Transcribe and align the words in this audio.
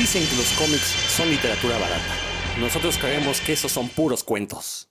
Dicen 0.00 0.26
que 0.26 0.36
los 0.36 0.50
cómics 0.52 0.94
son 1.14 1.28
literatura 1.28 1.76
barata. 1.78 2.14
Nosotros 2.58 2.96
creemos 2.96 3.38
que 3.42 3.52
esos 3.52 3.70
son 3.70 3.86
puros 3.90 4.24
cuentos. 4.24 4.88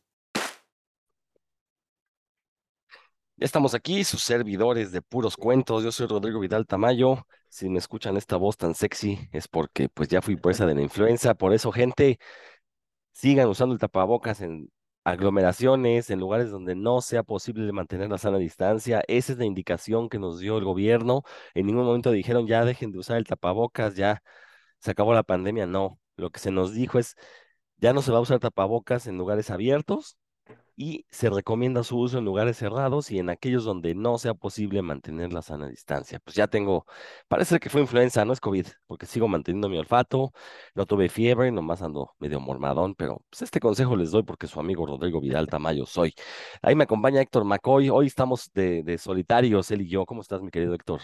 Ya 3.35 3.45
estamos 3.45 3.73
aquí, 3.73 4.03
sus 4.03 4.21
servidores 4.21 4.91
de 4.91 5.01
puros 5.01 5.35
cuentos. 5.35 5.83
Yo 5.83 5.91
soy 5.91 6.05
Rodrigo 6.05 6.39
Vidal 6.39 6.67
Tamayo. 6.67 7.25
Si 7.49 7.69
me 7.69 7.79
escuchan 7.79 8.17
esta 8.17 8.37
voz 8.37 8.55
tan 8.55 8.75
sexy 8.75 9.27
es 9.31 9.47
porque 9.47 9.89
pues 9.89 10.09
ya 10.09 10.21
fui 10.21 10.35
presa 10.35 10.67
de 10.67 10.75
la 10.75 10.83
influenza. 10.83 11.33
Por 11.33 11.55
eso, 11.55 11.71
gente, 11.71 12.19
sigan 13.11 13.47
usando 13.47 13.73
el 13.73 13.79
tapabocas 13.79 14.41
en 14.41 14.69
aglomeraciones, 15.05 16.11
en 16.11 16.19
lugares 16.19 16.51
donde 16.51 16.75
no 16.75 17.01
sea 17.01 17.23
posible 17.23 17.71
mantener 17.71 18.11
la 18.11 18.19
sana 18.19 18.37
distancia. 18.37 19.03
Esa 19.07 19.33
es 19.33 19.39
la 19.39 19.45
indicación 19.45 20.07
que 20.07 20.19
nos 20.19 20.39
dio 20.39 20.59
el 20.59 20.65
gobierno. 20.65 21.23
En 21.55 21.65
ningún 21.65 21.85
momento 21.85 22.11
dijeron 22.11 22.45
ya 22.45 22.63
dejen 22.63 22.91
de 22.91 22.99
usar 22.99 23.17
el 23.17 23.25
tapabocas, 23.25 23.95
ya 23.95 24.21
se 24.79 24.91
acabó 24.91 25.13
la 25.13 25.23
pandemia. 25.23 25.65
No, 25.67 25.99
lo 26.17 26.31
que 26.31 26.39
se 26.39 26.51
nos 26.51 26.73
dijo 26.73 26.99
es 26.99 27.15
ya 27.77 27.93
no 27.93 28.01
se 28.01 28.11
va 28.11 28.17
a 28.19 28.21
usar 28.21 28.39
tapabocas 28.39 29.07
en 29.07 29.17
lugares 29.17 29.49
abiertos 29.51 30.17
y 30.75 31.05
se 31.09 31.29
recomienda 31.29 31.83
su 31.83 31.99
uso 31.99 32.19
en 32.19 32.25
lugares 32.25 32.57
cerrados 32.57 33.11
y 33.11 33.19
en 33.19 33.29
aquellos 33.29 33.65
donde 33.65 33.95
no 33.95 34.17
sea 34.17 34.33
posible 34.33 34.81
mantener 34.81 35.33
la 35.33 35.41
sana 35.41 35.67
distancia. 35.67 36.19
Pues 36.19 36.37
ya 36.37 36.47
tengo, 36.47 36.85
parece 37.27 37.59
que 37.59 37.69
fue 37.69 37.81
influenza, 37.81 38.23
no 38.23 38.31
es 38.31 38.39
COVID, 38.39 38.65
porque 38.87 39.05
sigo 39.05 39.27
manteniendo 39.27 39.67
mi 39.67 39.77
olfato, 39.77 40.31
no 40.75 40.85
tuve 40.85 41.09
fiebre, 41.09 41.51
nomás 41.51 41.81
ando 41.81 42.11
medio 42.19 42.39
mormadón, 42.39 42.95
pero 42.95 43.21
pues 43.29 43.41
este 43.41 43.59
consejo 43.59 43.97
les 43.97 44.11
doy 44.11 44.23
porque 44.23 44.47
su 44.47 44.59
amigo 44.59 44.85
Rodrigo 44.85 45.19
Vidal 45.19 45.47
Tamayo 45.47 45.85
soy. 45.85 46.13
Ahí 46.61 46.75
me 46.75 46.85
acompaña 46.85 47.21
Héctor 47.21 47.43
McCoy, 47.43 47.89
hoy 47.89 48.07
estamos 48.07 48.49
de, 48.53 48.81
de 48.83 48.97
solitarios, 48.97 49.71
él 49.71 49.81
y 49.81 49.89
yo. 49.89 50.05
¿Cómo 50.05 50.21
estás, 50.21 50.41
mi 50.41 50.49
querido 50.49 50.73
Héctor? 50.73 51.01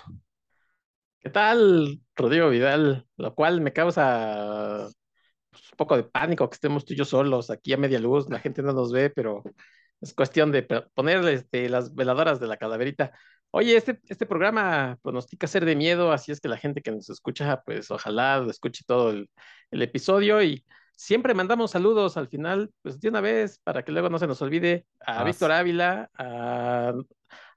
¿Qué 1.26 1.32
tal, 1.32 2.02
Rodrigo 2.16 2.50
Vidal? 2.52 3.08
Lo 3.18 3.34
cual 3.34 3.60
me 3.60 3.74
causa 3.74 4.88
pues, 5.50 5.72
un 5.72 5.76
poco 5.76 5.98
de 5.98 6.04
pánico 6.04 6.48
que 6.48 6.54
estemos 6.54 6.86
tú 6.86 6.94
y 6.94 6.98
yo 6.98 7.04
solos 7.04 7.50
aquí 7.50 7.74
a 7.74 7.78
media 7.78 7.98
luz, 7.98 8.30
la 8.30 8.38
gente 8.38 8.62
no 8.62 8.74
nos 8.74 8.92
ve, 8.92 9.10
pero 9.10 9.42
es 10.02 10.14
cuestión 10.14 10.52
de 10.52 10.62
ponerle 10.94 11.34
este, 11.34 11.68
las 11.68 11.96
veladoras 11.96 12.40
de 12.40 12.46
la 12.46 12.58
calaverita. 12.58 13.12
Oye, 13.50 13.76
este, 13.76 14.00
este 14.08 14.28
programa 14.28 15.00
pronostica 15.02 15.48
ser 15.48 15.66
de 15.66 15.76
miedo, 15.76 16.12
así 16.12 16.32
es 16.32 16.40
que 16.40 16.48
la 16.48 16.58
gente 16.58 16.84
que 16.84 16.92
nos 16.92 17.10
escucha, 17.10 17.64
pues 17.66 17.90
ojalá 17.90 18.46
escuche 18.48 18.84
todo 18.86 19.10
el, 19.10 19.28
el 19.72 19.82
episodio 19.82 20.44
y 20.44 20.64
siempre 20.96 21.34
mandamos 21.34 21.72
saludos 21.72 22.18
al 22.18 22.28
final, 22.28 22.72
pues 22.84 23.00
de 23.00 23.10
una 23.10 23.22
vez, 23.22 23.60
para 23.64 23.84
que 23.84 23.92
luego 23.92 24.12
no 24.12 24.20
se 24.20 24.28
nos 24.28 24.44
olvide 24.44 24.86
a 25.00 25.24
Víctor 25.24 25.52
Ávila, 25.52 26.08
a, 26.14 26.94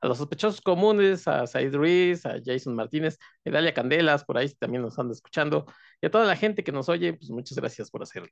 los 0.06 0.18
sospechosos 0.18 0.60
comunes, 0.60 1.26
a 1.26 1.46
Said 1.46 1.74
Ruiz, 1.74 2.24
a 2.26 2.36
Jason 2.44 2.74
Martínez, 2.74 3.18
a 3.44 3.50
Dalia 3.50 3.74
Candelas, 3.74 4.24
por 4.24 4.38
ahí 4.38 4.48
también 4.58 4.82
nos 4.82 4.98
anda 4.98 5.12
escuchando, 5.12 5.66
y 6.00 6.06
a 6.06 6.10
toda 6.10 6.24
la 6.26 6.36
gente 6.36 6.62
que 6.62 6.72
nos 6.72 6.88
oye, 6.88 7.14
pues 7.14 7.30
muchas 7.30 7.58
gracias 7.58 7.90
por 7.90 8.02
hacerlo. 8.02 8.30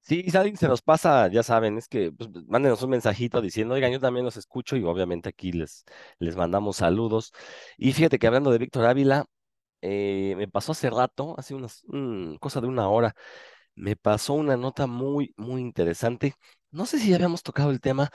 Sí, 0.00 0.24
si 0.28 0.36
alguien 0.36 0.56
se 0.56 0.66
nos 0.66 0.82
pasa, 0.82 1.28
ya 1.28 1.44
saben, 1.44 1.78
es 1.78 1.86
que 1.86 2.10
pues, 2.10 2.28
mándenos 2.48 2.82
un 2.82 2.90
mensajito 2.90 3.40
diciendo, 3.40 3.74
oigan, 3.74 3.92
yo 3.92 4.00
también 4.00 4.24
los 4.24 4.36
escucho 4.36 4.76
y 4.76 4.82
obviamente 4.82 5.28
aquí 5.28 5.52
les, 5.52 5.84
les 6.18 6.34
mandamos 6.34 6.78
saludos. 6.78 7.32
Y 7.78 7.92
fíjate 7.92 8.18
que 8.18 8.26
hablando 8.26 8.50
de 8.50 8.58
Víctor 8.58 8.84
Ávila, 8.86 9.26
eh, 9.80 10.34
me 10.36 10.48
pasó 10.48 10.72
hace 10.72 10.90
rato, 10.90 11.34
hace 11.38 11.54
unas, 11.54 11.82
cosa 12.40 12.60
de 12.60 12.66
una 12.66 12.88
hora, 12.88 13.14
me 13.76 13.96
pasó 13.96 14.34
una 14.34 14.56
nota 14.56 14.86
muy, 14.86 15.34
muy 15.36 15.60
interesante. 15.60 16.34
No 16.70 16.86
sé 16.86 16.98
si 16.98 17.10
ya 17.10 17.16
habíamos 17.16 17.42
tocado 17.42 17.70
el 17.70 17.80
tema. 17.80 18.10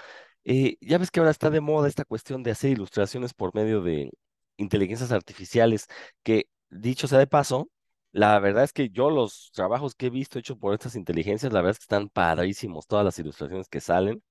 Eh, 0.49 0.77
ya 0.79 0.97
ves 0.97 1.11
que 1.11 1.19
ahora 1.19 1.31
está 1.31 1.49
de 1.49 1.59
moda 1.59 1.89
esta 1.89 2.05
cuestión 2.05 2.41
de 2.41 2.51
hacer 2.51 2.71
ilustraciones 2.71 3.33
por 3.33 3.53
medio 3.53 3.81
de 3.81 4.11
inteligencias 4.55 5.11
artificiales, 5.11 5.87
que 6.23 6.47
dicho 6.69 7.07
sea 7.09 7.19
de 7.19 7.27
paso, 7.27 7.69
la 8.13 8.39
verdad 8.39 8.63
es 8.63 8.71
que 8.71 8.89
yo 8.89 9.09
los 9.09 9.51
trabajos 9.53 9.93
que 9.93 10.05
he 10.07 10.09
visto 10.09 10.39
hechos 10.39 10.57
por 10.57 10.73
estas 10.73 10.95
inteligencias, 10.95 11.51
la 11.51 11.59
verdad 11.59 11.71
es 11.71 11.79
que 11.79 11.83
están 11.83 12.07
padrísimos 12.07 12.87
todas 12.87 13.03
las 13.03 13.19
ilustraciones 13.19 13.67
que 13.67 13.81
salen. 13.81 14.23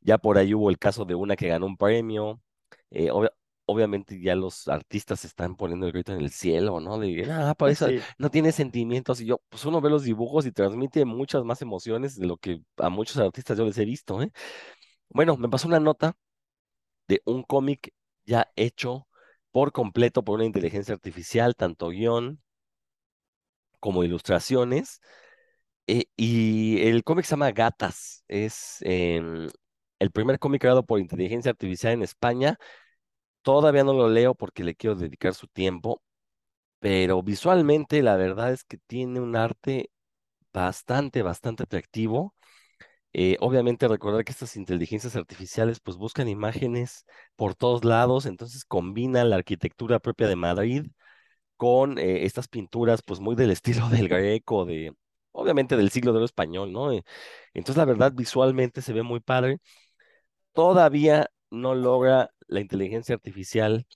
Ya 0.00 0.18
por 0.18 0.38
ahí 0.38 0.54
hubo 0.54 0.70
el 0.70 0.78
caso 0.78 1.04
de 1.04 1.14
una 1.14 1.36
que 1.36 1.48
ganó 1.48 1.66
un 1.66 1.76
premio. 1.76 2.40
Eh, 2.90 3.10
obviamente 3.66 4.20
ya 4.20 4.34
los 4.34 4.68
artistas 4.68 5.24
están 5.24 5.56
poniendo 5.56 5.86
el 5.86 5.92
grito 5.92 6.12
en 6.14 6.20
el 6.20 6.30
cielo, 6.30 6.80
¿no? 6.80 6.98
De, 6.98 7.30
ah, 7.30 7.54
por 7.56 7.70
eso 7.70 7.88
no 8.18 8.30
tiene 8.30 8.52
sentimientos. 8.52 9.20
Y 9.20 9.26
yo, 9.26 9.40
pues 9.50 9.64
uno 9.66 9.80
ve 9.82 9.90
los 9.90 10.04
dibujos 10.04 10.46
y 10.46 10.52
transmite 10.52 11.04
muchas 11.04 11.44
más 11.44 11.62
emociones 11.62 12.16
de 12.18 12.26
lo 12.26 12.36
que 12.38 12.62
a 12.78 12.88
muchos 12.88 13.18
artistas 13.18 13.58
yo 13.58 13.64
les 13.66 13.78
he 13.78 13.84
visto, 13.84 14.22
¿eh? 14.22 14.30
Bueno, 15.14 15.36
me 15.38 15.48
pasó 15.48 15.66
una 15.68 15.80
nota 15.80 16.14
de 17.08 17.22
un 17.26 17.42
cómic 17.44 17.92
ya 18.26 18.52
hecho 18.56 19.08
por 19.52 19.72
completo 19.72 20.24
por 20.24 20.36
una 20.36 20.46
inteligencia 20.46 20.94
artificial, 20.94 21.56
tanto 21.56 21.90
guion 21.90 22.42
como 23.80 24.04
ilustraciones. 24.04 25.00
Eh, 25.88 26.04
y 26.16 26.82
el 26.88 27.04
cómic 27.04 27.26
se 27.26 27.32
llama 27.32 27.52
Gatas. 27.52 28.24
Es 28.28 28.78
em, 28.82 29.48
el 30.00 30.10
primer 30.12 30.38
cómic 30.38 30.60
creado 30.62 30.84
por 30.86 31.00
inteligencia 31.00 31.50
artificial 31.52 31.94
en 31.94 32.02
España 32.02 32.58
Todavía 33.42 33.84
no 33.84 33.94
lo 33.94 34.08
leo 34.10 34.34
porque 34.36 34.64
le 34.64 34.74
quiero 34.76 34.96
dedicar 34.96 35.34
su 35.34 35.48
tiempo, 35.48 36.02
pero 36.80 37.22
visualmente 37.22 38.02
la 38.02 38.16
verdad 38.16 38.52
es 38.52 38.64
que 38.64 38.78
tiene 38.78 39.20
un 39.20 39.36
arte 39.36 39.90
bastante, 40.52 41.22
bastante 41.22 41.64
atractivo. 41.64 42.34
Eh, 43.14 43.36
obviamente 43.40 43.86
recordar 43.88 44.24
que 44.24 44.32
estas 44.32 44.56
inteligencias 44.56 45.14
artificiales 45.16 45.80
pues 45.80 45.96
buscan 45.96 46.28
imágenes 46.28 47.06
por 47.36 47.54
todos 47.54 47.84
lados, 47.84 48.26
entonces 48.26 48.64
combinan 48.64 49.30
la 49.30 49.36
arquitectura 49.36 50.00
propia 50.00 50.26
de 50.28 50.36
Madrid 50.36 50.86
con 51.56 51.98
eh, 51.98 52.24
estas 52.26 52.48
pinturas 52.48 53.02
pues 53.02 53.20
muy 53.20 53.36
del 53.36 53.50
estilo 53.52 53.88
del 53.88 54.08
Greco, 54.08 54.64
de 54.64 54.94
obviamente 55.32 55.76
del 55.76 55.90
siglo 55.90 56.12
de 56.12 56.18
oro 56.18 56.26
español, 56.26 56.72
¿no? 56.72 56.92
Eh, 56.92 57.04
entonces 57.54 57.78
la 57.78 57.84
verdad 57.86 58.12
visualmente 58.14 58.82
se 58.82 58.92
ve 58.92 59.02
muy 59.02 59.20
padre. 59.20 59.58
Todavía 60.52 61.30
no 61.50 61.74
logra 61.74 62.30
la 62.46 62.60
inteligencia 62.60 63.14
artificial 63.14 63.86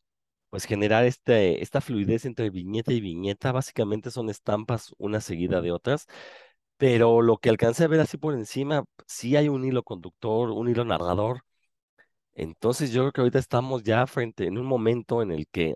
pues 0.50 0.64
generar 0.66 1.04
este, 1.04 1.62
esta 1.62 1.80
fluidez 1.80 2.24
entre 2.24 2.50
viñeta 2.50 2.92
y 2.92 3.00
viñeta. 3.00 3.52
Básicamente 3.52 4.10
son 4.10 4.30
estampas 4.30 4.94
una 4.98 5.20
seguida 5.20 5.60
de 5.60 5.72
otras, 5.72 6.06
pero 6.78 7.22
lo 7.22 7.38
que 7.38 7.50
alcancé 7.50 7.84
a 7.84 7.88
ver 7.88 8.00
así 8.00 8.18
por 8.18 8.34
encima, 8.34 8.84
sí 9.06 9.36
hay 9.36 9.48
un 9.48 9.64
hilo 9.64 9.82
conductor, 9.84 10.50
un 10.50 10.68
hilo 10.70 10.84
narrador. 10.84 11.42
Entonces 12.34 12.92
yo 12.92 13.02
creo 13.02 13.12
que 13.12 13.20
ahorita 13.22 13.38
estamos 13.40 13.82
ya 13.84 14.06
frente 14.06 14.46
en 14.46 14.58
un 14.58 14.66
momento 14.66 15.22
en 15.22 15.32
el 15.32 15.48
que 15.48 15.74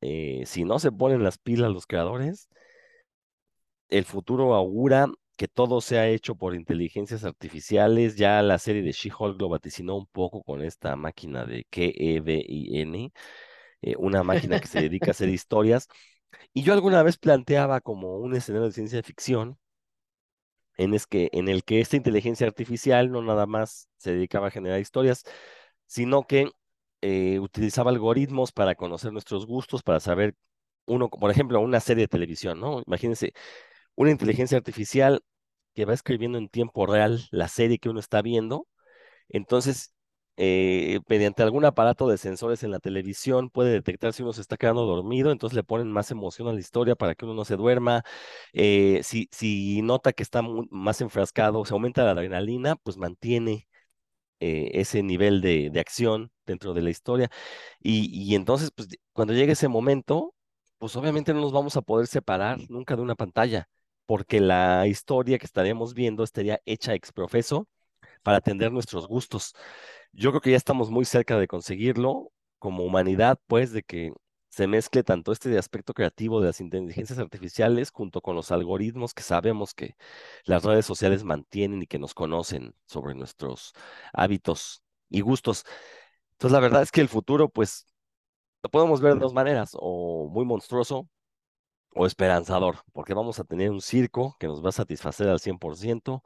eh, 0.00 0.42
si 0.46 0.64
no 0.64 0.78
se 0.78 0.92
ponen 0.92 1.22
las 1.22 1.38
pilas 1.38 1.70
los 1.72 1.86
creadores, 1.86 2.48
el 3.88 4.04
futuro 4.04 4.54
augura 4.54 5.06
que 5.36 5.48
todo 5.48 5.80
se 5.80 5.98
ha 5.98 6.08
hecho 6.08 6.34
por 6.36 6.54
inteligencias 6.54 7.24
artificiales. 7.24 8.16
Ya 8.16 8.42
la 8.42 8.58
serie 8.58 8.82
de 8.82 8.92
She-Hulk 8.92 9.40
lo 9.40 9.48
vaticinó 9.48 9.96
un 9.96 10.06
poco 10.06 10.42
con 10.42 10.62
esta 10.62 10.96
máquina 10.96 11.44
de 11.44 11.64
K-E-V-I-N, 11.70 13.12
eh, 13.82 13.94
una 13.98 14.22
máquina 14.22 14.60
que 14.60 14.68
se 14.68 14.80
dedica 14.82 15.08
a 15.08 15.12
hacer 15.12 15.28
historias. 15.30 15.88
Y 16.54 16.62
yo 16.62 16.74
alguna 16.74 17.02
vez 17.02 17.18
planteaba 17.18 17.80
como 17.80 18.18
un 18.18 18.34
escenario 18.36 18.68
de 18.68 18.72
ciencia 18.74 19.02
ficción 19.02 19.58
en, 20.84 21.48
el 21.48 21.64
que 21.64 21.80
esta 21.80 21.96
inteligencia 21.96 22.46
artificial 22.46 23.10
no 23.10 23.22
nada 23.22 23.46
más 23.46 23.88
se 23.98 24.12
dedicaba 24.12 24.48
a 24.48 24.50
generar 24.50 24.80
historias, 24.80 25.24
sino 25.86 26.26
que 26.26 26.50
eh, 27.02 27.38
utilizaba 27.40 27.90
algoritmos 27.90 28.52
para 28.52 28.74
conocer 28.74 29.12
nuestros 29.12 29.46
gustos, 29.46 29.82
para 29.82 30.00
saber 30.00 30.34
uno, 30.86 31.10
por 31.10 31.30
ejemplo, 31.30 31.60
una 31.60 31.80
serie 31.80 32.04
de 32.04 32.08
televisión, 32.08 32.60
¿no? 32.60 32.82
Imagínense, 32.86 33.32
una 33.96 34.10
inteligencia 34.12 34.58
artificial 34.58 35.22
que 35.74 35.84
va 35.86 35.94
escribiendo 35.94 36.38
en 36.38 36.48
tiempo 36.48 36.86
real 36.86 37.28
la 37.30 37.48
serie 37.48 37.78
que 37.78 37.90
uno 37.90 38.00
está 38.00 38.22
viendo. 38.22 38.66
Entonces, 39.28 39.94
eh, 40.42 41.00
mediante 41.06 41.42
algún 41.42 41.66
aparato 41.66 42.08
de 42.08 42.16
sensores 42.16 42.62
en 42.62 42.70
la 42.70 42.78
televisión 42.80 43.50
puede 43.50 43.72
detectar 43.72 44.14
si 44.14 44.22
uno 44.22 44.32
se 44.32 44.40
está 44.40 44.56
quedando 44.56 44.86
dormido, 44.86 45.32
entonces 45.32 45.54
le 45.54 45.64
ponen 45.64 45.92
más 45.92 46.10
emoción 46.10 46.48
a 46.48 46.54
la 46.54 46.60
historia 46.60 46.96
para 46.96 47.14
que 47.14 47.26
uno 47.26 47.34
no 47.34 47.44
se 47.44 47.56
duerma. 47.56 48.04
Eh, 48.54 49.00
si, 49.04 49.28
si 49.32 49.82
nota 49.82 50.12
que 50.14 50.22
está 50.22 50.42
más 50.70 51.00
enfrascado, 51.02 51.64
se 51.66 51.74
aumenta 51.74 52.04
la 52.04 52.12
adrenalina, 52.12 52.76
pues 52.76 52.96
mantiene 52.96 53.68
eh, 54.40 54.70
ese 54.74 55.02
nivel 55.02 55.40
de, 55.42 55.70
de, 55.70 55.80
acción 55.80 56.32
dentro 56.46 56.74
de 56.74 56.82
la 56.82 56.90
historia. 56.90 57.30
Y, 57.80 58.10
y 58.12 58.34
entonces, 58.34 58.70
pues 58.74 58.88
cuando 59.12 59.34
llegue 59.34 59.52
ese 59.52 59.68
momento, 59.68 60.34
pues 60.78 60.96
obviamente 60.96 61.34
no 61.34 61.40
nos 61.40 61.52
vamos 61.52 61.76
a 61.76 61.82
poder 61.82 62.06
separar 62.06 62.58
nunca 62.70 62.96
de 62.96 63.02
una 63.02 63.14
pantalla 63.16 63.68
porque 64.06 64.40
la 64.40 64.86
historia 64.88 65.38
que 65.38 65.46
estaríamos 65.46 65.94
viendo 65.94 66.24
estaría 66.24 66.60
hecha 66.66 66.94
ex 66.94 67.12
profeso 67.12 67.68
para 68.22 68.38
atender 68.38 68.72
nuestros 68.72 69.06
gustos. 69.08 69.54
Yo 70.12 70.30
creo 70.30 70.40
que 70.40 70.50
ya 70.52 70.56
estamos 70.56 70.90
muy 70.90 71.04
cerca 71.04 71.38
de 71.38 71.48
conseguirlo 71.48 72.32
como 72.58 72.84
humanidad, 72.84 73.38
pues, 73.46 73.72
de 73.72 73.82
que 73.82 74.12
se 74.48 74.66
mezcle 74.66 75.04
tanto 75.04 75.32
este 75.32 75.56
aspecto 75.58 75.94
creativo 75.94 76.40
de 76.40 76.48
las 76.48 76.60
inteligencias 76.60 77.18
artificiales 77.20 77.90
junto 77.90 78.20
con 78.20 78.34
los 78.36 78.50
algoritmos 78.50 79.14
que 79.14 79.22
sabemos 79.22 79.74
que 79.74 79.96
las 80.44 80.64
redes 80.64 80.86
sociales 80.86 81.24
mantienen 81.24 81.82
y 81.82 81.86
que 81.86 81.98
nos 82.00 82.14
conocen 82.14 82.74
sobre 82.86 83.14
nuestros 83.14 83.72
hábitos 84.12 84.82
y 85.08 85.20
gustos. 85.20 85.64
Entonces, 86.32 86.52
la 86.52 86.60
verdad 86.60 86.82
es 86.82 86.90
que 86.92 87.00
el 87.00 87.08
futuro, 87.08 87.48
pues, 87.48 87.86
lo 88.62 88.70
podemos 88.70 89.00
ver 89.00 89.14
de 89.14 89.20
dos 89.20 89.34
maneras, 89.34 89.72
o 89.74 90.28
muy 90.30 90.44
monstruoso, 90.44 91.08
o 91.94 92.06
esperanzador, 92.06 92.78
porque 92.92 93.14
vamos 93.14 93.38
a 93.40 93.44
tener 93.44 93.70
un 93.70 93.80
circo 93.80 94.36
que 94.38 94.46
nos 94.46 94.64
va 94.64 94.70
a 94.70 94.72
satisfacer 94.72 95.28
al 95.28 95.40
100%, 95.40 96.22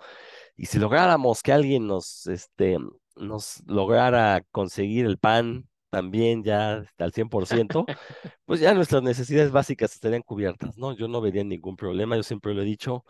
y 0.56 0.66
si 0.66 0.78
lográramos 0.78 1.43
que 1.43 1.52
alguien 1.52 1.87
nos, 1.87 2.26
este, 2.26 2.78
nos 3.16 3.62
lograra 3.66 4.43
conseguir 4.50 5.06
el 5.06 5.19
pan 5.19 5.69
también 5.90 6.43
ya 6.43 6.84
al 6.99 7.12
100%, 7.12 7.87
pues 8.44 8.61
ya 8.61 8.75
nuestras 8.75 9.02
necesidades 9.02 9.52
básicas 9.52 9.94
estarían 9.94 10.22
cubiertas, 10.22 10.76
¿no? 10.76 10.93
Yo 10.93 11.08
no 11.08 11.20
vería 11.20 11.44
ningún 11.44 11.76
problema, 11.76 12.16
yo 12.16 12.22
siempre 12.22 12.55
lo 12.55 12.62
he 12.62 12.64
dicho, 12.64 13.05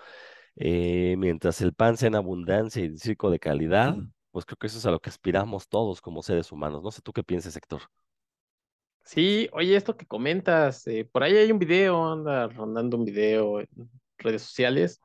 eh, 0.56 1.16
mientras 1.18 1.60
el 1.60 1.74
pan 1.74 1.96
sea 1.96 2.08
en 2.08 2.16
abundancia 2.16 2.82
y 2.82 2.86
el 2.86 2.98
circo 3.00 3.30
de 3.30 3.38
calidad, 3.38 3.96
pues 4.30 4.44
creo 4.44 4.56
que 4.58 4.66
eso 4.68 4.78
es 4.78 4.86
a 4.86 4.90
lo 4.90 5.00
que 5.00 5.10
aspiramos 5.10 5.68
todos 5.68 6.00
como 6.00 6.22
seres 6.22 6.52
humanos. 6.52 6.82
No 6.82 6.90
sé 6.90 7.02
tú 7.02 7.12
qué 7.12 7.22
piensas, 7.22 7.56
Héctor. 7.56 7.82
Sí, 9.04 9.48
oye, 9.52 9.76
esto 9.76 9.96
que 9.96 10.06
comentas, 10.06 10.86
eh, 10.86 11.04
por 11.10 11.22
ahí 11.22 11.36
hay 11.36 11.52
un 11.52 11.58
video, 11.58 12.10
anda 12.12 12.48
rondando 12.48 12.96
un 12.96 13.04
video 13.04 13.60
en 13.60 13.68
redes 14.18 14.42
sociales 14.42 15.00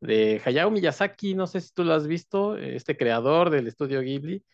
de 0.00 0.40
Hayao 0.44 0.70
Miyazaki, 0.70 1.34
no 1.34 1.46
sé 1.46 1.60
si 1.60 1.72
tú 1.72 1.84
lo 1.84 1.94
has 1.94 2.06
visto, 2.06 2.56
este 2.56 2.96
creador 2.96 3.50
del 3.50 3.66
estudio 3.68 4.00
Ghibli, 4.02 4.44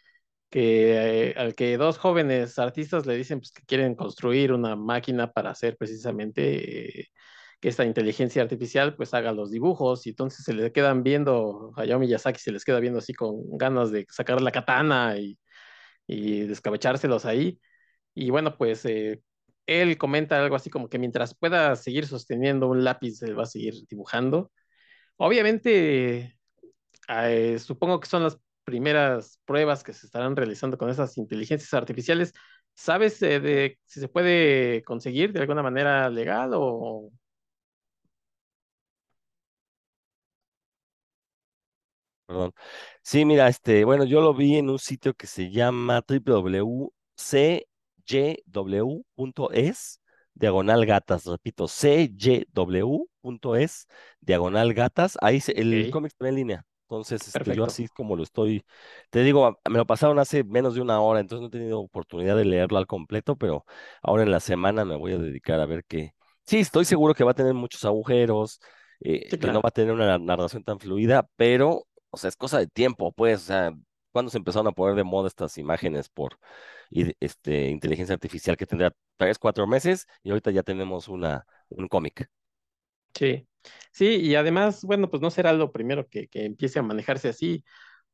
que 0.50 1.31
eh, 1.31 1.34
al 1.38 1.55
que 1.56 1.76
dos 1.79 1.99
jóvenes 1.99 2.58
artistas 2.58 3.06
le 3.06 3.17
dicen 3.17 3.40
pues, 3.40 3.52
que 3.52 3.64
quieren 3.64 3.94
construir 3.96 4.52
una 4.52 4.76
máquina 4.76 5.32
para 5.32 5.50
hacer 5.50 5.76
precisamente 5.79 7.00
eh, 7.02 7.08
que 7.61 7.69
esta 7.70 7.84
inteligencia 7.87 8.43
artificial 8.43 8.96
pues 8.96 9.14
haga 9.14 9.32
los 9.32 9.50
dibujos 9.52 10.06
y 10.06 10.11
entonces 10.11 10.44
se 10.44 10.55
le 10.55 10.73
quedan 10.73 11.02
viendo, 11.05 11.73
Hayao 11.76 11.99
Miyazaki 12.00 12.40
se 12.40 12.52
les 12.52 12.64
queda 12.64 12.81
viendo 12.81 13.00
así 13.00 13.14
con 13.14 13.58
ganas 13.58 13.90
de 13.93 14.06
sacar 14.11 14.40
la 14.43 14.52
katana 14.52 15.19
y, 15.19 15.38
y 16.06 16.43
descabechárselos 16.43 17.25
ahí. 17.25 17.61
Y 18.14 18.31
bueno, 18.31 18.56
pues 18.56 18.85
eh, 18.85 19.23
él 19.67 19.99
comenta 19.99 20.38
algo 20.43 20.56
así 20.56 20.70
como 20.70 20.88
que 20.88 20.99
mientras 20.99 21.35
pueda 21.35 21.76
seguir 21.76 22.06
sosteniendo 22.06 22.69
un 22.69 22.85
lápiz, 22.85 23.23
él 23.23 23.38
va 23.38 23.44
a 23.44 23.47
seguir 23.47 23.75
dibujando. 23.88 24.50
Obviamente, 25.17 26.38
eh, 27.09 27.59
supongo 27.59 28.00
que 28.00 28.09
son 28.09 28.25
las 28.25 28.38
primeras 28.64 29.41
pruebas 29.44 29.85
que 29.85 29.93
se 29.93 30.06
estarán 30.06 30.37
realizando 30.37 30.79
con 30.79 30.91
esas 30.91 31.19
inteligencias 31.19 31.75
artificiales. 31.75 32.32
¿Sabes 32.75 33.23
eh, 33.23 33.79
si 33.87 34.00
se 34.00 34.09
puede 34.09 34.82
conseguir 34.85 35.32
de 35.32 35.41
alguna 35.41 35.62
manera 35.62 36.08
legal 36.11 36.53
o, 36.55 37.11
Perdón. 42.26 42.53
Sí, 43.03 43.25
mira, 43.25 43.49
este, 43.49 43.85
bueno, 43.85 44.05
yo 44.05 44.20
lo 44.20 44.35
vi 44.35 44.56
en 44.56 44.70
un 44.70 44.79
sitio 44.79 45.15
que 45.15 45.26
se 45.26 45.50
llama 45.50 46.03
www.cjw.es, 48.12 50.00
diagonal 50.35 50.87
gatas, 50.87 51.26
repito, 51.26 51.67
cjw.es, 51.67 52.56
diagonal 54.20 54.75
gatas, 54.75 55.19
ahí 55.20 55.41
se, 55.41 55.53
el 55.53 55.91
cómic 55.91 56.12
está 56.12 56.29
en 56.29 56.35
línea. 56.35 56.67
Entonces, 56.85 57.26
este, 57.35 57.56
yo 57.56 57.64
así 57.64 57.88
como 57.88 58.17
lo 58.17 58.23
estoy, 58.23 58.64
te 59.09 59.23
digo, 59.23 59.59
me 59.70 59.79
lo 59.79 59.87
pasaron 59.87 60.19
hace 60.19 60.44
menos 60.44 60.75
de 60.75 60.82
una 60.82 61.00
hora, 61.00 61.20
entonces 61.20 61.41
no 61.41 61.47
he 61.47 61.50
tenido 61.50 61.81
oportunidad 61.81 62.37
de 62.37 62.44
leerlo 62.44 62.76
al 62.76 62.87
completo, 62.87 63.35
pero 63.37 63.64
ahora 64.03 64.25
en 64.25 64.31
la 64.31 64.41
semana 64.41 64.85
me 64.85 64.97
voy 64.97 65.12
a 65.12 65.19
dedicar 65.19 65.58
a 65.61 65.67
ver 65.67 65.85
qué. 65.88 66.12
Sí, 66.44 66.58
estoy 66.58 66.85
seguro 66.85 67.15
que 67.15 67.25
va 67.25 67.31
a 67.31 67.35
tener 67.35 67.55
muchos 67.55 67.87
agujeros, 67.87 68.61
Sí, 69.00 69.08
eh, 69.11 69.38
que 69.38 69.47
no 69.47 69.62
va 69.62 69.69
a 69.69 69.73
tener 69.73 69.94
una 69.94 70.19
narración 70.19 70.65
tan 70.65 70.79
fluida, 70.79 71.26
pero 71.37 71.87
o 72.12 72.19
sea, 72.19 72.29
es 72.29 72.37
cosa 72.37 72.58
de 72.58 72.67
tiempo, 72.67 73.11
pues, 73.12 73.41
o 73.41 73.44
sea, 73.47 73.73
cuando 74.12 74.31
se 74.31 74.38
empezaron 74.38 74.69
a 74.69 74.73
poner 74.73 74.94
de 74.97 75.05
moda 75.05 75.29
estas 75.29 75.59
imágenes 75.59 76.09
por 76.09 76.38
este, 77.20 77.69
inteligencia 77.69 78.14
artificial 78.14 78.56
que 78.56 78.67
tendrá 78.67 78.93
tres, 79.17 79.38
cuatro 79.38 79.67
meses 79.67 80.06
y 80.23 80.31
ahorita 80.31 80.50
ya 80.50 80.62
tenemos 80.62 81.09
una, 81.09 81.47
un 81.70 81.88
cómic. 81.88 82.29
Sí. 83.14 83.47
Sí, 83.93 84.17
y 84.17 84.35
además, 84.35 84.85
bueno, 84.85 85.09
pues 85.11 85.20
no 85.23 85.31
será 85.31 85.53
lo 85.53 85.70
primero 85.70 86.09
que, 86.09 86.29
que 86.29 86.44
empiece 86.47 86.79
a 86.79 86.82
manejarse 86.82 87.29
así. 87.29 87.64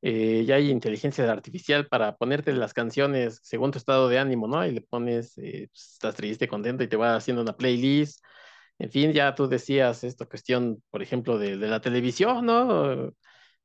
Eh, 0.03 0.45
ya 0.47 0.57
hay 0.57 0.71
inteligencia 0.71 1.31
artificial 1.31 1.89
para 1.89 2.17
ponerte 2.17 2.53
las 2.53 2.75
canciones 2.75 3.41
según 3.43 3.71
tu 3.73 3.79
estado 3.79 4.09
de 4.09 4.19
ánimo, 4.19 4.47
¿no? 4.49 4.65
Y 4.67 4.73
le 4.73 4.83
pones, 4.83 5.39
eh, 5.39 5.69
pues, 5.73 5.93
estás 5.95 6.15
triste, 6.17 6.49
contento 6.49 6.85
y 6.85 6.89
te 6.89 6.97
va 6.97 7.17
haciendo 7.17 7.43
una 7.43 7.57
playlist. 7.57 8.23
En 8.79 8.91
fin, 8.91 9.13
ya 9.13 9.35
tú 9.35 9.49
decías 9.49 10.05
esta 10.05 10.27
cuestión, 10.27 10.83
por 10.91 11.03
ejemplo, 11.03 11.39
de, 11.39 11.57
de 11.59 11.69
la 11.69 11.81
televisión, 11.81 12.47
¿no? 12.47 13.13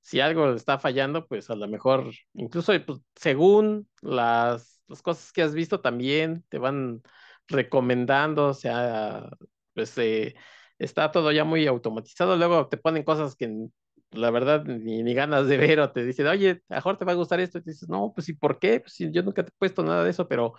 Si 0.04 0.20
algo 0.20 0.54
está 0.54 0.78
fallando, 0.80 1.28
pues 1.28 1.50
a 1.50 1.56
lo 1.56 1.68
mejor, 1.68 2.12
incluso 2.34 2.74
pues, 2.86 3.00
según 3.16 3.88
las, 4.02 4.82
las 4.88 5.02
cosas 5.02 5.32
que 5.32 5.42
has 5.42 5.56
visto, 5.56 5.82
también 5.82 6.44
te 6.50 6.60
van 6.60 7.02
recomendando, 7.48 8.48
o 8.50 8.54
sea, 8.54 9.30
pues 9.74 9.98
eh, 9.98 10.36
está 10.78 11.12
todo 11.12 11.32
ya 11.32 11.44
muy 11.46 11.68
automatizado. 11.68 12.36
Luego 12.38 12.68
te 12.68 12.78
ponen 12.78 13.04
cosas 13.04 13.36
que 13.36 13.70
la 14.12 14.32
verdad 14.32 14.64
ni, 14.66 15.14
ganas 15.14 15.48
de 15.48 15.58
ver 15.58 15.80
o 15.80 15.92
te 15.92 16.06
dicen, 16.06 16.28
oye, 16.28 16.62
a 16.70 16.82
te 16.98 17.06
va 17.06 17.12
a 17.14 17.16
gustar 17.16 17.40
esto. 17.40 17.60
Y 17.60 17.62
dices, 17.62 17.90
no, 17.90 18.12
pues 18.14 18.30
¿y 18.30 18.34
por 18.34 18.60
qué? 18.60 18.80
Pues 18.82 18.98
yo 18.98 19.24
nunca 19.24 19.44
te 19.44 19.50
he 19.50 19.56
puesto 19.58 19.84
nada 19.84 20.04
de 20.04 20.12
eso, 20.12 20.28
pero 20.28 20.54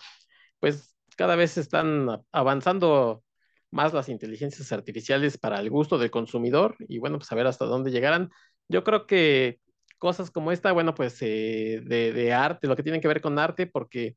pues 0.61 0.97
cada 1.17 1.37
vez 1.37 1.59
están 1.59 2.09
avanzando 2.33 3.23
más 3.71 3.93
las 3.93 4.09
inteligencias 4.09 4.73
artificiales 4.73 5.39
para 5.39 5.61
el 5.61 5.71
gusto 5.71 5.99
del 5.99 6.11
consumidor 6.11 6.77
y 6.89 6.99
bueno, 6.99 7.19
pues 7.19 7.31
a 7.33 7.35
ver 7.35 7.47
hasta 7.47 7.65
dónde 7.67 7.91
llegarán. 7.91 8.31
Yo 8.69 8.85
creo 8.85 9.07
que 9.07 9.61
cosas 9.99 10.31
como 10.31 10.53
esta, 10.53 10.73
bueno, 10.73 10.95
pues 10.95 11.21
eh, 11.23 11.81
de, 11.85 12.13
de 12.13 12.33
arte, 12.33 12.67
lo 12.67 12.77
que 12.77 12.83
tiene 12.83 13.01
que 13.01 13.09
ver 13.09 13.21
con 13.21 13.39
arte, 13.39 13.67
porque 13.67 14.17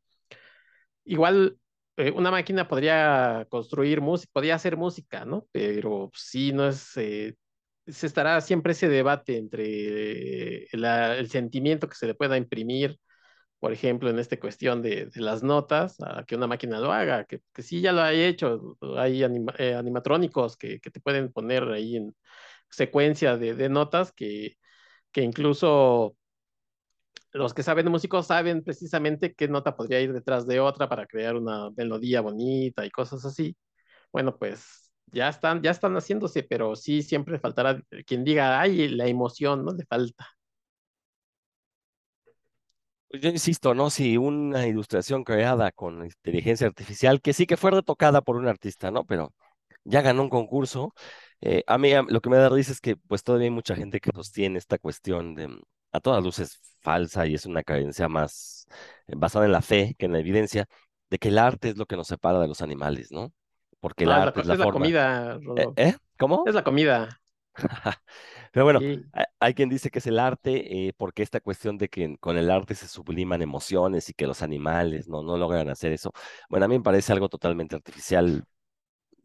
igual 1.05 1.57
eh, 1.97 2.11
una 2.11 2.31
máquina 2.31 2.67
podría 2.67 3.45
construir 3.49 4.01
música, 4.01 4.31
podría 4.33 4.55
hacer 4.55 4.77
música, 4.77 5.25
¿no? 5.25 5.47
Pero 5.51 6.11
sí, 6.13 6.51
no 6.53 6.67
es, 6.67 6.95
eh, 6.97 7.35
se 7.88 8.07
estará 8.07 8.41
siempre 8.41 8.73
ese 8.73 8.89
debate 8.89 9.38
entre 9.38 10.67
la- 10.73 11.17
el 11.17 11.29
sentimiento 11.29 11.88
que 11.89 11.95
se 11.95 12.07
le 12.07 12.15
pueda 12.15 12.38
imprimir 12.38 12.97
por 13.59 13.73
ejemplo, 13.73 14.09
en 14.09 14.19
esta 14.19 14.39
cuestión 14.39 14.81
de, 14.83 15.07
de 15.07 15.21
las 15.21 15.43
notas, 15.43 15.97
a 16.01 16.25
que 16.25 16.35
una 16.35 16.47
máquina 16.47 16.79
lo 16.79 16.91
haga, 16.93 17.25
que, 17.25 17.41
que 17.53 17.63
sí 17.63 17.81
ya 17.81 17.93
lo 17.93 18.03
hay 18.03 18.21
hecho, 18.23 18.77
hay 18.97 19.23
anima- 19.23 19.55
eh, 19.59 19.75
animatrónicos 19.75 20.57
que, 20.57 20.79
que 20.79 20.91
te 20.91 21.00
pueden 21.01 21.31
poner 21.33 21.63
ahí 21.65 21.97
en 21.97 22.15
secuencia 22.69 23.37
de, 23.37 23.69
notas 23.69 24.11
que, 24.11 24.57
que 25.11 25.21
incluso 25.23 26.15
los 27.31 27.53
que 27.53 27.63
saben 27.63 27.85
de 27.85 27.91
músicos 27.91 28.27
saben 28.27 28.63
precisamente 28.63 29.33
qué 29.33 29.47
nota 29.47 29.75
podría 29.75 30.01
ir 30.01 30.13
detrás 30.13 30.47
de 30.47 30.59
otra 30.59 30.89
para 30.89 31.05
crear 31.07 31.35
una 31.35 31.69
melodía 31.71 32.21
bonita 32.21 32.85
y 32.85 32.91
cosas 32.91 33.25
así. 33.25 33.55
Bueno, 34.11 34.37
pues 34.37 34.91
ya 35.07 35.29
están, 35.29 35.61
ya 35.61 35.71
están 35.71 35.95
haciéndose, 35.95 36.43
pero 36.43 36.75
sí 36.75 37.01
siempre 37.01 37.39
faltará 37.39 37.81
quien 38.05 38.24
diga, 38.24 38.59
ay, 38.59 38.89
la 38.89 39.07
emoción, 39.07 39.65
¿no? 39.65 39.74
Le 39.74 39.86
falta. 39.86 40.27
Pues 43.09 43.21
Yo 43.21 43.29
insisto, 43.29 43.74
¿no? 43.74 43.89
Si 43.89 44.17
una 44.17 44.67
ilustración 44.67 45.24
creada 45.24 45.71
con 45.71 46.03
inteligencia 46.03 46.67
artificial, 46.67 47.21
que 47.21 47.33
sí 47.33 47.45
que 47.45 47.55
fue 47.57 47.71
retocada 47.71 48.21
por 48.21 48.36
un 48.36 48.47
artista, 48.47 48.91
¿no? 48.91 49.05
Pero 49.05 49.33
ya 49.88 50.01
ganó 50.01 50.24
un 50.24 50.29
concurso. 50.29 50.94
eh, 51.41 51.63
a 51.67 51.77
mí 51.77 51.91
lo 52.10 52.22
que 52.22 52.29
me 52.29 52.38
da 52.38 52.50
risa 52.50 52.72
es 52.72 52.82
que 52.82 52.96
pues 52.98 53.24
todavía 53.24 53.46
hay 53.46 53.51
mucha 53.51 53.75
gente 53.75 54.00
que 54.00 54.12
sostiene 54.13 54.58
esta 54.60 54.77
cuestión 54.79 55.36
de 55.36 55.48
mm, 55.50 55.62
a 55.91 56.00
todas 56.00 56.24
luces 56.24 56.60
falsa 56.82 57.25
y 57.27 57.36
es 57.36 57.46
una 57.46 57.63
creencia 57.63 58.08
más 58.10 58.67
eh, 59.08 59.13
basada 59.17 59.46
en 59.46 59.51
la 59.51 59.62
fe 59.62 59.96
que 59.98 60.06
en 60.08 60.13
la 60.13 60.20
evidencia 60.20 60.67
de 61.10 61.17
que 61.20 61.29
el 61.29 61.38
arte 61.39 61.70
es 61.70 61.77
lo 61.77 61.86
que 61.86 61.96
nos 61.96 62.08
separa 62.08 62.39
de 62.39 62.48
los 62.48 62.62
animales, 62.62 63.12
¿no? 63.12 63.34
Porque 63.79 64.06
el 64.06 64.10
la, 64.10 64.24
arte 64.24 64.41
es 64.41 64.46
la 64.48 64.56
es 64.56 64.60
la 64.60 64.65
forma. 64.65 64.70
comida, 64.70 65.39
¿Eh? 65.56 65.72
Rodolfo. 65.72 65.77
¿Eh? 65.77 65.96
¿Cómo? 66.20 66.50
Es 66.50 66.56
la 66.56 66.63
comida. 66.63 67.22
Pero 68.51 68.65
bueno, 68.65 68.79
Sí. 68.79 69.12
hay 69.39 69.53
quien 69.53 69.70
dice 69.70 69.89
que 69.91 70.00
es 70.00 70.08
el 70.08 70.20
arte, 70.20 70.88
eh, 70.89 70.94
porque 70.98 71.24
esta 71.24 71.39
cuestión 71.41 71.77
de 71.77 71.89
que 71.89 72.17
con 72.20 72.38
el 72.38 72.51
arte 72.51 72.75
se 72.75 72.88
subliman 72.88 73.41
emociones 73.41 74.10
y 74.10 74.13
que 74.13 74.27
los 74.27 74.41
animales 74.44 75.08
no, 75.08 75.24
no 75.24 75.38
logran 75.38 75.70
hacer 75.70 75.91
eso, 75.94 76.12
bueno, 76.50 76.65
a 76.65 76.70
mí 76.70 76.77
me 76.77 76.84
parece 76.84 77.13
algo 77.13 77.29
totalmente 77.29 77.75
artificial, 77.75 78.44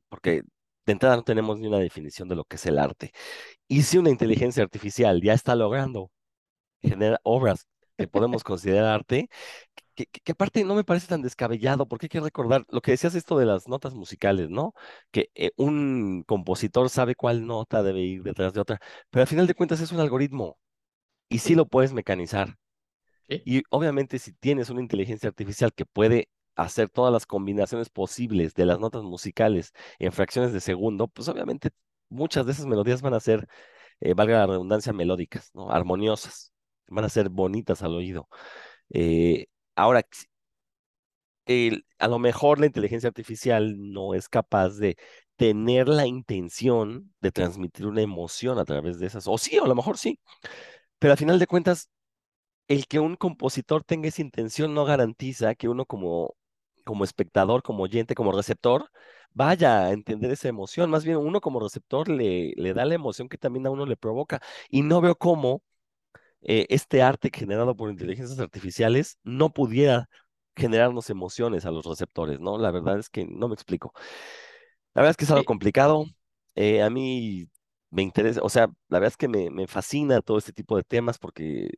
porque 0.09 0.43
de 0.87 0.93
entrada 0.93 1.17
no 1.17 1.25
tenemos 1.25 1.59
ni 1.59 1.69
una 1.69 1.79
definición 1.79 2.29
de 2.29 2.37
lo 2.37 2.45
que 2.45 2.57
es 2.57 2.67
el 2.67 2.79
arte. 2.79 3.13
Y 3.69 3.83
si 3.85 3.99
una 3.99 4.11
inteligencia 4.11 4.63
artificial 4.65 5.23
ya 5.23 5.35
está 5.35 5.57
logrando 5.57 6.11
generar 6.83 7.21
obras 7.25 7.67
que 7.99 8.09
podemos 8.09 8.45
considerar 8.45 8.87
arte, 8.87 9.29
que, 9.95 10.07
que, 10.07 10.21
que 10.23 10.33
aparte 10.33 10.65
no 10.65 10.75
me 10.75 10.85
parece 10.85 11.07
tan 11.09 11.23
descabellado, 11.23 11.87
porque 11.89 12.07
hay 12.07 12.11
que 12.11 12.21
recordar 12.21 12.65
lo 12.71 12.81
que 12.83 12.93
decías 12.93 13.15
esto 13.15 13.39
de 13.39 13.47
las 13.47 13.69
notas 13.69 13.95
musicales, 13.95 14.51
¿no? 14.51 14.75
Que 15.13 15.31
eh, 15.35 15.53
un 15.57 16.25
compositor 16.27 16.91
sabe 16.91 17.15
cuál 17.17 17.47
nota 17.47 17.83
debe 17.83 18.01
ir 18.03 18.23
detrás 18.23 18.53
de 18.55 18.61
otra, 18.61 18.81
pero 19.11 19.23
al 19.23 19.29
final 19.29 19.47
de 19.47 19.55
cuentas 19.55 19.81
es 19.81 19.93
un 19.93 20.01
algoritmo 20.01 20.59
y 21.29 21.39
sí 21.41 21.55
lo 21.55 21.67
puedes 21.67 21.93
mecanizar. 21.93 22.57
Sí, 23.29 23.43
Y 23.45 23.63
obviamente 23.71 24.19
si 24.19 24.33
tienes 24.33 24.71
una 24.71 24.81
inteligencia 24.83 25.29
artificial 25.29 25.73
que 25.75 25.87
puede 25.87 26.29
hacer 26.57 26.89
todas 26.91 27.13
las 27.13 27.27
combinaciones 27.27 27.91
posibles 27.91 28.55
de 28.55 28.67
las 28.67 28.79
notas 28.81 29.03
musicales 29.03 29.73
en 29.99 30.13
fracciones 30.13 30.53
de 30.53 30.61
segundo, 30.61 31.09
pues 31.09 31.29
obviamente 31.29 31.71
muchas 32.09 32.47
de 32.47 32.53
esas 32.53 32.67
melodías 32.67 33.03
van 33.03 33.15
a 33.15 33.21
ser, 33.21 33.49
eh, 34.01 34.15
valga 34.15 34.39
la 34.39 34.47
redundancia, 34.47 34.93
melódicas, 34.93 35.51
¿no? 35.55 35.71
Armoniosas, 35.71 36.53
van 36.89 37.05
a 37.05 37.09
ser 37.09 37.29
bonitas 37.31 37.83
al 37.83 37.95
oído. 37.95 38.29
Eh, 38.91 39.47
ahora, 39.77 40.03
a 41.99 42.09
lo 42.09 42.19
mejor 42.19 42.61
la 42.61 42.67
inteligencia 42.67 43.09
artificial 43.09 43.75
no 43.93 44.15
es 44.15 44.29
capaz 44.29 44.77
de 44.77 44.97
tener 45.37 45.89
la 45.89 46.07
intención 46.07 47.13
de 47.21 47.33
transmitir 47.33 47.87
una 47.87 48.03
emoción 48.03 48.59
a 48.59 48.65
través 48.65 48.99
de 48.99 49.07
esas. 49.07 49.27
O 49.27 49.39
sí, 49.39 49.59
a 49.59 49.67
lo 49.67 49.75
mejor 49.75 49.99
sí. 49.99 50.21
Pero 50.99 51.13
al 51.13 51.19
final 51.19 51.39
de 51.39 51.47
cuentas, 51.47 51.91
el 52.69 52.87
que 52.87 53.01
un 53.01 53.17
compositor 53.17 53.85
tenga 53.85 54.09
esa 54.09 54.23
intención 54.23 54.75
no 54.75 54.85
garantiza 54.85 55.55
que 55.55 55.69
uno 55.69 55.87
como, 55.87 56.37
como 56.83 57.05
espectador, 57.05 57.63
como 57.63 57.85
oyente, 57.85 58.15
como 58.15 58.33
receptor, 58.33 58.91
vaya 59.33 59.87
a 59.87 59.93
entender 59.93 60.31
esa 60.33 60.49
emoción. 60.49 60.91
Más 60.91 61.05
bien, 61.05 61.17
uno 61.19 61.41
como 61.41 61.61
receptor 61.61 62.09
le, 62.09 62.53
le 62.57 62.75
da 62.75 62.85
la 62.85 62.95
emoción 62.95 63.29
que 63.29 63.39
también 63.39 63.67
a 63.67 63.71
uno 63.71 63.87
le 63.87 63.97
provoca. 63.97 64.41
Y 64.71 64.83
no 64.83 65.01
veo 65.01 65.17
cómo 65.17 65.63
eh, 66.43 66.67
este 66.71 67.03
arte 67.03 67.31
generado 67.35 67.77
por 67.77 67.91
inteligencias 67.91 68.39
artificiales 68.41 69.19
no 69.25 69.53
pudiera 69.53 70.09
generarnos 70.57 71.11
emociones 71.11 71.67
a 71.67 71.71
los 71.71 71.87
receptores, 71.87 72.41
¿no? 72.41 72.59
La 72.59 72.71
verdad 72.71 72.99
es 72.99 73.09
que 73.11 73.27
no 73.27 73.49
me 73.49 73.55
explico. 73.55 73.93
La 74.95 75.03
verdad 75.03 75.11
es 75.13 75.17
que 75.17 75.25
es 75.25 75.31
algo 75.31 75.45
complicado. 75.45 76.07
eh, 76.55 76.83
a 76.83 76.91
mí 76.91 77.49
me 77.91 78.03
interesa, 78.03 78.41
o 78.43 78.49
sea, 78.49 78.67
la 78.89 78.99
verdad 78.99 79.09
es 79.09 79.17
que 79.17 79.29
me, 79.29 79.51
me 79.51 79.67
fascina 79.67 80.21
todo 80.23 80.39
este 80.39 80.53
tipo 80.53 80.77
de 80.77 80.83
temas 80.85 81.19
porque 81.19 81.71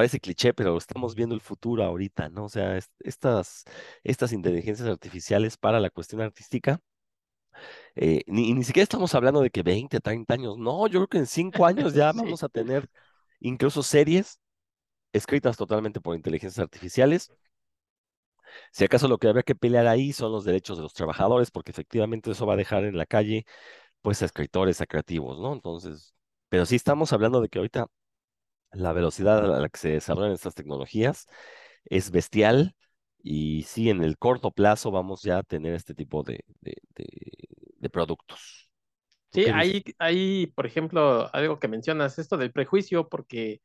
parece 0.00 0.20
cliché, 0.20 0.54
pero 0.54 0.76
estamos 0.78 1.14
viendo 1.14 1.34
el 1.34 1.40
futuro 1.42 1.84
ahorita, 1.84 2.28
¿no? 2.30 2.44
O 2.46 2.48
sea, 2.48 2.76
es- 2.76 2.90
estas, 3.00 3.64
estas 4.04 4.32
inteligencias 4.32 4.88
artificiales 4.88 5.56
para 5.58 5.80
la 5.80 5.90
cuestión 5.90 6.20
artística, 6.22 6.80
eh, 7.94 8.22
ni, 8.26 8.52
ni 8.54 8.64
siquiera 8.64 8.84
estamos 8.84 9.14
hablando 9.14 9.40
de 9.42 9.50
que 9.50 9.62
20, 9.62 10.00
30 10.00 10.34
años, 10.34 10.56
no, 10.58 10.86
yo 10.86 11.00
creo 11.00 11.08
que 11.08 11.18
en 11.18 11.26
5 11.26 11.66
años 11.66 11.94
ya 11.94 12.12
sí. 12.22 12.22
vamos 12.22 12.42
a 12.42 12.48
tener 12.48 12.88
incluso 13.40 13.82
series 13.82 14.40
escritas 15.12 15.56
totalmente 15.58 16.00
por 16.02 16.16
inteligencias 16.16 16.62
artificiales. 16.62 17.32
Si 18.72 18.84
acaso 18.84 19.08
lo 19.08 19.18
que 19.18 19.28
habría 19.28 19.42
que 19.42 19.54
pelear 19.54 19.86
ahí 19.86 20.12
son 20.12 20.32
los 20.32 20.44
derechos 20.44 20.76
de 20.78 20.82
los 20.82 20.94
trabajadores, 20.94 21.50
porque 21.50 21.70
efectivamente 21.72 22.30
eso 22.30 22.46
va 22.46 22.54
a 22.54 22.56
dejar 22.56 22.84
en 22.84 22.96
la 22.96 23.06
calle, 23.06 23.44
pues, 24.02 24.22
a 24.22 24.26
escritores, 24.26 24.80
a 24.80 24.86
creativos, 24.86 25.40
¿no? 25.40 25.52
Entonces, 25.52 26.14
pero 26.48 26.66
sí 26.66 26.76
estamos 26.76 27.12
hablando 27.14 27.40
de 27.40 27.48
que 27.48 27.58
ahorita 27.58 27.88
la 28.72 28.92
velocidad 28.92 29.38
a 29.54 29.60
la 29.60 29.68
que 29.68 29.78
se 29.78 29.88
desarrollan 29.90 30.32
estas 30.32 30.54
tecnologías 30.54 31.26
es 31.84 32.10
bestial 32.10 32.76
y 33.22 33.64
sí, 33.64 33.90
en 33.90 34.02
el 34.04 34.18
corto 34.18 34.50
plazo 34.52 34.90
vamos 34.90 35.22
ya 35.22 35.38
a 35.38 35.42
tener 35.42 35.74
este 35.74 35.94
tipo 35.94 36.22
de, 36.22 36.44
de, 36.60 36.76
de- 36.96 37.48
de 37.78 37.90
productos. 37.90 38.70
¿Tú 39.30 39.40
Sí, 39.42 39.46
hay, 39.52 39.84
hay, 39.98 40.48
por 40.48 40.66
ejemplo, 40.66 41.32
algo 41.32 41.60
que 41.60 41.68
mencionas, 41.68 42.18
esto 42.18 42.36
del 42.36 42.50
prejuicio, 42.52 43.08
porque 43.08 43.60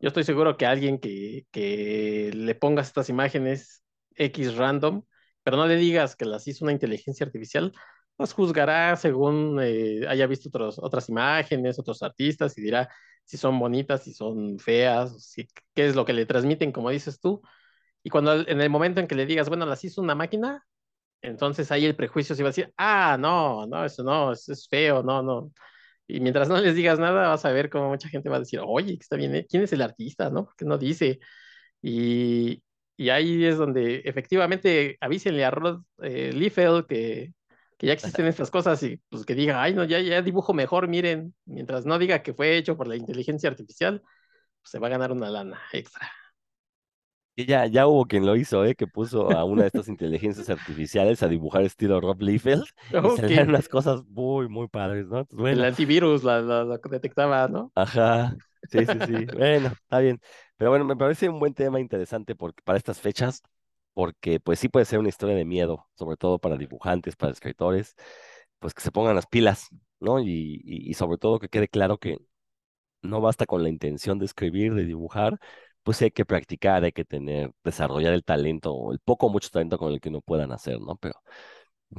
yo 0.00 0.08
estoy 0.08 0.24
seguro 0.24 0.56
que 0.56 0.64
alguien 0.64 0.98
que, 0.98 1.46
que 1.50 2.30
le 2.34 2.54
pongas 2.54 2.86
estas 2.88 3.10
imágenes 3.10 3.84
X 4.14 4.56
random, 4.56 5.02
pero 5.42 5.58
no 5.58 5.66
le 5.66 5.76
digas 5.76 6.16
que 6.16 6.24
las 6.24 6.48
hizo 6.48 6.64
una 6.64 6.72
inteligencia 6.72 7.26
artificial, 7.26 7.72
las 8.16 8.32
juzgará 8.32 8.96
según 8.96 9.58
eh, 9.62 10.06
haya 10.08 10.26
visto 10.26 10.48
otros, 10.48 10.78
otras 10.78 11.08
imágenes, 11.10 11.78
otros 11.78 12.02
artistas, 12.02 12.56
y 12.56 12.62
dirá 12.62 12.88
si 13.30 13.36
son 13.38 13.60
bonitas, 13.60 14.02
si 14.02 14.12
son 14.12 14.58
feas, 14.58 15.24
si, 15.24 15.46
qué 15.74 15.86
es 15.86 15.94
lo 15.94 16.04
que 16.04 16.12
le 16.12 16.26
transmiten, 16.26 16.72
como 16.72 16.90
dices 16.90 17.20
tú. 17.20 17.42
Y 18.02 18.10
cuando 18.10 18.34
en 18.34 18.60
el 18.60 18.70
momento 18.70 19.00
en 19.00 19.06
que 19.06 19.14
le 19.14 19.26
digas, 19.26 19.48
bueno, 19.48 19.66
las 19.66 19.84
hizo 19.84 20.02
una 20.02 20.16
máquina, 20.16 20.66
entonces 21.22 21.70
ahí 21.72 21.86
el 21.86 21.96
prejuicio 21.96 22.34
se 22.34 22.42
va 22.42 22.48
a 22.48 22.52
decir, 22.52 22.74
ah, 22.78 23.16
no, 23.20 23.66
no, 23.68 23.84
eso 23.84 24.02
no, 24.02 24.32
eso 24.32 24.52
es 24.52 24.68
feo, 24.68 25.02
no, 25.04 25.22
no. 25.22 25.52
Y 26.08 26.20
mientras 26.20 26.48
no 26.48 26.58
les 26.60 26.74
digas 26.74 26.98
nada, 26.98 27.28
vas 27.28 27.44
a 27.44 27.52
ver 27.52 27.70
cómo 27.70 27.88
mucha 27.90 28.08
gente 28.08 28.28
va 28.28 28.36
a 28.36 28.40
decir, 28.40 28.60
oye, 28.64 28.94
está 29.00 29.16
bien, 29.16 29.34
¿eh? 29.36 29.46
¿quién 29.48 29.62
es 29.62 29.72
el 29.72 29.82
artista, 29.82 30.30
no? 30.30 30.46
¿Por 30.46 30.56
qué 30.56 30.64
no 30.64 30.78
dice? 30.78 31.20
Y, 31.82 32.62
y 32.96 33.10
ahí 33.10 33.44
es 33.44 33.58
donde 33.58 34.02
efectivamente 34.04 34.98
avísenle 35.00 35.44
a 35.44 35.50
Rod 35.52 35.82
eh, 36.02 36.32
Liefeld 36.34 36.86
que, 36.86 37.32
que 37.80 37.88
ya 37.88 37.94
existen 37.94 38.28
estas 38.28 38.52
cosas 38.52 38.82
y 38.84 38.98
pues 39.10 39.26
que 39.26 39.34
diga, 39.36 39.62
ay, 39.62 39.74
no, 39.74 39.84
ya, 39.84 40.00
ya 40.00 40.22
dibujo 40.22 40.54
mejor, 40.54 40.88
miren, 40.88 41.34
mientras 41.46 41.86
no 41.86 41.98
diga 41.98 42.22
que 42.22 42.34
fue 42.34 42.58
hecho 42.58 42.76
por 42.78 42.88
la 42.88 42.96
inteligencia 42.96 43.50
artificial, 43.50 44.02
pues 44.62 44.70
se 44.72 44.78
va 44.80 44.88
a 44.88 44.90
ganar 44.90 45.12
una 45.12 45.30
lana 45.30 45.60
extra. 45.72 46.10
Y 47.36 47.46
ya, 47.46 47.66
ya 47.66 47.86
hubo 47.86 48.06
quien 48.06 48.26
lo 48.26 48.36
hizo, 48.36 48.64
¿eh? 48.64 48.74
Que 48.74 48.86
puso 48.86 49.32
a 49.32 49.44
una 49.44 49.62
de 49.62 49.68
estas 49.68 49.88
inteligencias 49.88 50.50
artificiales 50.50 51.22
a 51.22 51.28
dibujar 51.28 51.62
estilo 51.62 52.00
Rob 52.00 52.20
Liefeld 52.20 52.64
y 53.00 53.10
Ok, 53.10 53.10
salían 53.10 53.48
unas 53.48 53.68
cosas 53.68 54.04
muy, 54.06 54.48
muy 54.48 54.68
padres, 54.68 55.06
¿no? 55.06 55.20
Entonces, 55.20 55.40
el 55.48 55.62
bueno, 55.62 55.64
antivirus 55.64 56.24
la, 56.24 56.40
la, 56.40 56.64
la 56.64 56.78
detectaba, 56.90 57.46
¿no? 57.48 57.72
ajá, 57.74 58.36
sí, 58.64 58.86
sí, 58.86 59.00
sí, 59.02 59.26
bueno, 59.26 59.68
está 59.82 59.98
bien. 60.00 60.20
Pero 60.56 60.70
bueno, 60.70 60.84
me 60.84 60.96
parece 60.96 61.28
un 61.28 61.38
buen 61.38 61.54
tema 61.54 61.80
interesante 61.80 62.34
porque, 62.36 62.62
para 62.62 62.78
estas 62.78 63.00
fechas, 63.00 63.42
porque 63.94 64.40
pues 64.40 64.58
sí 64.60 64.68
puede 64.68 64.86
ser 64.86 64.98
una 65.00 65.08
historia 65.10 65.36
de 65.36 65.44
miedo, 65.44 65.88
sobre 65.94 66.16
todo 66.16 66.38
para 66.38 66.56
dibujantes, 66.56 67.16
para 67.16 67.32
escritores, 67.32 67.96
pues 68.58 68.74
que 68.74 68.82
se 68.82 68.92
pongan 68.92 69.14
las 69.16 69.26
pilas, 69.26 69.68
¿no? 70.00 70.20
Y, 70.20 70.62
y, 70.64 70.90
y 70.90 70.94
sobre 70.94 71.18
todo 71.18 71.38
que 71.40 71.48
quede 71.48 71.68
claro 71.68 71.98
que 71.98 72.18
no 73.02 73.20
basta 73.20 73.46
con 73.46 73.62
la 73.62 73.68
intención 73.68 74.18
de 74.18 74.26
escribir, 74.26 74.74
de 74.74 74.84
dibujar, 74.84 75.38
pues 75.82 76.00
hay 76.02 76.10
que 76.10 76.24
practicar, 76.26 76.84
hay 76.84 76.92
que 76.92 77.04
tener, 77.04 77.52
desarrollar 77.64 78.12
el 78.12 78.24
talento, 78.24 78.72
o 78.74 78.92
el 78.92 78.98
poco 79.00 79.26
o 79.26 79.30
mucho 79.30 79.48
talento 79.50 79.78
con 79.78 79.92
el 79.92 80.00
que 80.00 80.10
no 80.10 80.20
puedan 80.20 80.52
hacer, 80.52 80.80
¿no? 80.80 80.96
Pero, 80.96 81.14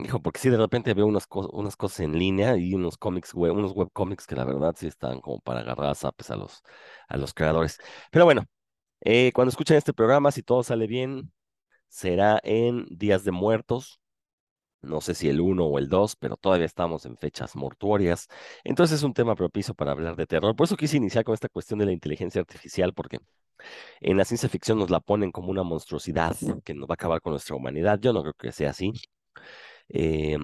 hijo, 0.03 0.21
porque 0.21 0.39
sí, 0.39 0.49
de 0.49 0.57
repente 0.57 0.93
veo 0.93 1.05
unas, 1.07 1.27
cos- 1.29 1.49
unas 1.53 1.75
cosas 1.75 2.01
en 2.01 2.17
línea 2.17 2.57
y 2.57 2.73
unos 2.75 2.97
cómics, 2.97 3.33
web, 3.33 3.53
unos 3.53 3.73
webcómics 3.73 4.27
que 4.27 4.35
la 4.35 4.45
verdad 4.45 4.75
sí 4.77 4.87
están 4.87 5.19
como 5.21 5.39
para 5.41 5.61
agarrar 5.61 5.95
zapes 5.95 6.31
a 6.31 6.35
los, 6.35 6.63
a 7.07 7.17
los 7.17 7.33
creadores. 7.33 7.77
Pero 8.11 8.25
bueno, 8.25 8.45
eh, 9.01 9.31
cuando 9.33 9.49
escuchen 9.51 9.77
este 9.77 9.93
programa, 9.93 10.31
si 10.31 10.43
todo 10.43 10.63
sale 10.63 10.87
bien, 10.87 11.31
será 11.91 12.41
en 12.43 12.87
Días 12.91 13.25
de 13.25 13.31
Muertos. 13.33 14.01
No 14.81 15.01
sé 15.01 15.15
si 15.15 15.29
el 15.29 15.41
uno 15.41 15.65
o 15.65 15.79
el 15.79 15.89
2, 15.89 16.15
pero 16.17 16.37
todavía 16.37 16.65
estamos 16.65 17.05
en 17.05 17.17
fechas 17.17 17.55
mortuorias. 17.55 18.27
Entonces 18.63 18.97
es 18.99 19.03
un 19.03 19.13
tema 19.13 19.35
propicio 19.35 19.73
para 19.75 19.91
hablar 19.91 20.15
de 20.15 20.27
terror. 20.27 20.55
Por 20.55 20.65
eso 20.65 20.77
quise 20.77 20.97
iniciar 20.97 21.23
con 21.25 21.35
esta 21.35 21.49
cuestión 21.49 21.79
de 21.79 21.85
la 21.87 21.91
inteligencia 21.93 22.41
artificial, 22.41 22.93
porque 22.93 23.19
en 24.01 24.17
la 24.17 24.25
ciencia 24.25 24.49
ficción 24.49 24.79
nos 24.79 24.89
la 24.91 24.99
ponen 25.01 25.31
como 25.31 25.51
una 25.51 25.63
monstruosidad 25.63 26.35
que 26.65 26.73
nos 26.75 26.89
va 26.89 26.93
a 26.93 26.95
acabar 26.95 27.21
con 27.21 27.31
nuestra 27.33 27.55
humanidad. 27.55 27.99
Yo 28.01 28.13
no 28.13 28.21
creo 28.23 28.33
que 28.35 28.51
sea 28.53 28.71
así. 28.71 28.93
Eh, 29.89 30.37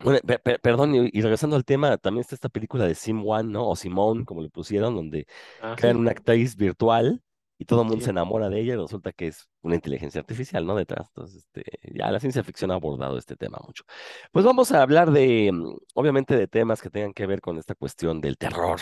bueno, 0.00 0.18
pe- 0.26 0.38
pe- 0.40 0.58
perdón, 0.58 0.94
y, 0.94 1.10
y 1.12 1.20
regresando 1.22 1.54
al 1.56 1.64
tema, 1.64 1.96
también 1.98 2.22
está 2.22 2.34
esta 2.34 2.48
película 2.48 2.86
de 2.86 2.94
Sim 2.94 3.24
One, 3.26 3.50
¿no? 3.52 3.68
O 3.68 3.76
Simone, 3.76 4.24
como 4.24 4.42
le 4.42 4.50
pusieron, 4.50 4.96
donde 4.96 5.26
Ah, 5.58 5.76
crean 5.76 5.96
sí, 5.96 5.96
una 5.96 6.10
actriz 6.10 6.56
virtual 6.56 7.22
y 7.62 7.64
todo 7.64 7.82
el 7.82 7.88
mundo 7.88 8.04
se 8.04 8.10
enamora 8.10 8.50
de 8.50 8.60
ella 8.60 8.74
y 8.74 8.76
resulta 8.76 9.12
que 9.12 9.28
es 9.28 9.48
una 9.60 9.76
inteligencia 9.76 10.20
artificial, 10.20 10.66
¿no? 10.66 10.74
Detrás. 10.74 11.06
Entonces, 11.10 11.44
este, 11.44 11.64
ya 11.94 12.10
la 12.10 12.18
ciencia 12.18 12.42
ficción 12.42 12.72
ha 12.72 12.74
abordado 12.74 13.16
este 13.18 13.36
tema 13.36 13.58
mucho. 13.64 13.84
Pues 14.32 14.44
vamos 14.44 14.72
a 14.72 14.82
hablar 14.82 15.12
de, 15.12 15.52
mm, 15.52 15.76
obviamente, 15.94 16.36
de 16.36 16.48
temas 16.48 16.82
que 16.82 16.90
tengan 16.90 17.12
que 17.12 17.24
ver 17.26 17.40
con 17.40 17.58
esta 17.58 17.76
cuestión 17.76 18.20
del 18.20 18.36
terror, 18.36 18.80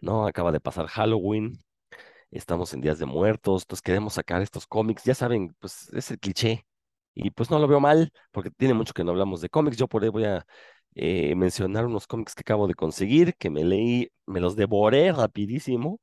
¿no? 0.00 0.26
Acaba 0.28 0.52
de 0.52 0.60
pasar 0.60 0.86
Halloween, 0.86 1.58
estamos 2.30 2.72
en 2.74 2.82
Días 2.82 3.00
de 3.00 3.06
Muertos, 3.06 3.62
entonces 3.64 3.82
queremos 3.82 4.14
sacar 4.14 4.42
estos 4.42 4.66
cómics, 4.66 5.04
ya 5.04 5.14
saben, 5.14 5.56
pues 5.58 5.90
es 5.92 6.10
el 6.12 6.20
cliché. 6.20 6.66
Y 7.14 7.30
pues 7.32 7.50
no 7.50 7.58
lo 7.58 7.66
veo 7.68 7.80
mal, 7.80 8.12
porque 8.30 8.50
tiene 8.50 8.74
mucho 8.74 8.94
que 8.94 9.02
no 9.04 9.10
hablamos 9.10 9.40
de 9.40 9.48
cómics. 9.48 9.76
Yo 9.76 9.88
por 9.88 10.04
ahí 10.04 10.08
voy 10.10 10.24
a 10.24 10.46
eh, 10.94 11.34
mencionar 11.36 11.86
unos 11.86 12.06
cómics 12.06 12.34
que 12.34 12.42
acabo 12.42 12.68
de 12.68 12.74
conseguir, 12.74 13.34
que 13.36 13.50
me 13.50 13.64
leí, 13.64 14.10
me 14.26 14.40
los 14.40 14.56
devoré 14.56 15.12
rapidísimo. 15.12 16.00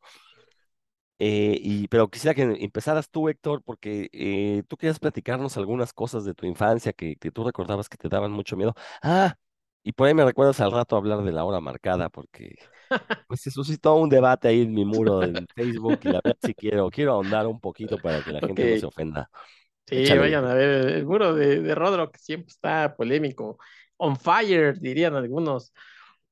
Eh, 1.19 1.57
y, 1.61 1.87
pero 1.87 2.09
quisiera 2.09 2.33
que 2.35 2.43
empezaras 2.43 3.09
tú, 3.09 3.29
Héctor, 3.29 3.63
porque 3.63 4.09
eh, 4.13 4.63
tú 4.67 4.77
querías 4.77 4.99
platicarnos 4.99 5.57
algunas 5.57 5.93
cosas 5.93 6.25
de 6.25 6.33
tu 6.33 6.45
infancia 6.45 6.93
que, 6.93 7.15
que 7.17 7.31
tú 7.31 7.43
recordabas 7.43 7.89
que 7.89 7.97
te 7.97 8.09
daban 8.09 8.31
mucho 8.31 8.55
miedo. 8.57 8.73
Ah, 9.01 9.35
y 9.83 9.93
por 9.93 10.07
ahí 10.07 10.13
me 10.13 10.25
recuerdas 10.25 10.59
al 10.61 10.71
rato 10.71 10.95
hablar 10.97 11.23
de 11.23 11.31
la 11.31 11.45
hora 11.45 11.59
marcada, 11.61 12.09
porque 12.09 12.55
pues 13.27 13.41
se 13.41 13.51
suscitó 13.51 13.95
un 13.95 14.09
debate 14.09 14.47
ahí 14.49 14.61
en 14.61 14.73
mi 14.73 14.85
muro 14.85 15.23
en 15.23 15.47
Facebook 15.55 15.99
y 16.03 16.09
la 16.09 16.21
verdad 16.23 16.37
sí 16.41 16.55
quiero, 16.55 16.89
quiero 16.91 17.13
ahondar 17.13 17.47
un 17.47 17.59
poquito 17.59 17.99
para 17.99 18.23
que 18.23 18.31
la 18.33 18.41
gente 18.41 18.67
no 18.67 18.77
se 18.77 18.85
ofenda. 18.87 19.29
sí, 19.85 19.95
Échale, 19.95 20.17
vayan 20.17 20.45
a 20.45 20.53
ver 20.53 20.69
el, 20.69 20.89
el 20.95 21.05
muro 21.05 21.33
de, 21.35 21.61
de 21.61 21.75
Rodro, 21.75 22.11
que 22.11 22.19
siempre 22.19 22.49
está 22.51 22.95
polémico. 22.95 23.57
On 23.97 24.15
fire, 24.17 24.79
dirían 24.79 25.15
algunos. 25.15 25.73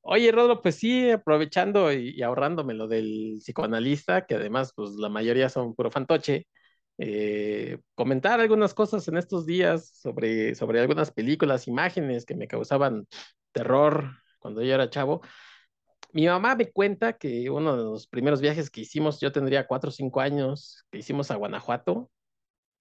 Oye, 0.08 0.30
Rodro, 0.30 0.62
pues 0.62 0.76
sí, 0.76 1.10
aprovechando 1.10 1.92
y, 1.92 2.22
ahorrándome 2.22 2.74
lo 2.74 2.86
del 2.86 3.38
psicoanalista, 3.40 4.24
que 4.24 4.36
además, 4.36 4.72
pues 4.74 4.90
la 4.92 5.08
mayoría 5.08 5.48
son 5.48 5.74
puro 5.74 5.90
fantoche, 5.90 6.46
eh, 6.98 7.78
comentar 7.96 8.40
algunas 8.40 8.72
cosas 8.72 9.08
en 9.08 9.16
estos 9.16 9.46
días 9.46 9.88
sobre, 10.00 10.54
sobre 10.54 10.80
algunas 10.80 11.10
películas, 11.10 11.66
imágenes 11.66 12.24
que 12.24 12.36
me 12.36 12.46
causaban 12.46 13.06
terror 13.52 14.12
cuando 14.38 14.62
yo 14.62 14.74
era 14.74 14.88
chavo. 14.90 15.22
Mi 16.12 16.26
mamá 16.26 16.56
me 16.56 16.70
cuenta 16.72 17.14
que 17.14 17.50
uno 17.50 17.76
de 17.76 17.84
los 17.84 18.06
primeros 18.08 18.40
viajes 18.40 18.70
que 18.70 18.82
hicimos, 18.82 19.20
yo 19.20 19.32
tendría 19.32 19.66
cuatro 19.66 19.90
o 19.90 19.92
cinco 19.92 20.20
años, 20.20 20.84
que 20.92 20.98
hicimos 20.98 21.30
a 21.32 21.36
Guanajuato, 21.36 22.10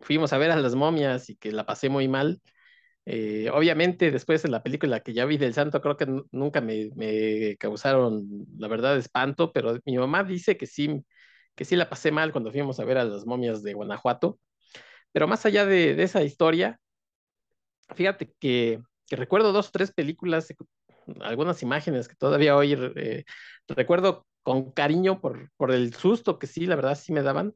fuimos 0.01 0.34
a 0.34 0.38
ver 0.38 0.51
a 0.51 0.58
las 0.58 0.75
momias 0.75 1.29
y 1.29 1.38
que 1.38 1.51
la 1.51 1.65
pasé 1.65 1.89
muy 1.89 2.08
mal. 2.08 2.41
Eh, 3.06 3.50
obviamente, 3.54 4.12
después 4.12 4.44
en 4.46 4.52
la 4.52 4.64
película 4.64 5.00
que 5.02 5.14
ya 5.14 5.26
vi 5.26 5.38
del 5.38 5.54
santo, 5.54 5.82
creo 5.82 5.96
que 5.98 6.06
nu- 6.08 6.26
nunca 6.32 6.62
me, 6.62 7.56
causaron, 7.60 8.26
la 8.58 8.68
verdad, 8.68 8.98
espanto, 8.98 9.52
pero 9.54 9.78
mi 9.86 9.98
mamá 9.98 10.24
dice 10.24 10.58
que 10.58 10.66
sí, 10.68 11.06
que 11.56 11.66
sí 11.66 11.76
la 11.76 11.90
pasé 11.90 12.12
mal 12.12 12.32
cuando 12.32 12.52
fuimos 12.52 12.80
a 12.80 12.86
ver 12.86 12.98
a 12.98 13.06
las 13.06 13.26
momias 13.26 13.62
de 13.64 13.74
Guanajuato. 13.74 14.40
Pero 15.14 15.28
más 15.28 15.46
allá 15.46 15.66
de, 15.66 15.96
de 15.96 16.04
esa 16.04 16.24
historia, 16.24 16.80
fíjate 17.96 18.34
que 18.40 18.82
recuerdo 19.10 19.52
dos 19.54 19.70
o 19.70 19.72
tres 19.72 19.92
películas, 19.92 20.48
algunas 21.22 21.62
imágenes 21.64 22.08
que 22.08 22.16
todavía 22.16 22.56
hoy 22.56 22.74
eh, 22.96 23.26
recuerdo 23.68 24.26
con 24.44 24.72
cariño 24.72 25.22
por, 25.22 25.52
por 25.58 25.72
el 25.72 25.94
susto 25.94 26.40
que 26.40 26.48
sí, 26.48 26.66
la 26.66 26.76
verdad 26.76 26.96
sí 26.96 27.14
me 27.14 27.22
daban. 27.24 27.54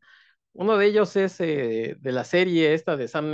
Uno 0.53 0.77
de 0.77 0.87
ellos 0.87 1.15
es 1.17 1.39
eh, 1.41 1.97
de 1.99 2.11
la 2.13 2.23
serie 2.25 2.73
esta 2.75 2.97
de 2.97 3.07
Sam 3.07 3.33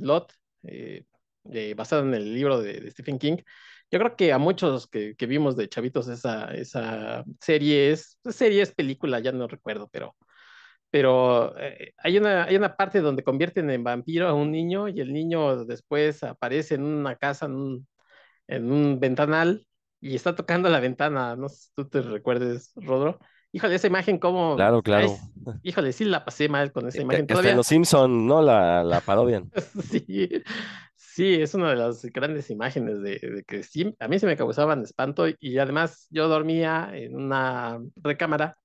Lot, 0.00 0.32
eh, 0.64 1.04
basada 1.76 2.02
en 2.02 2.14
el 2.14 2.34
libro 2.34 2.60
de, 2.60 2.90
Stephen 2.90 3.18
King. 3.18 3.38
Yo 3.90 3.98
creo 3.98 4.16
que 4.16 4.32
a 4.32 4.38
muchos 4.38 4.86
que, 4.88 5.14
vimos 5.26 5.56
de 5.56 5.68
chavitos 5.68 6.08
esa, 6.08 7.24
serie 7.40 7.90
es, 7.92 8.18
serie 8.30 8.62
es 8.62 8.74
película, 8.74 9.20
ya 9.20 9.32
no 9.32 9.48
recuerdo, 9.48 9.88
pero 9.92 10.16
pero 10.90 11.58
eh, 11.58 11.94
hay, 11.98 12.18
una, 12.18 12.44
hay 12.44 12.56
una 12.56 12.76
parte 12.76 13.00
donde 13.00 13.24
convierten 13.24 13.70
en 13.70 13.82
vampiro 13.84 14.28
a 14.28 14.34
un 14.34 14.52
niño 14.52 14.88
y 14.88 15.00
el 15.00 15.12
niño 15.12 15.64
después 15.64 16.22
aparece 16.22 16.74
en 16.76 16.84
una 16.84 17.16
casa, 17.16 17.46
en 17.46 17.54
un, 17.54 17.88
en 18.48 18.72
un 18.72 19.00
ventanal 19.00 19.66
y 20.00 20.16
está 20.16 20.34
tocando 20.36 20.68
la 20.68 20.80
ventana. 20.80 21.36
No 21.36 21.48
sé 21.48 21.56
si 21.68 21.70
tú 21.74 21.88
te 21.88 22.02
recuerdes, 22.02 22.72
Rodro. 22.76 23.18
Híjole, 23.52 23.74
esa 23.74 23.86
imagen, 23.86 24.18
¿cómo? 24.18 24.56
Claro, 24.56 24.82
claro. 24.82 25.18
híjole, 25.62 25.92
sí 25.92 26.04
la 26.04 26.24
pasé 26.24 26.48
mal 26.48 26.72
con 26.72 26.88
esa 26.88 26.98
Eh, 26.98 27.02
imagen. 27.02 27.22
Hasta 27.22 27.34
Todavía, 27.34 27.54
Los 27.56 27.66
Simpson, 27.66 28.26
¿no? 28.26 28.40
La, 28.42 28.82
la 28.82 29.00
parodian. 29.00 29.50
sí, 29.90 30.30
sí, 30.96 31.34
es 31.42 31.54
una 31.54 31.70
de 31.70 31.76
las 31.76 32.02
grandes 32.06 32.50
imágenes 32.50 33.00
de, 33.02 33.18
de 33.18 33.44
que 33.46 33.62
sí, 33.62 33.94
a 33.98 34.08
mí 34.08 34.18
se 34.18 34.26
me 34.26 34.36
causaban 34.36 34.82
espanto 34.82 35.26
y 35.38 35.58
además 35.58 36.06
yo 36.10 36.28
dormía 36.28 36.90
en 36.94 37.16
una 37.16 37.78
recámara. 37.96 38.56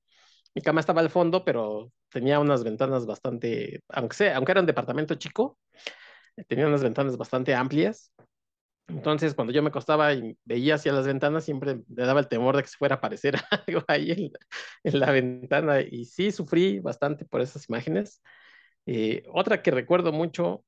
Mi 0.55 0.61
cama 0.61 0.79
estaba 0.79 1.01
al 1.01 1.09
fondo, 1.09 1.43
pero 1.45 1.91
tenía 2.09 2.39
unas 2.39 2.63
ventanas 2.63 3.05
bastante, 3.05 3.81
aunque 3.89 4.15
sea, 4.15 4.37
aunque 4.37 4.53
era 4.53 4.61
un 4.61 4.67
departamento 4.67 5.15
chico, 5.15 5.57
tenía 6.47 6.67
unas 6.67 6.83
ventanas 6.83 7.17
bastante 7.17 7.53
amplias. 7.55 8.13
Entonces, 8.87 9.35
cuando 9.35 9.51
yo 9.53 9.61
me 9.61 9.69
acostaba 9.69 10.13
y 10.13 10.37
veía 10.45 10.75
hacia 10.75 10.93
las 10.93 11.05
ventanas, 11.05 11.43
siempre 11.43 11.75
me 11.75 12.05
daba 12.05 12.21
el 12.21 12.29
temor 12.29 12.55
de 12.55 12.63
que 12.63 12.69
se 12.69 12.77
fuera 12.77 12.95
a 12.95 12.97
aparecer 12.99 13.35
algo 13.67 13.83
ahí 13.87 14.31
en, 14.83 14.99
la 14.99 15.11
ventana. 15.11 15.81
Y 15.81 16.05
sí, 16.05 16.31
sufrí 16.31 16.79
bastante 16.79 17.25
por 17.25 17.41
esas 17.41 17.67
imágenes. 17.69 18.21
Eh, 18.85 19.23
otra 19.33 19.61
que 19.61 19.71
recuerdo 19.71 20.13
mucho 20.13 20.63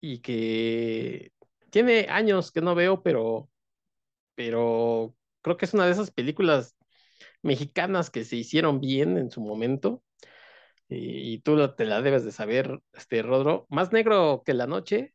y 0.00 0.20
que 0.20 1.32
tiene 1.70 2.06
años 2.10 2.52
que 2.52 2.60
no 2.60 2.74
veo, 2.74 3.02
pero, 3.02 3.50
pero 4.36 5.16
creo 5.42 5.56
que 5.56 5.66
es 5.66 5.74
una 5.74 5.86
de 5.86 5.92
esas 5.92 6.10
películas 6.12 6.76
mexicanas 7.42 8.10
que 8.10 8.24
se 8.24 8.36
hicieron 8.36 8.80
bien 8.80 9.18
en 9.18 9.30
su 9.30 9.40
momento. 9.42 10.04
Y, 10.88 11.34
y 11.34 11.38
tú 11.40 11.74
te 11.76 11.86
la 11.86 12.02
debes 12.02 12.24
de 12.24 12.32
saber, 12.32 12.80
este 12.94 13.22
Rodro. 13.22 13.66
Más 13.70 13.92
negro 13.92 14.42
que 14.46 14.54
la 14.54 14.66
noche, 14.66 15.13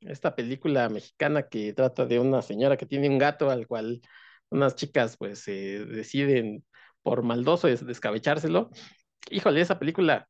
esta 0.00 0.34
película 0.34 0.88
mexicana 0.88 1.48
que 1.48 1.72
trata 1.72 2.06
de 2.06 2.18
una 2.20 2.42
señora 2.42 2.76
que 2.76 2.86
tiene 2.86 3.08
un 3.08 3.18
gato 3.18 3.50
al 3.50 3.66
cual 3.66 4.00
unas 4.50 4.76
chicas 4.76 5.16
pues 5.16 5.46
eh, 5.48 5.84
deciden 5.86 6.64
por 7.02 7.22
maldoso 7.22 7.68
des- 7.68 7.86
descabechárselo. 7.86 8.70
Híjole, 9.30 9.60
esa 9.60 9.78
película 9.78 10.28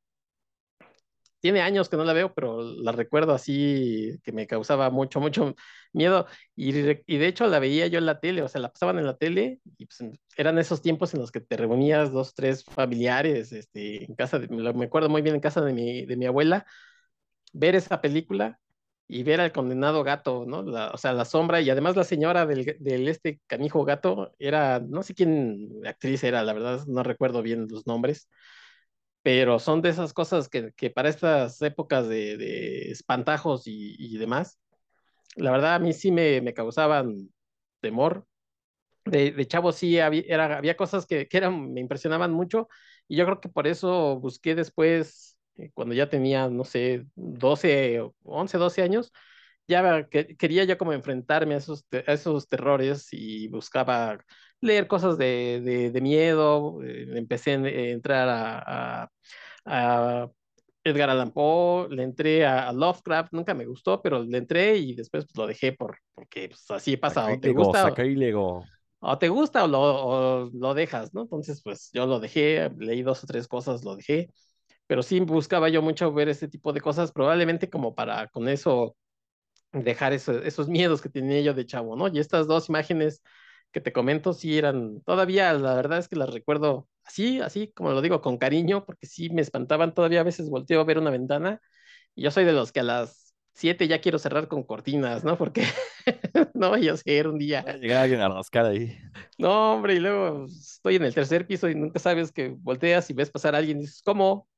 tiene 1.40 1.60
años 1.60 1.88
que 1.88 1.96
no 1.96 2.04
la 2.04 2.12
veo, 2.12 2.34
pero 2.34 2.62
la 2.62 2.92
recuerdo 2.92 3.32
así 3.32 4.18
que 4.24 4.32
me 4.32 4.46
causaba 4.46 4.90
mucho, 4.90 5.20
mucho 5.20 5.54
miedo. 5.92 6.26
Y, 6.56 6.70
y 6.78 7.18
de 7.18 7.26
hecho 7.28 7.46
la 7.46 7.58
veía 7.60 7.86
yo 7.86 7.98
en 7.98 8.06
la 8.06 8.20
tele, 8.20 8.42
o 8.42 8.48
sea, 8.48 8.60
la 8.60 8.72
pasaban 8.72 8.98
en 8.98 9.06
la 9.06 9.16
tele 9.16 9.60
y 9.78 9.86
pues, 9.86 10.02
eran 10.36 10.58
esos 10.58 10.82
tiempos 10.82 11.14
en 11.14 11.20
los 11.20 11.30
que 11.30 11.40
te 11.40 11.56
reunías 11.56 12.10
dos, 12.12 12.34
tres 12.34 12.64
familiares, 12.64 13.52
este, 13.52 14.04
en 14.04 14.14
casa, 14.16 14.38
me 14.40 14.84
acuerdo 14.86 15.08
muy 15.08 15.22
bien 15.22 15.36
en 15.36 15.40
casa 15.40 15.60
de 15.60 15.72
mi, 15.72 16.04
de 16.06 16.16
mi 16.16 16.26
abuela, 16.26 16.66
ver 17.52 17.74
esa 17.76 18.00
película 18.00 18.60
y 19.08 19.22
ver 19.22 19.40
al 19.40 19.52
condenado 19.52 20.04
gato, 20.04 20.44
¿no? 20.46 20.62
La- 20.62 20.90
o 20.92 20.96
sea, 20.98 21.12
la 21.12 21.24
sombra 21.24 21.60
y 21.60 21.70
además 21.70 21.96
la 21.96 22.04
señora 22.04 22.46
del, 22.46 22.76
del 22.80 23.08
este 23.08 23.40
canijo 23.46 23.84
gato 23.84 24.34
era, 24.38 24.80
no 24.80 25.02
sé 25.02 25.14
quién 25.14 25.68
actriz 25.86 26.24
era, 26.24 26.42
la 26.44 26.52
verdad, 26.54 26.86
no 26.86 27.02
recuerdo 27.02 27.42
bien 27.42 27.68
los 27.70 27.86
nombres 27.86 28.28
pero 29.22 29.58
son 29.58 29.82
de 29.82 29.88
esas 29.90 30.12
cosas 30.12 30.48
que, 30.48 30.72
que 30.76 30.90
para 30.90 31.08
estas 31.08 31.60
épocas 31.62 32.08
de, 32.08 32.36
de 32.36 32.90
espantajos 32.92 33.66
y, 33.66 33.96
y 33.98 34.18
demás, 34.18 34.58
la 35.36 35.52
verdad 35.52 35.76
a 35.76 35.78
mí 35.80 35.92
sí 35.94 36.12
me, 36.12 36.40
me 36.42 36.54
causaban 36.54 37.30
temor. 37.80 38.26
De, 39.06 39.32
de 39.32 39.46
chavo 39.48 39.72
sí 39.72 40.00
había, 40.00 40.22
era, 40.26 40.56
había 40.58 40.76
cosas 40.76 41.06
que, 41.06 41.28
que 41.28 41.36
eran, 41.38 41.72
me 41.74 41.80
impresionaban 41.80 42.32
mucho 42.32 42.68
y 43.08 43.16
yo 43.16 43.24
creo 43.26 43.40
que 43.40 43.48
por 43.50 43.66
eso 43.68 44.20
busqué 44.20 44.54
después, 44.56 45.35
cuando 45.74 45.94
ya 45.94 46.08
tenía, 46.08 46.48
no 46.48 46.64
sé, 46.64 47.06
12, 47.14 48.00
o 48.00 48.14
11, 48.24 48.58
12 48.58 48.82
años, 48.82 49.12
ya 49.68 50.08
que, 50.08 50.36
quería 50.36 50.64
yo 50.64 50.78
como 50.78 50.92
enfrentarme 50.92 51.54
a 51.54 51.58
esos, 51.58 51.86
a 52.06 52.12
esos 52.12 52.48
terrores 52.48 53.08
y 53.12 53.48
buscaba 53.48 54.18
leer 54.60 54.86
cosas 54.88 55.18
de, 55.18 55.60
de, 55.64 55.90
de 55.90 56.00
miedo, 56.00 56.82
eh, 56.84 57.06
empecé 57.18 57.52
a 57.52 57.54
entrar 57.56 58.28
a, 58.28 59.02
a- 59.04 59.10
a 59.64 60.28
Edgar 60.84 61.10
Allan 61.10 61.32
Poe, 61.32 61.88
le 61.90 62.02
entré 62.04 62.46
a, 62.46 62.72
Lovecraft, 62.72 63.32
nunca 63.32 63.54
me 63.54 63.66
gustó, 63.66 64.00
pero 64.02 64.22
le 64.22 64.38
entré 64.38 64.76
y 64.78 64.94
después 64.94 65.24
pues, 65.26 65.36
lo 65.36 65.46
dejé 65.46 65.72
por, 65.72 65.98
porque 66.14 66.48
pues, 66.50 66.70
así 66.70 66.96
pasa, 66.96 67.28
o 67.28 67.38
te 67.40 67.50
Sacrílego, 67.50 67.50
gusta, 67.50 67.88
o, 67.90 68.70
o 69.00 69.18
te 69.18 69.28
gusta 69.28 69.64
o 69.64 69.68
lo, 69.68 69.80
o 69.80 70.50
lo 70.52 70.74
dejas, 70.74 71.14
¿no? 71.14 71.22
Entonces 71.22 71.62
pues 71.62 71.90
yo 71.92 72.06
lo 72.06 72.20
dejé, 72.20 72.70
leí 72.78 73.02
dos 73.02 73.22
o 73.24 73.26
tres 73.26 73.48
cosas, 73.48 73.84
lo 73.84 73.96
dejé, 73.96 74.30
pero 74.86 75.02
sí 75.02 75.20
buscaba 75.20 75.68
yo 75.68 75.82
mucho 75.82 76.12
ver 76.12 76.28
este 76.28 76.48
tipo 76.48 76.72
de 76.72 76.80
cosas, 76.80 77.12
probablemente 77.12 77.70
como 77.70 77.94
para 77.94 78.28
con 78.28 78.48
eso 78.48 78.96
dejar 79.72 80.12
eso- 80.12 80.42
esos 80.42 80.68
miedos 80.68 81.02
que 81.02 81.08
tenía 81.08 81.40
yo 81.40 81.54
de 81.54 81.66
chavo, 81.66 81.96
¿no? 81.96 82.08
Y 82.08 82.18
estas 82.18 82.46
dos 82.46 82.68
imágenes 82.68 83.22
que 83.72 83.80
te 83.80 83.92
comento 83.92 84.32
sí 84.32 84.56
eran, 84.58 85.02
todavía 85.02 85.52
la 85.54 85.74
verdad 85.74 85.98
es 85.98 86.08
que 86.08 86.16
las 86.16 86.32
recuerdo 86.32 86.88
así, 87.04 87.40
así 87.40 87.72
como 87.72 87.90
lo 87.92 88.00
digo, 88.02 88.20
con 88.22 88.38
cariño, 88.38 88.84
porque 88.86 89.06
sí 89.06 89.30
me 89.30 89.42
espantaban, 89.42 89.94
todavía 89.94 90.20
a 90.20 90.22
veces 90.24 90.48
volteo 90.50 90.80
a 90.80 90.84
ver 90.84 90.98
una 90.98 91.10
ventana 91.10 91.60
y 92.14 92.22
yo 92.24 92.30
soy 92.32 92.44
de 92.44 92.52
los 92.52 92.72
que 92.72 92.80
a 92.80 92.84
las 92.84 93.34
7 93.54 93.88
ya 93.88 94.00
quiero 94.00 94.18
cerrar 94.20 94.48
con 94.48 94.64
cortinas, 94.64 95.24
¿no? 95.24 95.38
Porque 95.38 95.64
no 96.54 96.70
vaya 96.72 96.92
a 96.94 96.96
ser 96.96 97.28
un 97.28 97.38
Va 97.64 97.72
a 97.72 97.72
día, 97.72 97.72
llegar 97.76 97.98
alguien 98.02 98.20
a 98.20 98.28
rascar 98.28 98.64
ahí. 98.66 98.98
no, 99.38 99.72
hombre, 99.74 99.94
y 99.94 100.00
luego 100.00 100.46
estoy 100.46 100.96
en 100.96 101.04
el 101.04 101.14
tercer 101.14 101.46
piso 101.46 101.68
y 101.68 101.74
nunca 101.74 101.98
sabes 101.98 102.32
que 102.32 102.48
volteas 102.58 103.10
y 103.10 103.14
ves 103.14 103.30
pasar 103.30 103.54
a 103.54 103.58
alguien 103.58 103.78
y 103.78 103.80
dices, 103.82 104.02
¿cómo? 104.02 104.48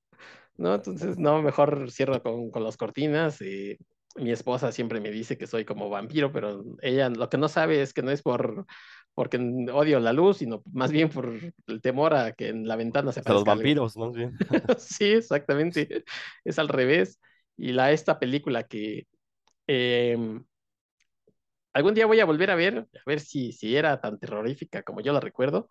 ¿No? 0.58 0.74
Entonces, 0.76 1.18
no, 1.18 1.42
mejor 1.42 1.90
cierro 1.92 2.22
con, 2.22 2.50
con 2.50 2.64
las 2.64 2.76
cortinas. 2.76 3.40
eh, 3.42 3.78
mi 4.16 4.32
esposa 4.32 4.72
siempre 4.72 5.00
me 5.00 5.10
dice 5.12 5.38
que 5.38 5.46
soy 5.46 5.64
como 5.64 5.90
vampiro, 5.90 6.32
pero 6.32 6.64
ella 6.82 7.08
lo 7.10 7.28
que 7.30 7.38
no 7.38 7.48
sabe 7.48 7.82
es 7.82 7.94
que 7.94 8.02
no 8.02 8.10
es 8.12 8.22
por 8.22 8.66
porque 9.14 9.38
odio 9.72 10.00
la 10.00 10.12
luz, 10.12 10.38
sino 10.38 10.62
más 10.72 10.92
bien 10.92 11.08
por 11.10 11.32
el 11.66 11.82
temor 11.82 12.14
a 12.14 12.32
que 12.32 12.48
en 12.48 12.68
la 12.68 12.76
ventana 12.76 13.12
se 13.12 13.20
Hasta 13.20 13.32
los 13.32 13.44
aparezca 13.44 13.52
algo. 13.52 13.72
vampiros, 13.72 13.96
más 13.96 14.12
bien. 14.12 14.36
Sí, 14.78 15.06
exactamente. 15.12 16.04
Es 16.44 16.58
al 16.58 16.68
revés. 16.68 17.20
Y 17.56 17.72
la 17.72 17.92
esta 17.92 18.18
película 18.18 18.64
que 18.64 19.06
eh, 19.68 20.16
algún 21.72 21.94
día 21.94 22.06
voy 22.06 22.20
a 22.20 22.24
volver 22.24 22.50
a 22.50 22.54
ver, 22.56 22.78
a 22.78 23.02
ver 23.06 23.20
si, 23.20 23.52
si 23.52 23.76
era 23.76 24.00
tan 24.00 24.18
terrorífica 24.18 24.82
como 24.82 25.00
yo 25.00 25.12
la 25.12 25.20
recuerdo. 25.20 25.68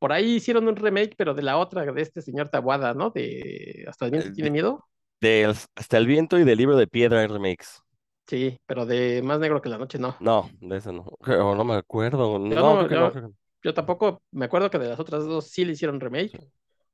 Por 0.00 0.12
ahí 0.12 0.36
hicieron 0.36 0.68
un 0.68 0.76
remake, 0.76 1.14
pero 1.16 1.34
de 1.34 1.42
la 1.42 1.58
otra, 1.58 1.84
de 1.92 2.02
este 2.02 2.22
señor 2.22 2.50
Tabuada, 2.50 2.94
¿no? 2.94 3.10
De 3.10 3.86
Hasta 3.88 4.06
el 4.06 4.12
viento 4.12 4.30
Eh, 4.30 4.32
tiene 4.34 4.50
de- 4.50 4.54
miedo. 4.54 4.88
del- 5.20 5.56
hasta 5.76 5.98
el 5.98 6.06
viento 6.08 6.38
y 6.38 6.44
del 6.44 6.58
libro 6.58 6.76
de 6.76 6.88
piedra 6.88 7.26
remakes. 7.28 7.82
Sí, 8.26 8.58
pero 8.66 8.86
de 8.86 9.22
Más 9.22 9.40
Negro 9.40 9.60
que 9.60 9.68
la 9.68 9.78
Noche 9.78 9.98
no. 9.98 10.16
No, 10.20 10.48
de 10.60 10.76
eso 10.76 10.92
no. 10.92 11.04
Creo- 11.20 11.54
no 11.54 11.64
me 11.64 11.74
acuerdo. 11.74 12.38
No, 12.38 12.82
no, 12.82 12.88
yo, 12.88 13.12
no. 13.12 13.34
yo 13.62 13.74
tampoco 13.74 14.22
me 14.30 14.44
acuerdo 14.46 14.70
que 14.70 14.78
de 14.78 14.88
las 14.88 15.00
otras 15.00 15.24
dos 15.24 15.48
sí 15.48 15.64
le 15.64 15.72
hicieron 15.72 16.00
remake, 16.00 16.38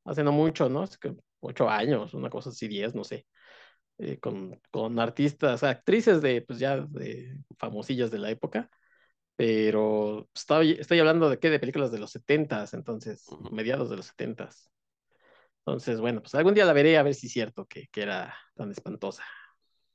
hace 0.05 0.23
no 0.25 0.33
mucho, 0.33 0.69
¿no? 0.69 0.85
Es 0.85 0.97
que 0.99 1.15
ocho 1.41 1.69
años, 1.69 2.15
una 2.15 2.31
cosa 2.31 2.51
así, 2.51 2.69
diez, 2.69 2.95
no 2.95 3.05
sé. 3.05 3.27
eh, 3.99 4.19
con, 4.21 4.61
con 4.71 4.99
artistas, 5.01 5.63
actrices 5.65 6.23
de, 6.23 6.43
pues 6.43 6.59
ya, 6.59 6.79
de 6.79 7.39
famosillas 7.59 8.11
de 8.11 8.19
la 8.19 8.31
época, 8.31 8.71
pero 9.37 10.29
estoy, 10.35 10.73
estoy 10.73 10.99
hablando 11.01 11.29
de 11.31 11.39
qué, 11.39 11.51
de 11.51 11.61
películas 11.61 11.93
de 11.93 11.99
los 11.99 12.11
setentas, 12.13 12.75
entonces, 12.75 13.27
Ujú. 13.31 13.51
mediados 13.51 13.91
de 13.91 13.97
los 13.97 14.07
setentas. 14.07 14.71
Entonces, 15.61 16.01
bueno, 16.01 16.23
pues 16.23 16.35
algún 16.37 16.55
día 16.55 16.65
la 16.65 16.73
veré 16.75 16.99
a 16.99 17.03
ver 17.03 17.15
si 17.15 17.27
es 17.29 17.33
cierto 17.33 17.67
que, 17.67 17.89
que 17.89 18.03
era 18.03 18.35
tan 18.57 18.71
espantosa. 18.73 19.25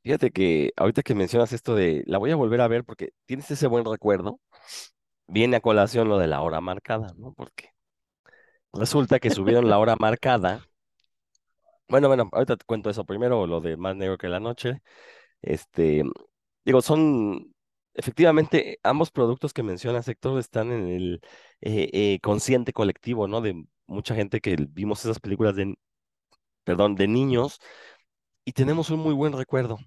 Fíjate 0.03 0.31
que 0.31 0.73
ahorita 0.77 1.03
que 1.03 1.13
mencionas 1.15 1.53
esto 1.53 1.75
de 1.75 2.03
la 2.07 2.17
voy 2.17 2.31
a 2.31 2.35
volver 2.35 2.61
a 2.61 2.67
ver 2.67 2.83
porque 2.83 3.11
tienes 3.25 3.49
ese 3.51 3.67
buen 3.67 3.85
recuerdo, 3.85 4.39
viene 5.27 5.57
a 5.57 5.61
colación 5.61 6.09
lo 6.09 6.19
de 6.19 6.27
la 6.27 6.41
hora 6.41 6.61
marcada, 6.61 7.13
¿no? 7.17 7.33
Porque 7.33 7.69
resulta 8.73 9.19
que 9.19 9.31
subieron 9.31 9.69
la 9.69 9.79
hora 9.79 9.95
marcada. 9.95 10.65
Bueno, 11.87 12.07
bueno, 12.07 12.29
ahorita 12.31 12.55
te 12.57 12.65
cuento 12.65 12.89
eso. 12.89 13.05
Primero 13.05 13.45
lo 13.47 13.59
de 13.61 13.75
Más 13.77 13.95
Negro 13.95 14.17
que 14.17 14.29
la 14.29 14.39
Noche. 14.39 14.81
Este, 15.41 16.03
digo, 16.65 16.81
son 16.81 17.53
efectivamente 17.93 18.79
ambos 18.83 19.11
productos 19.11 19.53
que 19.53 19.63
mencionas, 19.63 20.07
Héctor, 20.07 20.39
están 20.39 20.71
en 20.71 20.87
el 20.87 21.21
eh, 21.61 21.89
eh, 21.93 22.19
consciente 22.21 22.73
colectivo, 22.73 23.27
¿no? 23.27 23.41
De 23.41 23.65
mucha 23.87 24.15
gente 24.15 24.41
que 24.41 24.55
vimos 24.69 25.03
esas 25.05 25.19
películas 25.19 25.55
de, 25.55 25.75
perdón, 26.63 26.95
de 26.95 27.07
niños 27.07 27.59
y 28.45 28.53
tenemos 28.53 28.89
un 28.89 28.99
muy 28.99 29.13
buen 29.13 29.33
recuerdo. 29.33 29.77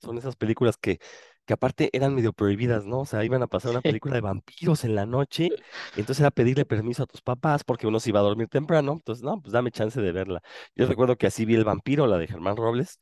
Son 0.00 0.18
esas 0.18 0.36
películas 0.36 0.76
que 0.76 0.98
que 1.44 1.52
aparte 1.52 1.90
eran 1.92 2.14
medio 2.14 2.32
prohibidas, 2.32 2.86
¿no? 2.86 3.00
O 3.00 3.06
sea, 3.06 3.24
iban 3.24 3.42
a 3.42 3.46
pasar 3.46 3.72
una 3.72 3.80
película 3.82 4.14
de 4.14 4.20
vampiros 4.20 4.84
en 4.84 4.94
la 4.94 5.06
noche, 5.06 5.50
entonces 5.96 6.20
era 6.20 6.30
pedirle 6.30 6.64
permiso 6.64 7.02
a 7.02 7.06
tus 7.06 7.22
papás 7.22 7.64
porque 7.64 7.86
uno 7.86 8.00
se 8.00 8.10
iba 8.10 8.20
a 8.20 8.22
dormir 8.22 8.48
temprano, 8.48 8.92
entonces, 8.92 9.22
no, 9.24 9.40
pues 9.40 9.52
dame 9.52 9.70
chance 9.70 10.00
de 10.00 10.12
verla. 10.12 10.42
Yo 10.74 10.86
recuerdo 10.86 11.16
que 11.16 11.26
así 11.26 11.44
vi 11.44 11.54
El 11.54 11.64
vampiro, 11.64 12.06
la 12.06 12.18
de 12.18 12.26
Germán 12.26 12.56
Robles, 12.56 13.00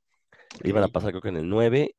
la 0.61 0.69
iban 0.69 0.85
a 0.85 0.89
pasar 0.89 1.11
creo 1.11 1.23
que 1.23 1.29
en 1.29 1.37
el 1.37 1.49
9, 1.49 1.95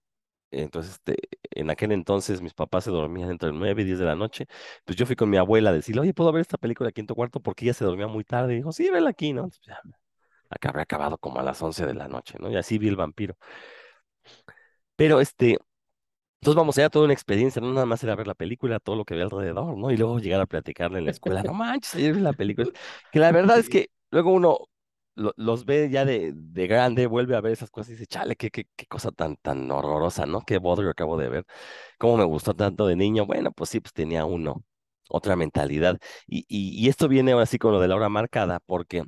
entonces, 0.62 0.94
este, 0.94 1.18
en 1.52 1.70
aquel 1.70 1.92
entonces 1.92 2.42
mis 2.42 2.54
papás 2.54 2.84
se 2.86 2.92
dormían 2.92 3.32
entre 3.32 3.50
el 3.50 3.60
9 3.60 3.82
y 3.82 3.86
10 3.86 4.00
de 4.00 4.06
la 4.06 4.16
noche, 4.16 4.48
pues 4.86 4.98
yo 4.98 5.06
fui 5.06 5.16
con 5.16 5.30
mi 5.30 5.38
abuela 5.38 5.72
a 5.72 5.74
decirle, 5.74 6.02
oye, 6.02 6.13
¿puedo 6.13 6.32
ver 6.32 6.42
esta 6.42 6.58
película 6.58 6.89
aquí 6.89 7.02
en 7.02 7.08
tu 7.08 7.16
cuarto? 7.16 7.39
Porque 7.42 7.66
ella 7.66 7.74
se 7.74 7.86
dormía 7.86 8.08
muy 8.08 8.24
tarde, 8.24 8.54
y 8.54 8.58
dijo, 8.58 8.72
sí, 8.72 8.89
vela 8.89 9.10
aquí, 9.12 9.34
¿no? 9.34 9.46
Entonces, 9.46 9.66
ya, 9.66 9.82
acá 10.50 10.70
habría 10.70 10.84
acabado 10.84 11.18
como 11.18 11.39
a 11.39 11.44
las 11.44 11.62
11 11.62 11.86
de 11.86 11.94
la 11.94 12.08
noche, 12.08 12.38
¿no? 12.39 12.52
Y 12.52 12.56
así 12.58 12.78
vi 12.78 12.88
El 12.88 12.96
vampiro. 12.96 13.38
Pero, 14.96 15.20
este... 15.22 15.58
Entonces 16.42 16.58
vamos, 16.58 16.78
era 16.78 16.89
toda 16.89 17.06
una 17.06 17.13
experiencia, 17.13 17.62
no 17.62 17.72
nada 17.72 17.86
más 17.86 18.04
era 18.04 18.16
ver 18.18 18.28
la 18.28 18.36
película, 18.36 18.80
todo 18.80 18.98
lo 18.98 19.06
que 19.06 19.13
había 19.13 19.24
alrededor, 19.24 19.78
¿no? 19.78 19.92
Y 19.92 19.98
luego 19.98 20.20
llegar 20.20 20.42
a 20.42 20.46
platicarle 20.46 21.00
en 21.00 21.06
la 21.06 21.12
escuela, 21.12 21.42
no 21.42 21.54
manches, 21.54 21.96
ayer 21.96 22.13
vi 22.13 22.20
la 22.20 22.34
película. 22.34 22.70
Que 23.13 23.20
la 23.20 23.32
verdad 23.32 23.60
es 23.60 23.70
que 23.70 23.92
luego 24.12 24.34
uno 24.34 24.68
lo- 25.15 25.34
los 25.38 25.65
ve 25.65 25.89
ya 25.89 26.06
de, 26.06 26.32
de 26.36 26.67
grande, 26.67 27.08
vuelve 27.08 27.36
a 27.36 27.41
ver 27.41 27.52
esas 27.54 27.69
cosas 27.71 27.89
y 27.89 27.93
dice, 27.93 28.08
chale, 28.08 28.36
qué, 28.36 28.49
qué, 28.52 28.67
qué 28.76 28.86
cosa 28.88 29.12
tan, 29.12 29.36
tan 29.38 29.69
horrorosa, 29.71 30.26
¿no? 30.26 30.41
Qué 30.45 30.58
bodrio 30.58 30.89
acabo 30.91 31.17
de 31.17 31.30
ver. 31.30 31.45
Cómo 31.99 32.17
me 32.17 32.26
gustó 32.26 32.56
tanto 32.56 32.88
de 32.88 32.95
niño. 32.95 33.26
Bueno, 33.26 33.52
pues 33.52 33.69
sí, 33.71 33.80
pues 33.80 33.93
tenía 33.93 34.26
uno, 34.26 34.63
otra 35.10 35.36
mentalidad. 35.36 35.97
Y, 36.28 36.45
y, 36.49 36.89
esto 36.89 37.08
viene 37.08 37.32
ahora 37.34 37.45
con 37.60 37.71
lo 37.73 37.80
de 37.80 37.88
la 37.88 37.95
hora 37.95 38.10
marcada, 38.10 38.60
porque 38.65 39.04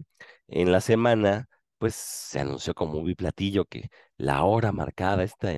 en 0.48 0.72
la 0.72 0.82
semana, 0.82 1.48
pues 1.78 1.96
se 1.96 2.40
anunció 2.40 2.74
como 2.74 3.00
un 3.00 3.16
platillo 3.16 3.66
que 3.66 3.90
la 4.18 4.44
hora 4.46 4.72
marcada, 4.72 5.24
esta 5.24 5.52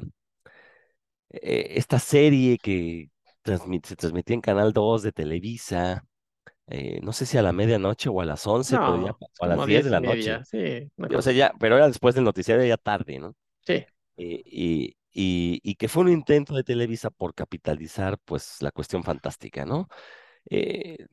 eh, 1.30 1.74
esta 1.78 2.00
serie 2.00 2.58
que 2.58 3.10
transmit- 3.44 3.86
se 3.86 3.96
transmitía 3.96 4.36
en 4.36 4.42
Canal 4.42 4.74
2 4.74 5.04
de 5.04 5.12
Televisa, 5.12 6.06
eh, 6.70 7.00
no 7.02 7.14
sé 7.14 7.26
si 7.26 7.38
a 7.38 7.42
la 7.42 7.54
medianoche 7.54 8.10
o 8.10 8.22
a 8.22 8.26
las 8.26 8.46
11 8.46 8.78
pero 8.78 9.06
ya 9.06 9.12
o 9.12 9.46
a 9.46 9.48
las 9.48 9.56
como 9.56 9.68
10 9.68 9.86
de 9.86 9.90
la 9.92 10.00
noche. 10.00 10.40
Sí, 10.44 10.90
O 11.16 11.22
sea, 11.22 11.34
ya, 11.34 11.54
pero 11.60 11.78
era 11.78 11.88
después 11.88 12.16
del 12.16 12.26
noticiario, 12.26 12.66
ya 12.66 12.78
tarde, 12.78 13.20
¿no? 13.20 13.36
Sí. 13.66 13.86
Eh, 14.18 14.42
y, 14.46 14.98
y, 15.12 15.60
y 15.64 15.76
que 15.76 15.88
fue 15.88 16.04
un 16.04 16.10
intento 16.10 16.56
de 16.56 16.64
Televisa 16.64 17.10
por 17.10 17.34
capitalizar, 17.34 18.18
pues, 18.26 18.62
la 18.62 18.72
cuestión 18.72 19.04
fantástica, 19.04 19.66
¿no? 19.66 19.88
Eh, 20.50 21.06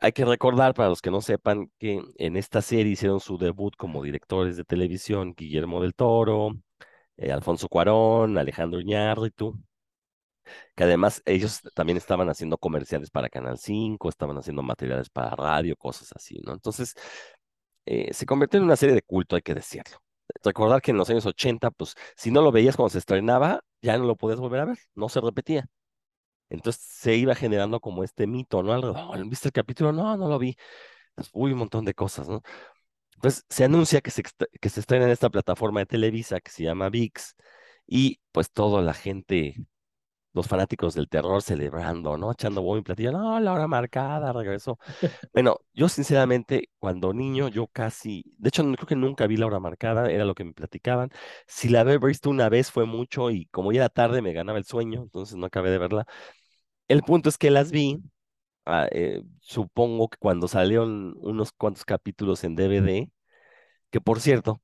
hay 0.00 0.12
que 0.12 0.24
recordar, 0.24 0.74
para 0.74 0.88
los 0.88 1.00
que 1.00 1.10
no 1.10 1.20
sepan, 1.20 1.70
que 1.78 2.02
en 2.18 2.36
esta 2.36 2.60
serie 2.60 2.92
hicieron 2.92 3.20
su 3.20 3.38
debut 3.38 3.76
como 3.76 4.02
directores 4.02 4.56
de 4.56 4.64
televisión 4.64 5.34
Guillermo 5.36 5.80
del 5.80 5.94
Toro, 5.94 6.52
Alfonso 7.18 7.68
Cuarón, 7.68 8.36
Alejandro 8.38 8.80
Iñárritu, 8.80 9.58
que 10.74 10.84
además 10.84 11.22
ellos 11.26 11.60
también 11.74 11.96
estaban 11.98 12.28
haciendo 12.28 12.58
comerciales 12.58 13.10
para 13.10 13.28
Canal 13.28 13.58
5, 13.58 14.08
estaban 14.08 14.36
haciendo 14.38 14.62
materiales 14.62 15.10
para 15.10 15.30
radio, 15.36 15.76
cosas 15.76 16.10
así, 16.14 16.40
¿no? 16.44 16.52
Entonces, 16.52 16.94
eh, 17.86 18.12
se 18.14 18.26
convirtió 18.26 18.58
en 18.58 18.64
una 18.64 18.76
serie 18.76 18.94
de 18.94 19.02
culto, 19.02 19.36
hay 19.36 19.42
que 19.42 19.54
decirlo. 19.54 19.98
Recordar 20.44 20.80
que 20.82 20.92
en 20.92 20.96
los 20.98 21.10
años 21.10 21.26
80, 21.26 21.70
pues, 21.70 21.94
si 22.16 22.30
no 22.30 22.42
lo 22.42 22.52
veías 22.52 22.76
cuando 22.76 22.90
se 22.90 22.98
estrenaba, 22.98 23.60
ya 23.82 23.98
no 23.98 24.04
lo 24.04 24.16
podías 24.16 24.40
volver 24.40 24.60
a 24.60 24.64
ver, 24.66 24.78
no 24.94 25.08
se 25.08 25.20
repetía. 25.20 25.66
Entonces 26.48 26.82
se 26.82 27.16
iba 27.16 27.34
generando 27.34 27.80
como 27.80 28.04
este 28.04 28.26
mito, 28.26 28.62
¿no? 28.62 28.72
Alrededor, 28.72 29.28
¿viste 29.28 29.48
el 29.48 29.52
capítulo? 29.52 29.92
No, 29.92 30.16
no 30.16 30.28
lo 30.28 30.38
vi. 30.38 30.56
Pues, 31.14 31.30
uy, 31.32 31.52
un 31.52 31.58
montón 31.60 31.84
de 31.84 31.94
cosas, 31.94 32.28
¿no? 32.28 32.42
Entonces 33.16 33.44
se 33.48 33.64
anuncia 33.64 34.00
que 34.00 34.10
se, 34.10 34.22
que 34.60 34.68
se 34.68 34.80
estrena 34.80 35.06
en 35.06 35.12
esta 35.12 35.30
plataforma 35.30 35.80
de 35.80 35.86
Televisa 35.86 36.40
que 36.40 36.50
se 36.50 36.64
llama 36.64 36.90
VIX 36.90 37.36
y 37.86 38.20
pues 38.32 38.50
toda 38.52 38.82
la 38.82 38.94
gente 38.94 39.56
los 40.34 40.46
fanáticos 40.48 40.94
del 40.94 41.08
terror 41.08 41.42
celebrando, 41.42 42.16
¿no? 42.16 42.32
Echando 42.32 42.62
bombo 42.62 42.78
y 42.78 42.82
platillo, 42.82 43.12
no, 43.12 43.38
la 43.40 43.52
hora 43.52 43.66
marcada, 43.66 44.32
regresó. 44.32 44.78
Bueno, 45.32 45.58
yo 45.74 45.88
sinceramente, 45.88 46.70
cuando 46.78 47.12
niño, 47.14 47.48
yo 47.48 47.66
casi, 47.68 48.24
de 48.38 48.48
hecho, 48.48 48.64
creo 48.64 48.86
que 48.86 48.96
nunca 48.96 49.26
vi 49.26 49.36
la 49.36 49.46
hora 49.46 49.60
marcada, 49.60 50.10
era 50.10 50.24
lo 50.24 50.34
que 50.34 50.44
me 50.44 50.52
platicaban. 50.54 51.10
Si 51.46 51.68
la 51.68 51.80
había 51.82 51.98
visto 51.98 52.30
una 52.30 52.48
vez 52.48 52.70
fue 52.70 52.86
mucho 52.86 53.30
y 53.30 53.46
como 53.46 53.72
ya 53.72 53.80
era 53.82 53.88
tarde 53.90 54.22
me 54.22 54.32
ganaba 54.32 54.58
el 54.58 54.64
sueño, 54.64 55.02
entonces 55.02 55.36
no 55.36 55.46
acabé 55.46 55.70
de 55.70 55.78
verla. 55.78 56.06
El 56.88 57.02
punto 57.02 57.28
es 57.28 57.38
que 57.38 57.50
las 57.50 57.70
vi, 57.72 58.02
ah, 58.66 58.88
eh, 58.92 59.22
supongo 59.40 60.08
que 60.08 60.18
cuando 60.18 60.48
salieron 60.48 61.14
unos 61.18 61.52
cuantos 61.52 61.84
capítulos 61.84 62.44
en 62.44 62.56
DVD, 62.56 63.10
que 63.90 64.00
por 64.00 64.20
cierto, 64.20 64.62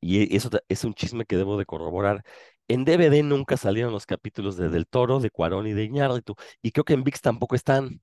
y 0.00 0.36
eso 0.36 0.50
es 0.68 0.84
un 0.84 0.94
chisme 0.94 1.24
que 1.26 1.36
debo 1.36 1.58
de 1.58 1.66
corroborar. 1.66 2.24
En 2.68 2.84
DVD 2.84 3.22
nunca 3.22 3.56
salieron 3.56 3.92
los 3.92 4.06
capítulos 4.06 4.56
de 4.56 4.68
Del 4.68 4.86
Toro, 4.86 5.20
de 5.20 5.30
Cuarón 5.30 5.66
y 5.66 5.72
de 5.72 5.84
Iñárritu, 5.84 6.34
y 6.62 6.72
creo 6.72 6.84
que 6.84 6.94
en 6.94 7.04
ViX 7.04 7.20
tampoco 7.20 7.54
están. 7.54 8.02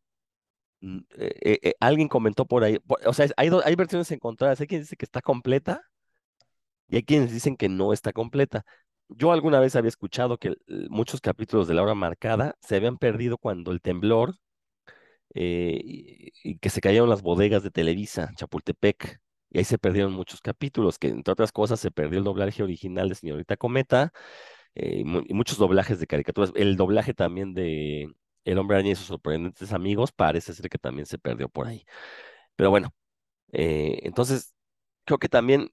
Mm, 0.82 0.99
eh, 1.17 1.34
eh, 1.41 1.60
eh, 1.63 1.73
alguien 1.80 2.10
comentó 2.10 2.45
por 2.45 2.63
ahí, 2.63 2.80
o 3.06 3.13
sea, 3.13 3.28
hay, 3.38 3.76
versiones 3.76 4.12
encontradas, 4.12 4.62
hay 4.62 4.67
quien 4.67 4.82
dice 4.82 4.97
que 4.97 5.06
está 5.06 5.21
completa 5.21 5.82
y 6.88 6.97
hay 6.97 7.04
quienes 7.04 7.32
dicen 7.32 7.58
que 7.58 7.69
no 7.69 7.93
está 7.93 8.13
completa. 8.13 8.65
Yo 9.10 9.32
alguna 9.32 9.60
vez 9.60 9.76
había 9.76 9.89
escuchado 9.89 10.38
que 10.39 10.56
muchos 10.89 11.21
capítulos 11.21 11.67
de 11.67 11.76
La 11.76 11.84
Hora 11.84 11.95
Marcada 11.95 12.56
se 12.62 12.76
habían 12.78 12.97
perdido 12.97 13.38
cuando 13.38 13.71
el 13.71 13.82
temblor 13.82 14.36
y, 15.36 16.32
y 16.43 16.58
que 16.60 16.69
se 16.69 16.82
cayeron 16.82 17.10
las 17.10 17.21
bodegas 17.21 17.63
de 17.63 17.71
Televisa, 17.71 18.32
Chapultepec, 18.36 19.19
y 19.53 19.59
ahí 19.59 19.65
se 19.65 19.79
perdieron 19.79 20.13
muchos 20.13 20.41
capítulos, 20.41 20.99
que 20.99 21.09
entre 21.09 21.33
otras 21.33 21.53
cosas 21.53 21.79
se 21.81 21.91
perdió 21.91 22.19
el 22.19 22.25
doblaje 22.25 22.63
original 22.63 23.09
de 23.09 23.15
Señorita 23.15 23.57
Cometa 23.57 24.13
eh, 24.75 24.99
y, 24.99 25.03
mu- 25.05 25.23
y 25.27 25.33
muchos 25.33 25.57
doblajes 25.57 25.99
de 25.99 26.07
caricaturas. 26.07 26.51
El 26.55 26.75
doblaje 26.77 27.13
también 27.13 27.53
de 27.53 28.13
El 28.45 28.57
Hombre 28.59 28.77
Araña 28.77 28.91
y 28.93 28.95
sus 28.95 29.07
sorprendentes 29.07 29.73
amigos 29.73 30.11
parece 30.11 30.53
ser 30.53 30.69
que 30.69 30.77
también 30.79 31.05
se 31.07 31.17
perdió 31.19 31.49
por 31.49 31.67
ahí. 31.67 31.85
Pero 32.55 32.69
bueno, 32.71 32.93
eh, 33.53 33.99
entonces 34.03 34.53
creo 35.05 35.19
que 35.19 35.29
también 35.29 35.69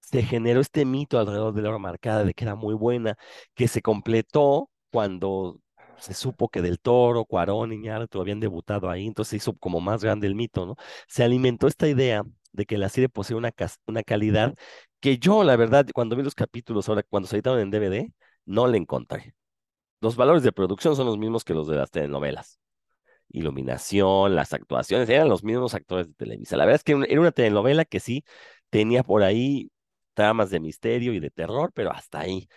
se 0.00 0.22
generó 0.22 0.60
este 0.60 0.84
mito 0.84 1.18
alrededor 1.18 1.54
de 1.54 1.62
la 1.62 1.70
hora 1.70 1.78
marcada 1.78 2.24
de 2.24 2.34
que 2.34 2.44
era 2.44 2.54
muy 2.54 2.74
buena, 2.74 3.16
que 3.54 3.68
se 3.68 3.82
completó 3.82 4.70
cuando 4.90 5.60
se 5.96 6.14
supo 6.14 6.48
que 6.48 6.62
Del 6.62 6.80
Toro, 6.80 7.24
Cuarón 7.24 7.72
y 7.72 7.76
Iñárritu 7.76 8.20
habían 8.20 8.40
debutado 8.40 8.90
ahí, 8.90 9.06
entonces 9.06 9.30
se 9.30 9.36
hizo 9.36 9.56
como 9.56 9.80
más 9.80 10.02
grande 10.02 10.26
el 10.26 10.34
mito, 10.34 10.66
¿no? 10.66 10.76
Se 11.08 11.22
alimentó 11.24 11.66
esta 11.68 11.88
idea 11.88 12.22
de 12.52 12.66
que 12.66 12.78
la 12.78 12.88
serie 12.88 13.08
posee 13.08 13.36
una, 13.36 13.52
una 13.86 14.02
calidad 14.02 14.54
que 15.00 15.18
yo, 15.18 15.44
la 15.44 15.56
verdad, 15.56 15.86
cuando 15.94 16.16
vi 16.16 16.22
los 16.22 16.34
capítulos 16.34 16.88
ahora, 16.88 17.02
cuando 17.02 17.28
se 17.28 17.36
editaron 17.36 17.60
en 17.60 17.70
DVD, 17.70 18.12
no 18.46 18.66
le 18.66 18.78
encontré. 18.78 19.34
Los 20.00 20.16
valores 20.16 20.42
de 20.44 20.52
producción 20.52 20.96
son 20.96 21.06
los 21.06 21.18
mismos 21.18 21.44
que 21.44 21.54
los 21.54 21.68
de 21.68 21.76
las 21.76 21.90
telenovelas 21.90 22.60
iluminación, 23.30 24.34
las 24.34 24.52
actuaciones, 24.52 25.08
eran 25.08 25.28
los 25.28 25.44
mismos 25.44 25.74
actores 25.74 26.08
de 26.08 26.14
Televisa. 26.14 26.56
La 26.56 26.64
verdad 26.64 26.76
es 26.76 26.84
que 26.84 26.92
era 27.08 27.20
una 27.20 27.32
telenovela 27.32 27.84
que 27.84 28.00
sí 28.00 28.24
tenía 28.70 29.02
por 29.02 29.22
ahí 29.22 29.70
tramas 30.14 30.50
de 30.50 30.60
misterio 30.60 31.12
y 31.14 31.20
de 31.20 31.30
terror, 31.30 31.72
pero 31.74 31.92
hasta 31.92 32.20
ahí. 32.20 32.48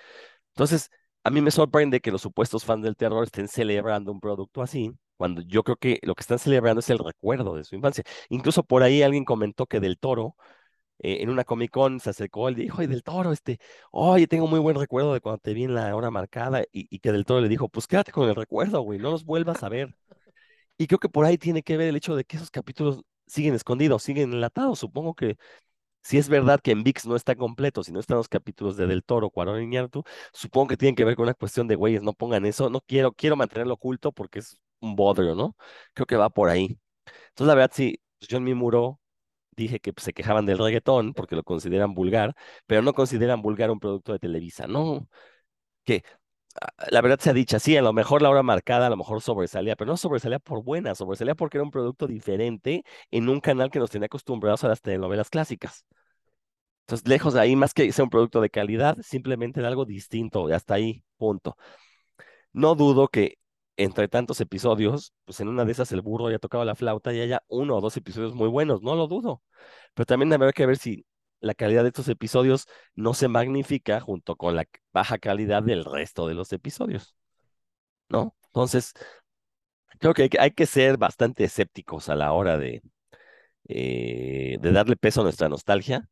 Entonces, 0.49 0.89
a 1.23 1.31
mí 1.31 1.41
me 1.41 1.51
sorprende 1.51 2.01
que 2.01 2.11
los 2.11 2.21
supuestos 2.21 2.65
fans 2.65 2.83
del 2.83 2.95
terror 2.97 3.23
estén 3.25 3.47
celebrando 3.47 4.11
un 4.11 4.19
producto 4.19 4.61
así, 4.61 4.91
cuando 5.17 5.41
yo 5.41 5.63
creo 5.63 5.77
que 5.77 5.99
lo 6.03 6.15
que 6.15 6.21
están 6.21 6.39
celebrando 6.39 6.79
es 6.79 6.89
el 6.89 6.99
recuerdo 6.99 7.55
de 7.55 7.63
su 7.63 7.75
infancia. 7.75 8.03
Incluso 8.29 8.63
por 8.63 8.83
ahí 8.83 9.01
alguien 9.03 9.25
comentó 9.25 9.65
que 9.67 9.79
Del 9.79 9.97
Toro, 9.99 10.35
eh, 10.99 11.17
en 11.21 11.29
una 11.29 11.43
Comic 11.43 11.71
Con, 11.71 11.99
se 11.99 12.09
acercó 12.11 12.49
y 12.49 12.55
dijo, 12.55 12.79
oye, 12.79 12.87
Del 12.87 13.03
Toro, 13.03 13.31
este, 13.31 13.59
oye, 13.91 14.27
tengo 14.27 14.47
muy 14.47 14.59
buen 14.59 14.77
recuerdo 14.77 15.13
de 15.13 15.21
cuando 15.21 15.39
te 15.39 15.53
vi 15.53 15.65
en 15.65 15.75
la 15.75 15.95
hora 15.95 16.11
marcada, 16.11 16.63
y, 16.71 16.99
que 16.99 17.11
Del 17.11 17.25
Toro 17.25 17.41
le 17.41 17.49
dijo, 17.49 17.69
pues 17.69 17.87
quédate 17.87 18.11
con 18.11 18.29
el 18.29 18.35
recuerdo, 18.35 18.81
güey, 18.81 18.99
no 18.99 19.11
los 19.11 19.25
vuelvas 19.25 19.63
a 19.63 19.69
ver. 19.69 19.95
Y 20.77 20.87
creo 20.87 20.99
que 20.99 21.09
por 21.09 21.25
ahí 21.25 21.37
tiene 21.37 21.63
que 21.63 21.77
ver 21.77 21.89
el 21.89 21.95
hecho 21.95 22.15
de 22.15 22.25
que 22.25 22.37
esos 22.37 22.51
capítulos 22.51 23.01
siguen 23.27 23.55
escondidos, 23.55 24.03
siguen 24.03 24.33
enlatados. 24.33 24.79
Supongo 24.79 25.15
que 25.15 25.37
si 26.05 26.17
es 26.19 26.29
verdad 26.29 26.59
que 26.61 26.71
en 26.71 26.83
VIX 26.83 27.07
no 27.07 27.15
está 27.15 27.35
completo, 27.35 27.83
si 27.83 27.91
no 27.91 27.99
están 27.99 28.17
los 28.17 28.29
capítulos 28.29 28.77
de 28.77 28.87
Del 28.87 29.03
Toro, 29.03 29.29
Cuarón 29.31 29.61
y 29.61 29.65
Iñárritu, 29.65 30.03
supongo 30.33 30.67
que 30.69 30.77
tienen 30.77 30.95
que 30.95 31.05
ver 31.05 31.15
con 31.15 31.23
una 31.23 31.33
cuestión 31.33 31.67
de, 31.67 31.75
güeyes, 31.75 32.03
no 32.03 32.13
pongan 32.13 32.45
eso, 32.45 32.69
no 32.69 32.81
quiero, 32.81 33.13
quiero 33.13 33.35
mantenerlo 33.35 33.73
oculto 33.75 34.11
porque 34.11 34.39
es 34.39 34.59
un 34.85 34.95
bodrio, 34.95 35.35
¿no? 35.35 35.55
Creo 35.93 36.05
que 36.07 36.15
va 36.17 36.29
por 36.29 36.49
ahí. 36.49 36.79
Entonces, 37.29 37.47
la 37.47 37.55
verdad, 37.55 37.71
sí, 37.75 37.99
pues, 38.19 38.29
yo 38.29 38.37
en 38.37 38.43
mi 38.45 38.53
muro 38.53 38.99
dije 39.55 39.79
que 39.79 39.93
pues, 39.93 40.05
se 40.05 40.13
quejaban 40.13 40.45
del 40.45 40.57
reggaetón 40.59 41.13
porque 41.13 41.35
lo 41.35 41.43
consideran 41.43 41.93
vulgar, 41.95 42.35
pero 42.67 42.81
no 42.81 42.93
consideran 42.93 43.41
vulgar 43.41 43.71
un 43.71 43.79
producto 43.79 44.13
de 44.13 44.19
Televisa, 44.19 44.67
¿no? 44.67 45.07
Que 45.83 46.03
ah, 46.61 46.67
la 46.91 47.01
verdad 47.01 47.19
se 47.19 47.29
ha 47.31 47.33
dicho, 47.33 47.59
sí, 47.59 47.77
a 47.77 47.81
lo 47.81 47.93
mejor 47.93 48.21
la 48.21 48.29
hora 48.29 48.43
marcada, 48.43 48.87
a 48.87 48.89
lo 48.89 48.97
mejor 48.97 49.21
sobresalía, 49.21 49.75
pero 49.75 49.89
no 49.91 49.97
sobresalía 49.97 50.39
por 50.39 50.63
buena, 50.63 50.95
sobresalía 50.95 51.35
porque 51.35 51.57
era 51.57 51.63
un 51.65 51.71
producto 51.71 52.07
diferente 52.07 52.83
en 53.11 53.29
un 53.29 53.39
canal 53.41 53.71
que 53.71 53.79
nos 53.79 53.91
tenía 53.91 54.07
acostumbrados 54.07 54.63
a 54.63 54.69
las 54.69 54.81
telenovelas 54.81 55.29
clásicas. 55.29 55.85
Entonces, 56.81 57.07
lejos 57.07 57.33
de 57.33 57.39
ahí, 57.41 57.55
más 57.55 57.73
que 57.73 57.91
sea 57.91 58.03
un 58.03 58.09
producto 58.11 58.41
de 58.41 58.49
calidad, 58.51 58.97
simplemente 59.01 59.59
era 59.59 59.69
algo 59.69 59.85
distinto, 59.85 60.47
y 60.49 60.53
hasta 60.53 60.75
ahí, 60.75 61.03
punto. 61.17 61.57
No 62.53 62.75
dudo 62.75 63.07
que 63.09 63.37
entre 63.77 64.07
tantos 64.07 64.39
episodios, 64.41 65.13
pues 65.25 65.39
en 65.39 65.47
una 65.47 65.65
de 65.65 65.71
esas 65.71 65.91
el 65.91 66.01
burro 66.01 66.27
haya 66.27 66.39
tocado 66.39 66.63
la 66.65 66.75
flauta 66.75 67.13
y 67.13 67.21
haya 67.21 67.43
uno 67.47 67.77
o 67.77 67.81
dos 67.81 67.97
episodios 67.97 68.33
muy 68.33 68.47
buenos, 68.47 68.81
no 68.81 68.95
lo 68.95 69.07
dudo. 69.07 69.43
Pero 69.93 70.05
también 70.05 70.31
habrá 70.33 70.53
que 70.53 70.65
ver 70.65 70.77
si 70.77 71.05
la 71.39 71.53
calidad 71.53 71.83
de 71.83 71.89
estos 71.89 72.07
episodios 72.09 72.67
no 72.95 73.13
se 73.13 73.27
magnifica 73.27 73.99
junto 74.01 74.35
con 74.35 74.55
la 74.55 74.65
baja 74.93 75.17
calidad 75.17 75.63
del 75.63 75.85
resto 75.85 76.27
de 76.27 76.33
los 76.35 76.51
episodios, 76.53 77.15
¿no? 78.09 78.35
Entonces, 78.47 78.93
creo 79.99 80.13
que 80.13 80.29
hay 80.39 80.51
que, 80.51 80.65
ser 80.65 80.97
bastante 80.97 81.43
escépticos 81.43 82.09
a 82.09 82.15
la 82.15 82.33
hora 82.33 82.57
de, 82.57 82.81
eh, 83.67 84.57
de 84.61 84.71
darle 84.71 84.95
peso 84.95 85.21
a 85.21 85.23
nuestra 85.23 85.49
nostalgia, 85.49 86.09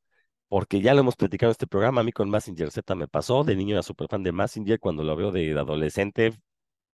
porque 0.47 0.81
ya 0.81 0.93
lo 0.93 1.01
hemos 1.01 1.15
platicado 1.15 1.49
en 1.49 1.53
este 1.53 1.67
programa, 1.67 2.01
a 2.01 2.03
mí 2.03 2.11
con 2.11 2.29
Massinger 2.29 2.71
Z 2.71 2.95
me 2.95 3.07
pasó, 3.07 3.43
de 3.43 3.55
niño 3.55 3.75
era 3.75 3.83
súper 3.83 4.07
fan 4.09 4.23
de 4.23 4.31
Massinger, 4.31 4.79
cuando 4.79 5.03
lo 5.03 5.15
veo 5.15 5.31
de 5.31 5.51
adolescente, 5.57 6.33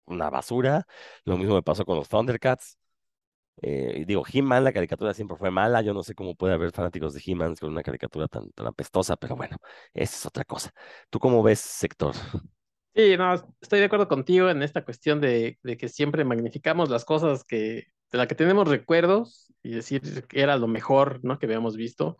una 0.06 0.30
basura, 0.30 0.86
lo 1.24 1.36
mismo 1.38 1.54
me 1.54 1.62
pasó 1.62 1.84
con 1.84 1.96
los 1.96 2.08
Thundercats, 2.08 2.78
eh, 3.62 4.04
digo, 4.06 4.22
He-Man, 4.30 4.64
la 4.64 4.72
caricatura 4.72 5.14
siempre 5.14 5.36
fue 5.36 5.50
mala. 5.50 5.80
Yo 5.82 5.94
no 5.94 6.02
sé 6.02 6.14
cómo 6.14 6.34
puede 6.34 6.54
haber 6.54 6.72
fanáticos 6.72 7.14
de 7.14 7.22
He-Man 7.24 7.56
con 7.56 7.70
una 7.70 7.82
caricatura 7.82 8.28
tan, 8.28 8.50
tan 8.52 8.66
apestosa, 8.66 9.16
pero 9.16 9.36
bueno, 9.36 9.56
esa 9.94 10.16
es 10.16 10.26
otra 10.26 10.44
cosa. 10.44 10.70
¿Tú 11.10 11.18
cómo 11.18 11.42
ves, 11.42 11.60
sector? 11.60 12.14
Sí, 12.94 13.14
no, 13.18 13.34
estoy 13.60 13.80
de 13.80 13.84
acuerdo 13.86 14.08
contigo 14.08 14.48
en 14.48 14.62
esta 14.62 14.82
cuestión 14.82 15.20
de, 15.20 15.58
de 15.62 15.76
que 15.76 15.88
siempre 15.88 16.24
magnificamos 16.24 16.88
las 16.88 17.04
cosas 17.04 17.44
que, 17.44 17.88
de 18.10 18.18
las 18.18 18.26
que 18.26 18.34
tenemos 18.34 18.66
recuerdos 18.66 19.52
y 19.62 19.70
decir 19.74 20.00
que 20.26 20.40
era 20.40 20.56
lo 20.56 20.66
mejor, 20.66 21.20
¿no? 21.22 21.38
Que 21.38 21.44
habíamos 21.44 21.76
visto. 21.76 22.16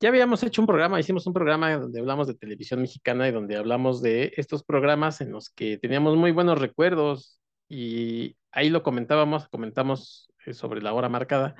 Ya 0.00 0.10
habíamos 0.10 0.44
hecho 0.44 0.62
un 0.62 0.66
programa, 0.68 1.00
hicimos 1.00 1.26
un 1.26 1.32
programa 1.32 1.76
donde 1.76 1.98
hablamos 1.98 2.28
de 2.28 2.34
televisión 2.34 2.80
mexicana 2.80 3.26
y 3.26 3.32
donde 3.32 3.56
hablamos 3.56 4.00
de 4.00 4.32
estos 4.36 4.62
programas 4.62 5.20
en 5.20 5.32
los 5.32 5.50
que 5.50 5.76
teníamos 5.76 6.16
muy 6.16 6.30
buenos 6.30 6.60
recuerdos 6.60 7.40
y 7.68 8.36
ahí 8.52 8.70
lo 8.70 8.84
comentábamos, 8.84 9.48
comentamos 9.48 10.30
eh, 10.46 10.54
sobre 10.54 10.82
la 10.82 10.92
hora 10.92 11.08
marcada. 11.08 11.56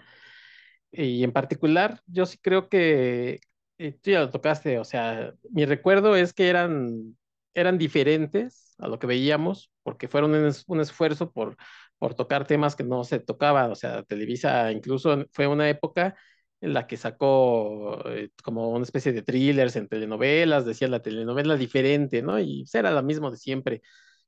Y 0.92 1.24
en 1.24 1.32
particular, 1.32 2.00
yo 2.06 2.26
sí 2.26 2.38
creo 2.38 2.68
que 2.68 3.40
eh, 3.78 3.92
tú 4.00 4.10
ya 4.12 4.20
lo 4.20 4.30
tocaste, 4.30 4.78
o 4.78 4.84
sea, 4.84 5.34
mi 5.50 5.64
recuerdo 5.66 6.14
es 6.16 6.32
que 6.32 6.48
eran, 6.48 7.16
eran 7.54 7.76
diferentes 7.76 8.76
a 8.78 8.88
lo 8.88 9.00
que 9.00 9.08
veíamos, 9.08 9.72
porque 9.82 10.08
fueron 10.08 10.34
un, 10.34 10.80
esfuerzo 10.80 11.32
por, 11.32 11.56
por 11.98 12.14
tocar 12.14 12.46
temas 12.46 12.76
que 12.76 12.84
no 12.84 13.02
se 13.04 13.18
tocaban, 13.18 13.72
o 13.72 13.74
sea, 13.74 14.04
Televisa 14.04 14.70
incluso 14.72 15.26
fue 15.32 15.48
una 15.48 15.68
época 15.68 16.14
la 16.60 16.86
que 16.86 16.96
sacó 16.96 18.02
eh, 18.10 18.30
como 18.42 18.70
una 18.70 18.84
especie 18.84 19.12
de 19.12 19.22
thrillers 19.22 19.76
en 19.76 19.88
telenovelas, 19.88 20.66
decía 20.66 20.88
la 20.88 21.02
telenovela 21.02 21.56
diferente, 21.56 22.22
¿no? 22.22 22.38
Y 22.40 22.64
pues, 22.64 22.74
era 22.74 22.90
lo 22.90 23.02
mismo 23.02 23.30
de 23.30 23.36
siempre. 23.36 23.82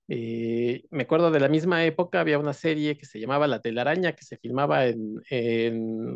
Eh, 0.09 0.85
me 0.91 1.05
acuerdo 1.05 1.31
de 1.31 1.41
la 1.41 1.49
misma 1.49 1.85
época, 1.85 2.21
había 2.21 2.39
una 2.39 2.53
serie 2.53 2.99
que 2.99 3.07
se 3.07 3.21
llamaba 3.21 3.47
La 3.47 3.61
telaraña, 3.61 4.13
que 4.15 4.25
se 4.25 4.39
filmaba 4.39 4.87
en, 4.87 5.21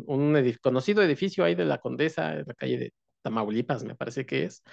un 0.07 0.53
conocido 0.61 1.01
edificio 1.03 1.43
ahí 1.45 1.55
de 1.55 1.65
la 1.65 1.79
Condesa, 1.79 2.33
en 2.33 2.45
la 2.47 2.53
calle 2.55 2.77
de 2.77 2.93
Tamaulipas, 3.21 3.83
me 3.85 3.95
parece 3.95 4.25
que 4.25 4.45
es. 4.45 4.63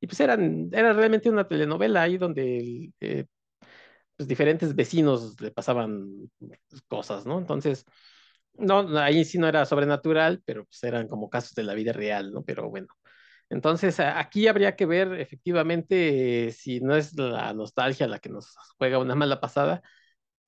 Y 0.00 0.06
pues 0.06 0.20
eran, 0.20 0.70
era 0.72 0.92
realmente 0.92 1.28
una 1.30 1.48
telenovela 1.48 2.02
ahí 2.02 2.16
donde 2.18 2.92
eh, 3.00 3.26
pues 4.16 4.28
diferentes 4.28 4.74
vecinos 4.74 5.40
le 5.40 5.50
pasaban 5.50 6.30
cosas, 6.88 7.26
¿no? 7.26 7.38
Entonces, 7.38 7.84
no, 8.60 8.98
ahí 8.98 9.24
sí 9.24 9.38
no 9.38 9.48
era 9.48 9.64
sobrenatural, 9.66 10.42
pero 10.44 10.64
pues 10.64 10.82
eran 10.84 11.08
como 11.08 11.30
casos 11.30 11.54
de 11.54 11.64
la 11.64 11.74
vida 11.74 11.92
real, 11.92 12.32
¿no? 12.32 12.42
Pero 12.44 12.70
bueno, 12.70 12.88
entonces, 13.50 14.00
aquí 14.00 14.46
habría 14.48 14.76
que 14.76 14.86
ver 14.86 15.14
efectivamente 15.20 16.52
si 16.52 16.80
no 16.80 16.96
es 16.96 17.16
la 17.18 17.52
nostalgia 17.52 18.06
la 18.06 18.20
que 18.20 18.28
nos 18.30 18.54
juega 18.78 18.98
una 18.98 19.16
mala 19.16 19.40
pasada 19.40 19.82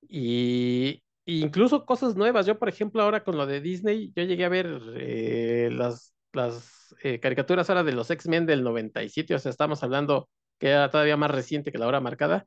y, 0.09 1.03
incluso 1.25 1.85
cosas 1.85 2.15
nuevas. 2.15 2.45
Yo, 2.45 2.59
por 2.59 2.69
ejemplo, 2.69 3.01
ahora 3.01 3.23
con 3.23 3.37
lo 3.37 3.45
de 3.45 3.61
Disney, 3.61 4.11
yo 4.15 4.23
llegué 4.23 4.45
a 4.45 4.49
ver 4.49 4.81
eh, 4.95 5.69
las, 5.71 6.13
las 6.33 6.95
eh, 7.03 7.19
caricaturas 7.19 7.69
ahora 7.69 7.83
de 7.83 7.93
los 7.93 8.09
X-Men 8.11 8.45
del 8.45 8.63
97, 8.63 9.35
o 9.35 9.39
sea, 9.39 9.49
estamos 9.51 9.83
hablando 9.83 10.29
que 10.59 10.69
era 10.69 10.89
todavía 10.89 11.17
más 11.17 11.31
reciente 11.31 11.71
que 11.71 11.77
la 11.77 11.87
hora 11.87 11.99
marcada, 11.99 12.45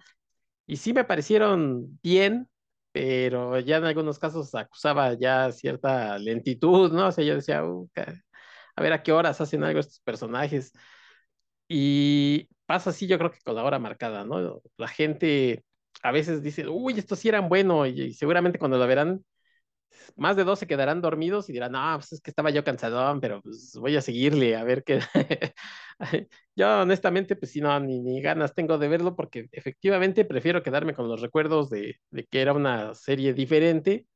y 0.67 0.77
sí 0.79 0.93
me 0.93 1.05
parecieron 1.05 1.99
bien, 2.03 2.49
pero 2.97 3.61
ya 3.61 3.77
en 3.77 3.85
algunos 3.85 4.19
casos 4.19 4.55
acusaba 4.55 5.13
ya 5.13 5.53
cierta 5.53 6.19
lentitud, 6.19 6.91
¿no? 6.93 7.09
O 7.09 7.13
sea, 7.13 7.25
yo 7.25 7.35
decía, 7.35 7.63
uh, 7.63 7.87
a 8.75 8.83
ver 8.83 8.93
a 8.95 9.03
qué 9.03 9.13
horas 9.13 9.39
hacen 9.39 9.65
algo 9.65 9.81
estos 9.81 10.01
personajes. 10.01 10.73
Y 11.69 12.49
pasa 12.67 12.91
así, 12.91 13.07
yo 13.07 13.19
creo 13.19 13.31
que 13.31 13.41
con 13.45 13.55
la 13.55 13.65
hora 13.65 13.79
marcada, 13.79 14.25
¿no? 14.25 14.63
La 14.79 14.89
gente 14.89 15.63
a 16.03 16.11
veces 16.11 16.43
dice, 16.43 16.67
uy, 16.69 16.99
estos 16.99 17.19
sí 17.19 17.29
eran 17.29 17.51
buenos, 17.51 17.89
y, 17.89 18.15
seguramente 18.15 18.59
cuando 18.59 18.79
lo 18.79 18.87
verán, 18.87 19.23
más 20.17 20.37
de 20.37 20.45
dos 20.45 20.59
se 20.59 20.67
quedarán 20.67 21.03
dormidos 21.03 21.49
y 21.49 21.53
dirán, 21.53 21.73
no, 21.73 21.95
pues 21.97 22.13
es 22.13 22.21
que 22.21 22.31
estaba 22.31 22.51
yo 22.51 22.65
cansado, 22.65 23.21
pero 23.21 23.43
pues 23.43 23.73
voy 23.81 23.97
a 23.97 24.01
seguirle, 24.03 24.57
a 24.57 24.65
ver 24.65 24.85
qué. 24.85 25.01
yo 26.57 26.81
honestamente, 26.83 27.37
pues 27.37 27.53
sí, 27.53 27.61
no, 27.61 27.79
ni, 27.81 28.01
ni, 28.01 28.21
ganas 28.23 28.55
tengo 28.55 28.79
de 28.79 28.89
verlo 28.89 29.17
porque 29.17 29.49
efectivamente 29.53 30.25
prefiero 30.25 30.63
quedarme 30.63 30.95
con 30.95 31.09
los 31.09 31.21
recuerdos 31.21 31.71
de, 31.71 31.97
de 32.11 32.25
que 32.25 32.41
era 32.43 32.53
una 32.53 32.95
serie 32.95 33.35
diferente 33.35 34.07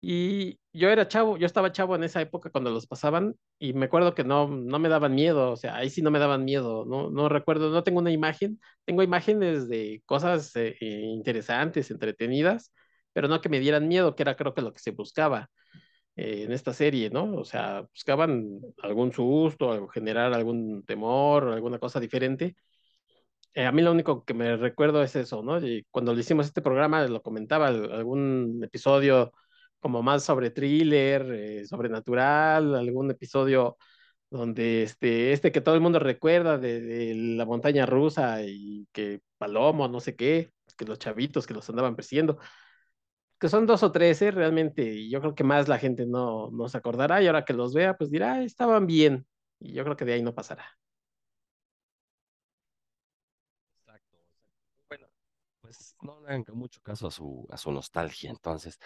y 0.00 0.60
yo 0.72 0.88
era 0.90 1.08
chavo, 1.08 1.36
yo 1.36 1.46
estaba 1.46 1.72
chavo 1.72 1.96
en 1.96 2.04
esa 2.04 2.20
época 2.20 2.50
cuando 2.50 2.70
los 2.70 2.86
pasaban 2.86 3.34
y 3.58 3.72
me 3.72 3.86
acuerdo 3.86 4.14
que 4.14 4.24
no, 4.24 4.46
no 4.48 4.78
me 4.78 4.88
daban 4.88 5.14
miedo, 5.14 5.50
o 5.52 5.56
sea, 5.56 5.76
ahí 5.76 5.90
sí 5.90 6.02
no 6.02 6.10
me 6.10 6.18
daban 6.18 6.44
miedo, 6.44 6.84
no, 6.86 7.10
no 7.10 7.28
recuerdo, 7.28 7.70
no 7.70 7.82
tengo 7.82 7.98
una 8.00 8.12
imagen, 8.12 8.60
tengo 8.84 9.02
imágenes 9.02 9.68
de 9.68 10.02
cosas 10.06 10.52
eh, 10.54 10.76
interesantes, 10.80 11.90
entretenidas, 11.90 12.72
pero 13.16 13.28
no 13.28 13.40
que 13.40 13.48
me 13.48 13.60
dieran 13.60 13.88
miedo, 13.88 14.14
que 14.14 14.22
era 14.24 14.36
creo 14.36 14.54
que 14.54 14.60
lo 14.62 14.74
que 14.74 14.80
se 14.80 14.90
buscaba 14.92 15.50
eh, 16.16 16.44
en 16.44 16.52
esta 16.52 16.74
serie, 16.74 17.10
¿no? 17.10 17.36
O 17.36 17.44
sea, 17.44 17.82
buscaban 17.82 18.60
algún 18.82 19.12
susto, 19.12 19.88
generar 19.88 20.34
algún 20.34 20.84
temor, 20.84 21.48
alguna 21.48 21.78
cosa 21.78 22.00
diferente. 22.00 22.56
a 23.54 23.72
mí 23.72 23.82
lo 23.82 23.92
único 23.92 24.24
que 24.24 24.34
me 24.34 24.56
recuerdo 24.56 25.02
es 25.02 25.16
eso, 25.16 25.42
¿no? 25.42 25.58
Y 25.66 25.86
cuando 25.90 26.14
le 26.14 26.20
hicimos 26.20 26.46
este 26.46 26.62
programa, 26.62 27.06
lo 27.06 27.22
comentaba, 27.22 27.68
algún 27.68 28.60
episodio 28.62 29.32
como 29.80 30.02
más 30.02 30.24
sobre 30.24 30.50
thriller, 30.50 31.22
eh, 31.32 31.66
sobrenatural, 31.66 32.74
algún 32.74 33.10
episodio 33.10 33.76
donde 34.30 34.82
este, 34.82 35.32
este 35.32 35.52
que 35.52 35.60
todo 35.62 35.74
el 35.74 35.80
mundo 35.80 35.98
recuerda 36.00 36.58
de, 36.58 37.14
la 37.14 37.46
montaña 37.46 37.86
rusa 37.86 38.42
y 38.42 38.86
que 38.92 39.20
Palomo, 39.38 39.88
no 39.88 40.00
sé 40.00 40.16
qué, 40.16 40.50
que 40.76 40.84
los 40.84 40.98
chavitos 40.98 41.46
que 41.46 41.54
los 41.54 41.68
andaban 41.70 41.96
persiguiendo, 41.96 42.38
que 43.38 43.48
son 43.48 43.66
dos 43.66 43.82
o 43.82 43.92
tres, 43.92 44.22
¿eh? 44.22 44.30
realmente, 44.30 45.08
yo 45.08 45.20
creo 45.20 45.34
que 45.34 45.44
más 45.44 45.68
la 45.68 45.78
gente 45.78 46.06
no, 46.06 46.50
no 46.50 46.68
se 46.68 46.78
acordará 46.78 47.22
y 47.22 47.26
ahora 47.26 47.44
que 47.44 47.52
los 47.52 47.74
vea, 47.74 47.96
pues 47.96 48.10
dirá, 48.10 48.42
estaban 48.42 48.86
bien, 48.86 49.26
y 49.60 49.72
yo 49.74 49.84
creo 49.84 49.96
que 49.96 50.04
de 50.04 50.14
ahí 50.14 50.22
no 50.22 50.34
pasará. 50.34 50.64
Exacto, 53.78 54.16
Bueno, 54.88 55.06
pues 55.60 55.96
no 56.02 56.20
le 56.20 56.28
hagan 56.28 56.44
mucho 56.54 56.80
caso 56.82 57.06
a 57.08 57.10
su, 57.10 57.46
a 57.50 57.56
su 57.56 57.70
nostalgia, 57.72 58.30
entonces. 58.30 58.78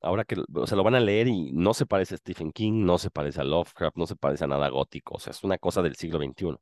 Ahora 0.00 0.24
que 0.24 0.36
o 0.54 0.66
sea, 0.66 0.76
lo 0.76 0.84
van 0.84 0.96
a 0.96 1.00
leer 1.00 1.28
y 1.28 1.52
no 1.52 1.74
se 1.74 1.86
parece 1.86 2.14
a 2.16 2.18
Stephen 2.18 2.52
King, 2.52 2.84
no 2.84 2.98
se 2.98 3.10
parece 3.10 3.40
a 3.40 3.44
Lovecraft, 3.44 3.96
no 3.96 4.06
se 4.06 4.16
parece 4.16 4.44
a 4.44 4.48
nada 4.48 4.68
gótico, 4.68 5.14
o 5.14 5.18
sea, 5.20 5.30
es 5.32 5.44
una 5.44 5.58
cosa 5.58 5.82
del 5.82 5.96
siglo 5.96 6.18
XXI. 6.18 6.56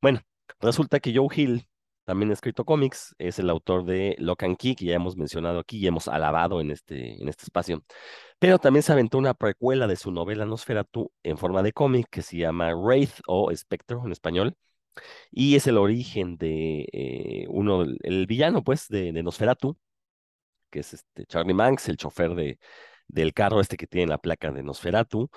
Bueno, 0.00 0.20
resulta 0.60 1.00
que 1.00 1.14
Joe 1.14 1.28
Hill 1.34 1.68
también 2.04 2.30
ha 2.30 2.34
escrito 2.34 2.64
cómics, 2.64 3.14
es 3.18 3.38
el 3.38 3.50
autor 3.50 3.84
de 3.84 4.16
Lock 4.18 4.44
and 4.44 4.56
Key, 4.56 4.74
que 4.74 4.86
ya 4.86 4.94
hemos 4.94 5.16
mencionado 5.16 5.58
aquí 5.58 5.78
y 5.78 5.86
hemos 5.86 6.08
alabado 6.08 6.60
en 6.60 6.70
este, 6.70 7.20
en 7.20 7.28
este 7.28 7.44
espacio. 7.44 7.84
Pero 8.38 8.58
también 8.58 8.82
se 8.82 8.92
aventó 8.92 9.18
una 9.18 9.34
precuela 9.34 9.86
de 9.88 9.96
su 9.96 10.12
novela 10.12 10.44
Nosferatu 10.46 11.10
en 11.24 11.38
forma 11.38 11.62
de 11.62 11.72
cómic 11.72 12.06
que 12.10 12.22
se 12.22 12.36
llama 12.36 12.74
Wraith 12.74 13.20
o 13.26 13.54
Spectre 13.54 13.98
en 14.04 14.12
español. 14.12 14.56
Y 15.30 15.56
es 15.56 15.66
el 15.66 15.78
origen 15.78 16.36
de 16.38 16.88
eh, 16.92 17.46
uno, 17.50 17.84
el 18.02 18.26
villano, 18.26 18.64
pues, 18.64 18.88
de, 18.88 19.12
de 19.12 19.22
Nosferatu, 19.22 19.76
que 20.70 20.80
es 20.80 20.94
este 20.94 21.26
Charlie 21.26 21.54
Manx, 21.54 21.88
el 21.88 21.96
chofer 21.96 22.34
de, 22.34 22.58
del 23.08 23.34
carro 23.34 23.60
este 23.60 23.76
que 23.76 23.86
tiene 23.86 24.08
la 24.08 24.18
placa 24.18 24.52
de 24.52 24.62
Nosferatu. 24.62 25.30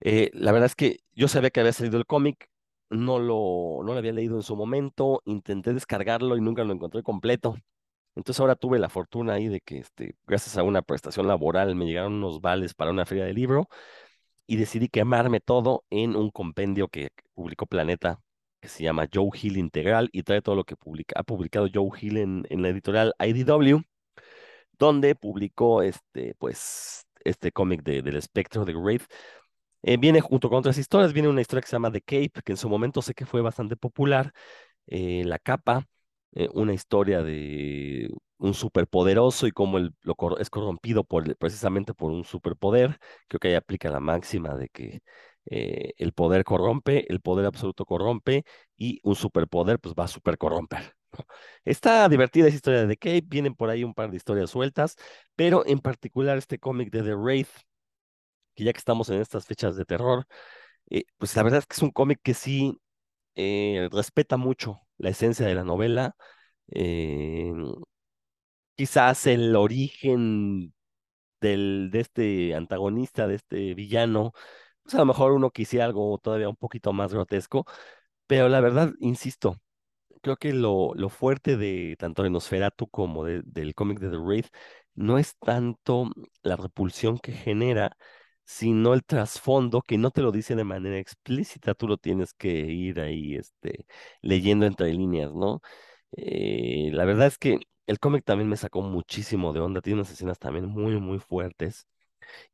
Eh, 0.00 0.30
la 0.34 0.52
verdad 0.52 0.66
es 0.66 0.74
que 0.76 1.00
yo 1.14 1.28
sabía 1.28 1.50
que 1.50 1.60
había 1.60 1.72
salido 1.72 1.98
el 1.98 2.06
cómic, 2.06 2.50
no 2.90 3.18
lo, 3.18 3.82
no 3.84 3.92
lo 3.92 3.98
había 3.98 4.12
leído 4.12 4.36
en 4.36 4.42
su 4.42 4.56
momento, 4.56 5.22
intenté 5.24 5.72
descargarlo 5.72 6.36
y 6.36 6.40
nunca 6.40 6.64
lo 6.64 6.72
encontré 6.72 7.02
completo. 7.02 7.56
Entonces 8.16 8.40
ahora 8.40 8.56
tuve 8.56 8.78
la 8.78 8.88
fortuna 8.88 9.34
ahí 9.34 9.48
de 9.48 9.60
que, 9.60 9.78
este, 9.78 10.16
gracias 10.26 10.56
a 10.56 10.62
una 10.62 10.82
prestación 10.82 11.28
laboral, 11.28 11.74
me 11.76 11.86
llegaron 11.86 12.14
unos 12.14 12.40
vales 12.40 12.74
para 12.74 12.90
una 12.90 13.06
feria 13.06 13.26
de 13.26 13.34
libro 13.34 13.68
y 14.46 14.56
decidí 14.56 14.88
quemarme 14.88 15.40
todo 15.40 15.84
en 15.90 16.16
un 16.16 16.30
compendio 16.30 16.88
que 16.88 17.10
publicó 17.34 17.66
Planeta, 17.66 18.20
que 18.60 18.68
se 18.68 18.84
llama 18.84 19.08
Joe 19.12 19.30
Hill 19.40 19.58
Integral 19.58 20.08
y 20.12 20.22
trae 20.22 20.42
todo 20.42 20.54
lo 20.56 20.64
que 20.64 20.76
publica, 20.76 21.18
ha 21.20 21.24
publicado 21.24 21.68
Joe 21.72 21.90
Hill 22.00 22.16
en, 22.18 22.62
la 22.62 22.68
editorial 22.70 23.14
IDW, 23.20 23.82
donde 24.78 25.14
publicó 25.14 25.82
este, 25.82 26.34
pues, 26.38 27.06
este 27.24 27.52
cómic 27.52 27.82
de, 27.82 28.02
del 28.02 28.16
espectro 28.16 28.64
de 28.64 28.74
Wraith. 28.74 29.04
Eh, 29.82 29.98
viene 29.98 30.20
junto 30.20 30.48
con 30.48 30.58
otras 30.58 30.78
historias, 30.78 31.12
viene 31.12 31.28
una 31.28 31.40
historia 31.42 31.62
que 31.62 31.68
se 31.68 31.76
llama 31.76 31.92
The 31.92 32.02
Cape, 32.02 32.42
que 32.44 32.52
en 32.52 32.56
su 32.58 32.68
momento 32.68 33.02
sé 33.02 33.14
que 33.14 33.26
fue 33.26 33.42
bastante 33.42 33.76
popular, 33.76 34.32
eh, 34.86 35.22
La 35.26 35.38
Capa, 35.38 35.86
eh, 36.32 36.48
una 36.52 36.74
historia 36.74 37.22
de 37.22 38.10
un 38.38 38.54
superpoderoso 38.54 39.46
y 39.46 39.52
cómo 39.52 39.78
él 39.78 39.94
lo 40.02 40.14
es 40.38 40.50
corrompido 40.50 41.04
por, 41.04 41.36
precisamente 41.36 41.94
por 41.94 42.10
un 42.12 42.24
superpoder. 42.24 42.98
Creo 43.28 43.40
que 43.40 43.48
ahí 43.48 43.54
aplica 43.54 43.90
la 43.90 44.00
máxima 44.00 44.54
de 44.56 44.68
que 44.68 45.02
eh, 45.46 45.94
el 45.96 46.12
poder 46.12 46.44
corrompe, 46.44 47.10
el 47.10 47.20
poder 47.20 47.46
absoluto 47.46 47.84
corrompe 47.84 48.44
y 48.76 49.00
un 49.04 49.14
superpoder 49.14 49.78
pues 49.80 49.94
va 49.94 50.04
a 50.04 50.08
supercorromper. 50.08 50.94
Está 51.64 52.08
divertida 52.08 52.48
esa 52.48 52.56
historia 52.56 52.80
de 52.82 52.88
The 52.88 52.96
Cape, 52.96 53.24
vienen 53.26 53.54
por 53.54 53.70
ahí 53.70 53.84
un 53.84 53.94
par 53.94 54.10
de 54.10 54.16
historias 54.16 54.50
sueltas, 54.50 54.96
pero 55.36 55.64
en 55.66 55.78
particular 55.80 56.36
este 56.36 56.58
cómic 56.58 56.90
de 56.90 57.02
The 57.02 57.14
Wraith, 57.14 57.48
que 58.54 58.64
ya 58.64 58.72
que 58.72 58.78
estamos 58.78 59.08
en 59.10 59.20
estas 59.20 59.46
fechas 59.46 59.76
de 59.76 59.84
terror, 59.84 60.26
eh, 60.90 61.04
pues 61.18 61.36
la 61.36 61.42
verdad 61.42 61.60
es 61.60 61.66
que 61.66 61.74
es 61.74 61.82
un 61.82 61.90
cómic 61.90 62.20
que 62.22 62.34
sí 62.34 62.78
respeta 63.90 64.36
mucho 64.38 64.85
la 64.98 65.10
esencia 65.10 65.46
de 65.46 65.54
la 65.54 65.64
novela. 65.64 66.16
eh, 66.68 67.52
quizás 68.74 69.26
el 69.26 69.54
origen 69.56 70.74
del, 71.40 71.90
de 71.92 72.00
este 72.00 72.54
antagonista, 72.54 73.26
de 73.28 73.36
este 73.36 73.74
villano, 73.74 74.32
pues 74.82 74.94
a 74.96 74.98
lo 75.00 75.06
mejor 75.06 75.32
uno 75.32 75.50
quisiera 75.50 75.86
algo 75.86 76.18
todavía 76.18 76.48
un 76.48 76.56
poquito 76.56 76.92
más 76.92 77.12
grotesco, 77.12 77.66
pero 78.26 78.48
la 78.48 78.60
verdad, 78.60 78.92
insisto, 79.00 79.56
creo 80.22 80.36
que 80.36 80.52
lo, 80.54 80.94
lo 80.94 81.10
fuerte 81.10 81.56
de 81.56 81.96
tanto 81.98 82.22
de 82.24 82.30
Nosferatu 82.30 82.88
como 82.88 83.24
de- 83.24 83.42
del 83.44 83.74
cómic 83.74 84.00
de 84.00 84.10
The 84.10 84.18
Wraith 84.18 84.48
no 84.94 85.18
es 85.18 85.36
tanto 85.38 86.10
la 86.42 86.56
repulsión 86.56 87.18
que 87.18 87.32
genera, 87.32 87.96
sino 88.46 88.94
el 88.94 89.04
trasfondo 89.04 89.82
que 89.82 89.98
no 89.98 90.12
te 90.12 90.22
lo 90.22 90.32
dice 90.32 90.56
de 90.56 90.64
manera 90.64 90.98
explícita, 90.98 91.74
tú 91.74 91.88
lo 91.88 91.98
tienes 91.98 92.34
que 92.34 92.50
ir 92.50 93.00
ahí 93.00 93.36
este, 93.36 93.86
leyendo 94.22 94.66
entre 94.66 94.94
líneas, 94.94 95.34
¿no? 95.34 95.62
Eh, 96.16 96.90
la 96.92 97.04
verdad 97.06 97.28
es 97.28 97.38
que 97.38 97.60
el 97.86 98.00
cómic 98.00 98.24
también 98.24 98.48
me 98.50 98.56
sacó 98.58 98.82
muchísimo 98.82 99.52
de 99.54 99.60
onda, 99.60 99.80
tiene 99.82 100.00
unas 100.00 100.12
escenas 100.12 100.38
también 100.40 100.66
muy, 100.66 101.00
muy 101.00 101.20
fuertes, 101.20 101.86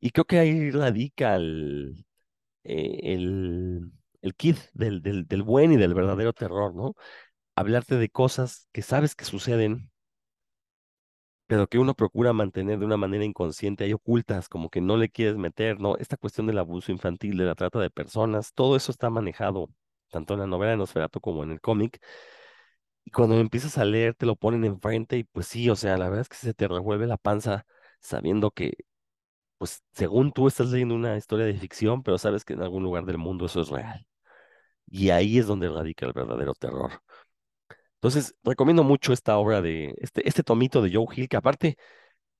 y 0.01 0.11
creo 0.11 0.25
que 0.27 0.39
ahí 0.39 0.71
radica 0.71 1.37
el, 1.37 2.05
eh, 2.65 3.01
el, 3.15 3.93
el 4.23 4.35
kit 4.37 4.59
del, 4.75 5.03
del, 5.03 5.27
del 5.27 5.43
buen 5.43 5.73
y 5.73 5.77
del 5.77 5.95
verdadero 5.95 6.33
terror, 6.33 6.75
¿no? 6.75 6.95
hablarte 7.57 7.97
de 7.99 8.11
cosas 8.11 8.69
que 8.73 8.83
sabes 8.83 9.17
que 9.17 9.27
suceden, 9.27 9.92
pero 11.53 11.67
que 11.69 11.79
uno 11.79 11.93
procura 11.95 12.33
mantener 12.33 12.79
de 12.79 12.87
una 12.87 12.97
manera 12.97 13.25
inconsciente, 13.27 13.85
ahí 13.85 13.93
ocultas, 13.93 14.49
como 14.49 14.71
que 14.71 14.81
no 14.81 14.97
le 14.97 15.11
quieres 15.11 15.37
meter, 15.37 15.79
¿no? 15.81 15.99
Esta 15.99 16.17
cuestión 16.17 16.47
del 16.47 16.57
abuso 16.59 16.93
infantil, 16.93 17.37
de 17.37 17.45
la 17.45 17.55
trata 17.55 17.79
de 17.79 17.91
personas, 17.91 18.55
todo 18.55 18.75
eso 18.75 18.91
está 18.91 19.11
manejado 19.11 19.69
tanto 20.11 20.33
en 20.35 20.41
la 20.41 20.47
novela 20.47 20.71
de 20.73 20.79
Nosferatu 20.79 21.21
como 21.21 21.43
en 21.45 21.51
el 21.53 21.61
cómic. 21.61 22.01
Y 23.05 23.11
cuando 23.11 23.39
empiezas 23.39 23.79
a 23.79 23.85
leer, 23.85 24.15
te 24.15 24.27
lo 24.27 24.37
ponen 24.37 24.65
enfrente 24.65 25.19
y 25.19 25.25
pues 25.25 25.47
sí, 25.47 25.69
o 25.71 25.77
sea, 25.77 25.97
la 25.99 26.07
verdad 26.07 26.23
es 26.23 26.29
que 26.29 26.37
se 26.37 26.55
te 26.55 26.69
revuelve 26.69 27.07
la 27.07 27.17
panza 27.17 27.67
sabiendo 28.01 28.51
que, 28.53 28.75
pues, 29.59 29.83
según 29.93 30.33
tú 30.33 30.49
estás 30.49 30.71
leyendo 30.71 30.95
una 30.97 31.17
historia 31.17 31.47
de 31.47 31.55
ficción, 31.55 32.03
pero 32.03 32.19
sabes 32.19 32.45
que 32.45 32.55
en 32.55 32.63
algún 32.63 32.85
lugar 32.85 33.05
del 33.07 33.19
mundo 33.19 33.47
eso 33.47 33.63
es 33.63 33.69
real. 33.71 34.07
Y 34.89 35.11
ahí 35.11 35.39
es 35.39 35.47
donde 35.49 35.71
radica 35.71 36.07
el 36.07 36.13
verdadero 36.15 36.55
terror. 36.55 36.93
Entonces, 38.03 38.35
recomiendo 38.43 38.83
mucho 38.85 39.13
esta 39.13 39.39
obra 39.39 39.63
de, 39.63 39.95
este, 39.99 40.29
este 40.29 40.43
tomito 40.43 40.83
de 40.83 40.93
Joe 40.93 41.07
Hill, 41.15 41.29
que 41.29 41.37
aparte 41.37 41.77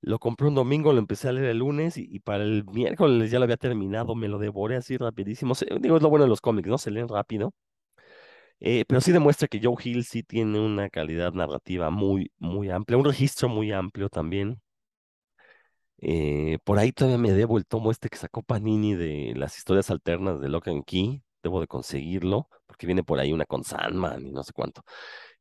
lo 0.01 0.19
compré 0.19 0.47
un 0.47 0.55
domingo, 0.55 0.93
lo 0.93 0.99
empecé 0.99 1.29
a 1.29 1.33
leer 1.33 1.47
el 1.47 1.59
lunes 1.59 1.97
y, 1.97 2.19
para 2.19 2.43
el 2.43 2.65
miércoles 2.65 3.31
ya 3.31 3.39
lo 3.39 3.45
había 3.45 3.57
terminado, 3.57 4.15
me 4.15 4.27
lo 4.29 4.39
devoré 4.39 4.77
así 4.77 4.97
rapidísimo. 4.97 5.55
Digo, 5.81 5.97
es 5.97 6.03
lo 6.03 6.09
bueno 6.09 6.25
de 6.25 6.29
los 6.29 6.41
cómics, 6.41 6.67
¿no? 6.69 6.77
Se 6.77 6.91
leen 6.91 7.07
rápido, 7.09 7.53
eh, 8.59 8.85
pero 8.87 9.01
sí 9.01 9.11
demuestra 9.11 9.47
que 9.47 9.59
Joe 9.61 9.75
Hill 9.83 10.05
sí 10.05 10.23
tiene 10.23 10.59
una 10.59 10.89
calidad 10.89 11.33
narrativa 11.33 11.89
muy, 11.89 12.31
muy 12.39 12.69
amplia, 12.69 12.97
un 12.97 13.05
registro 13.05 13.49
muy 13.49 13.71
amplio 13.71 14.09
también. 14.09 14.61
Eh, 15.99 16.59
por 16.65 16.79
ahí 16.79 16.91
todavía 16.91 17.17
me 17.17 17.31
debo 17.31 17.57
el 17.57 17.65
tomo 17.65 17.89
este 17.91 18.09
que 18.09 18.17
sacó 18.17 18.43
Panini 18.43 18.93
de 18.95 19.33
las 19.35 19.57
historias 19.57 19.89
alternas 19.89 20.41
de 20.41 20.49
Lock 20.49 20.67
and 20.67 20.83
Key, 20.85 21.23
debo 21.43 21.61
de 21.61 21.67
conseguirlo, 21.67 22.49
porque 22.65 22.87
viene 22.87 23.03
por 23.03 23.19
ahí 23.19 23.33
una 23.33 23.45
con 23.45 23.63
Sandman 23.63 24.25
y 24.27 24.31
no 24.31 24.43
sé 24.43 24.53
cuánto. 24.53 24.83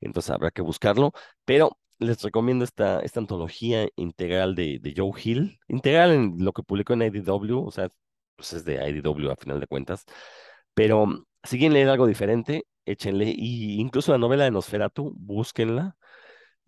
Entonces 0.01 0.31
habrá 0.31 0.51
que 0.51 0.63
buscarlo, 0.63 1.13
pero 1.45 1.79
les 1.99 2.23
recomiendo 2.23 2.65
esta, 2.65 3.01
esta 3.01 3.21
antología 3.21 3.89
integral 3.97 4.55
de, 4.55 4.95
Joe 4.97 5.13
Hill, 5.23 5.61
integral 5.69 6.13
en 6.13 6.37
lo 6.45 6.53
que 6.53 6.63
publicó 6.63 6.95
en 6.95 7.03
IDW, 7.03 7.67
o 7.67 7.71
sea, 7.71 7.89
pues 8.37 8.53
es 8.53 8.65
de 8.65 8.75
IDW 8.89 9.31
a 9.31 9.37
final 9.37 9.61
de 9.61 9.67
cuentas, 9.67 10.05
pero 10.75 11.07
si 11.45 11.59
quieren 11.59 11.75
leer 11.75 11.89
algo 11.89 12.07
diferente, 12.07 12.67
échenle, 12.85 13.33
y 13.37 13.81
incluso 13.81 14.13
la 14.13 14.19
novela 14.19 14.45
de 14.45 14.51
Nosferatu, 14.51 15.13
búsquenla, 15.17 15.97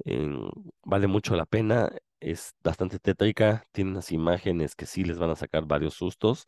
em, 0.05 0.49
vale 0.85 1.07
mucho 1.07 1.37
la 1.37 1.47
pena, 1.47 1.91
es 2.31 2.55
bastante 2.65 2.99
tétrica, 2.99 3.65
tiene 3.73 3.91
unas 3.93 4.13
imágenes 4.13 4.75
que 4.75 4.87
sí 4.87 5.05
les 5.05 5.19
van 5.19 5.31
a 5.31 5.37
sacar 5.37 5.67
varios 5.67 5.95
sustos, 5.95 6.45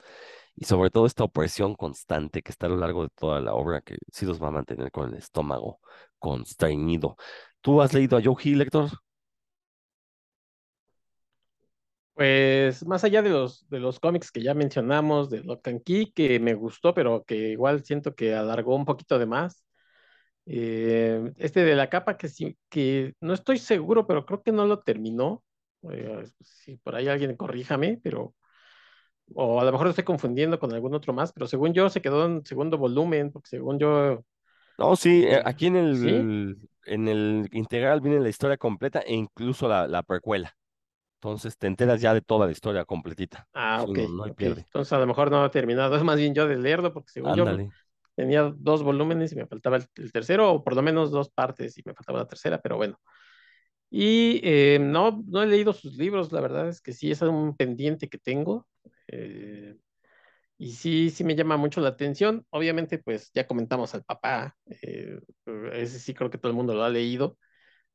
y 0.54 0.64
sobre 0.66 0.90
todo 0.90 1.06
esta 1.06 1.24
opresión 1.24 1.74
constante 1.74 2.42
que 2.42 2.50
está 2.52 2.66
a 2.66 2.70
lo 2.70 2.76
largo 2.78 3.02
de 3.04 3.10
toda 3.14 3.40
la 3.40 3.54
obra, 3.54 3.80
que 3.82 3.96
sí 4.12 4.26
los 4.26 4.42
va 4.42 4.48
a 4.48 4.50
mantener 4.52 4.90
con 4.90 5.10
el 5.10 5.16
estómago 5.18 5.80
constreñido. 6.18 7.16
¿Tú 7.60 7.82
has 7.82 7.94
leído 7.94 8.16
a 8.18 8.22
Joe 8.24 8.36
Hill, 8.42 8.62
Héctor? 8.62 8.90
Pues 12.14 12.86
más 12.86 13.04
allá 13.04 13.20
de 13.22 13.28
los, 13.30 13.68
de 13.68 13.78
los 13.78 14.00
cómics 14.00 14.30
que 14.32 14.42
ya 14.42 14.54
mencionamos, 14.54 15.28
de 15.28 15.42
Lock 15.44 15.68
and 15.68 15.82
que 16.14 16.40
me 16.40 16.54
gustó, 16.54 16.94
pero 16.94 17.24
que 17.24 17.50
igual 17.50 17.84
siento 17.84 18.14
que 18.14 18.34
alargó 18.34 18.74
un 18.74 18.86
poquito 18.86 19.18
de 19.18 19.26
más. 19.26 19.62
eh, 20.46 21.32
este 21.38 21.64
de 21.64 21.76
la 21.76 21.90
capa 21.90 22.16
que 22.18 22.28
sí, 22.28 22.58
que 22.70 23.14
no 23.20 23.34
estoy 23.34 23.58
seguro, 23.58 24.06
pero 24.06 24.26
creo 24.26 24.42
que 24.42 24.52
no 24.52 24.66
lo 24.66 24.80
terminó. 24.80 25.44
Eh, 25.92 26.24
si 26.40 26.76
por 26.78 26.94
ahí 26.96 27.08
alguien 27.08 27.36
corríjame, 27.36 28.00
pero 28.02 28.34
o 29.34 29.60
a 29.60 29.64
lo 29.64 29.72
mejor 29.72 29.86
lo 29.86 29.90
estoy 29.90 30.04
confundiendo 30.04 30.58
con 30.58 30.72
algún 30.72 30.94
otro 30.94 31.12
más, 31.12 31.32
pero 31.32 31.46
según 31.46 31.72
yo 31.74 31.90
se 31.90 32.00
quedó 32.02 32.26
en 32.26 32.44
segundo 32.46 32.78
volumen, 32.78 33.32
porque 33.32 33.48
según 33.50 33.78
yo, 33.78 34.24
No, 34.78 34.94
sí, 34.96 35.24
eh, 35.24 35.40
eh, 35.40 35.42
aquí 35.44 35.66
en 35.68 35.76
sí, 35.90 36.30
el, 36.56 36.68
en 36.84 37.08
el 37.08 37.48
integral 37.52 38.00
viene 38.02 38.20
la 38.20 38.28
historia 38.28 38.58
completa 38.58 39.00
e 39.00 39.14
incluso 39.14 39.68
la, 39.68 39.86
la 39.88 40.02
precuela. 40.02 40.54
Entonces 41.16 41.58
te 41.58 41.66
enteras 41.68 42.00
ya 42.02 42.14
de 42.14 42.22
toda 42.22 42.46
la 42.46 42.52
historia 42.52 42.84
completita. 42.86 43.48
Ah, 43.52 43.82
Sí, 43.82 43.84
ok. 43.84 43.98
no, 43.98 44.08
no 44.10 44.24
hay 44.24 44.30
ok. 44.30 44.42
pierde. 44.42 44.66
Entonces 44.66 44.92
a 44.92 44.98
lo 44.98 45.06
mejor 45.06 45.30
no 45.30 45.44
he 45.44 45.50
terminado. 45.50 45.96
Es 45.96 46.02
más 46.02 46.16
bien 46.18 46.34
yo 46.34 46.46
de 46.46 46.56
leerlo, 46.58 46.92
porque 46.92 47.10
según 47.10 47.34
yo 47.34 47.46
Ándale. 47.46 47.72
tenía 48.14 48.42
dos 48.56 48.82
volúmenes 48.82 49.32
y 49.32 49.36
me 49.36 49.46
faltaba 49.46 49.76
el, 49.78 49.86
el 49.96 50.12
tercero, 50.12 50.52
o 50.52 50.64
por 50.64 50.74
lo 50.76 50.82
menos 50.82 51.10
dos 51.10 51.30
partes 51.30 51.76
y 51.78 51.82
me 51.84 51.94
faltaba 51.94 52.20
la 52.20 52.28
tercera, 52.28 52.60
pero 52.60 52.76
bueno. 52.76 52.98
Y 53.90 54.40
eh, 54.44 54.78
no, 54.80 55.22
no 55.26 55.42
he 55.42 55.46
leído 55.46 55.72
sus 55.72 55.96
libros, 55.96 56.32
la 56.32 56.40
verdad 56.40 56.68
es 56.68 56.80
que 56.80 56.92
sí 56.92 57.10
es 57.10 57.22
un 57.22 57.56
pendiente 57.56 58.08
que 58.08 58.18
tengo. 58.18 58.66
eh, 59.08 59.76
y 60.58 60.72
sí, 60.72 61.10
sí 61.10 61.24
me 61.24 61.34
llama 61.36 61.56
mucho 61.56 61.80
la 61.80 61.88
atención. 61.90 62.46
Obviamente, 62.50 62.98
pues 62.98 63.30
ya 63.34 63.46
comentamos 63.46 63.94
al 63.94 64.04
papá, 64.04 64.56
eh, 64.82 65.18
ese 65.72 65.98
sí 65.98 66.14
creo 66.14 66.30
que 66.30 66.38
todo 66.38 66.50
el 66.50 66.56
mundo 66.56 66.74
lo 66.74 66.84
ha 66.84 66.88
leído, 66.90 67.38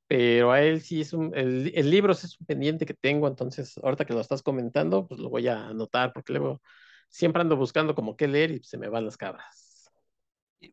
pero 0.08 0.52
a 0.52 0.62
él 0.64 0.82
sí 0.82 1.02
es 1.02 1.14
un, 1.14 1.34
el, 1.38 1.72
el 1.76 1.90
libro 1.92 2.14
es 2.14 2.40
un 2.40 2.46
pendiente 2.48 2.86
que 2.86 2.94
tengo, 2.96 3.28
entonces 3.28 3.78
ahorita 3.80 4.06
que 4.06 4.14
lo 4.14 4.22
estás 4.22 4.44
comentando, 4.44 5.08
pues 5.08 5.20
lo 5.22 5.30
voy 5.30 5.48
a 5.48 5.68
anotar, 5.70 6.14
porque 6.14 6.34
luego 6.34 6.62
siempre 7.10 7.42
ando 7.42 7.58
buscando 7.58 7.96
como 7.96 8.16
qué 8.18 8.28
leer 8.28 8.52
y 8.52 8.64
se 8.64 8.78
me 8.78 8.90
van 8.90 9.06
las 9.06 9.18
cabras. 9.18 9.71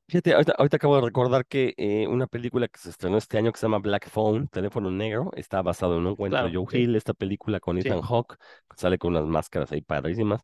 Fíjate, 0.06 0.34
ahorita, 0.34 0.52
ahorita 0.58 0.76
acabo 0.76 0.96
de 0.96 1.02
recordar 1.02 1.46
que 1.46 1.72
eh, 1.78 2.06
una 2.06 2.26
película 2.26 2.68
que 2.68 2.78
se 2.78 2.90
estrenó 2.90 3.16
este 3.16 3.38
año 3.38 3.52
que 3.52 3.58
se 3.58 3.64
llama 3.64 3.78
Black 3.78 4.10
Phone, 4.10 4.46
Teléfono 4.48 4.90
Negro, 4.90 5.30
está 5.34 5.62
basado 5.62 5.96
en 5.96 6.06
un 6.06 6.14
cuento 6.14 6.36
de 6.36 6.42
Claro, 6.42 6.62
Joe 6.62 6.66
sí, 6.70 6.78
Hill, 6.82 6.96
esta 6.96 7.14
película 7.14 7.58
con 7.58 7.80
sí. 7.80 7.88
Ethan 7.88 8.02
Hawke, 8.02 8.36
sale 8.76 8.98
con 8.98 9.16
unas 9.16 9.24
máscaras 9.24 9.72
ahí 9.72 9.80
padrísimas. 9.80 10.42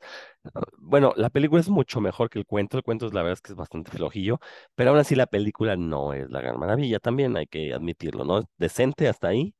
Bueno, 0.78 1.12
la 1.16 1.28
película 1.28 1.60
es 1.60 1.68
mucho 1.68 2.00
mejor 2.00 2.30
que 2.30 2.38
el 2.38 2.46
cuento, 2.46 2.78
el 2.78 2.82
cuento 2.82 3.06
es 3.06 3.12
la 3.12 3.22
verdad 3.22 3.34
es 3.34 3.42
que 3.42 3.52
es 3.52 3.56
bastante 3.56 3.90
flojillo, 3.90 4.38
pero 4.74 4.90
aún 4.90 4.98
así 4.98 5.14
la 5.14 5.26
película 5.26 5.76
no 5.76 6.14
es 6.14 6.30
la 6.30 6.40
gran 6.40 6.58
maravilla, 6.58 6.98
también 6.98 7.36
hay 7.36 7.46
que 7.46 7.74
admitirlo, 7.74 8.24
¿no? 8.24 8.38
Es 8.38 8.44
decente 8.56 9.08
hasta 9.08 9.28
ahí, 9.28 9.54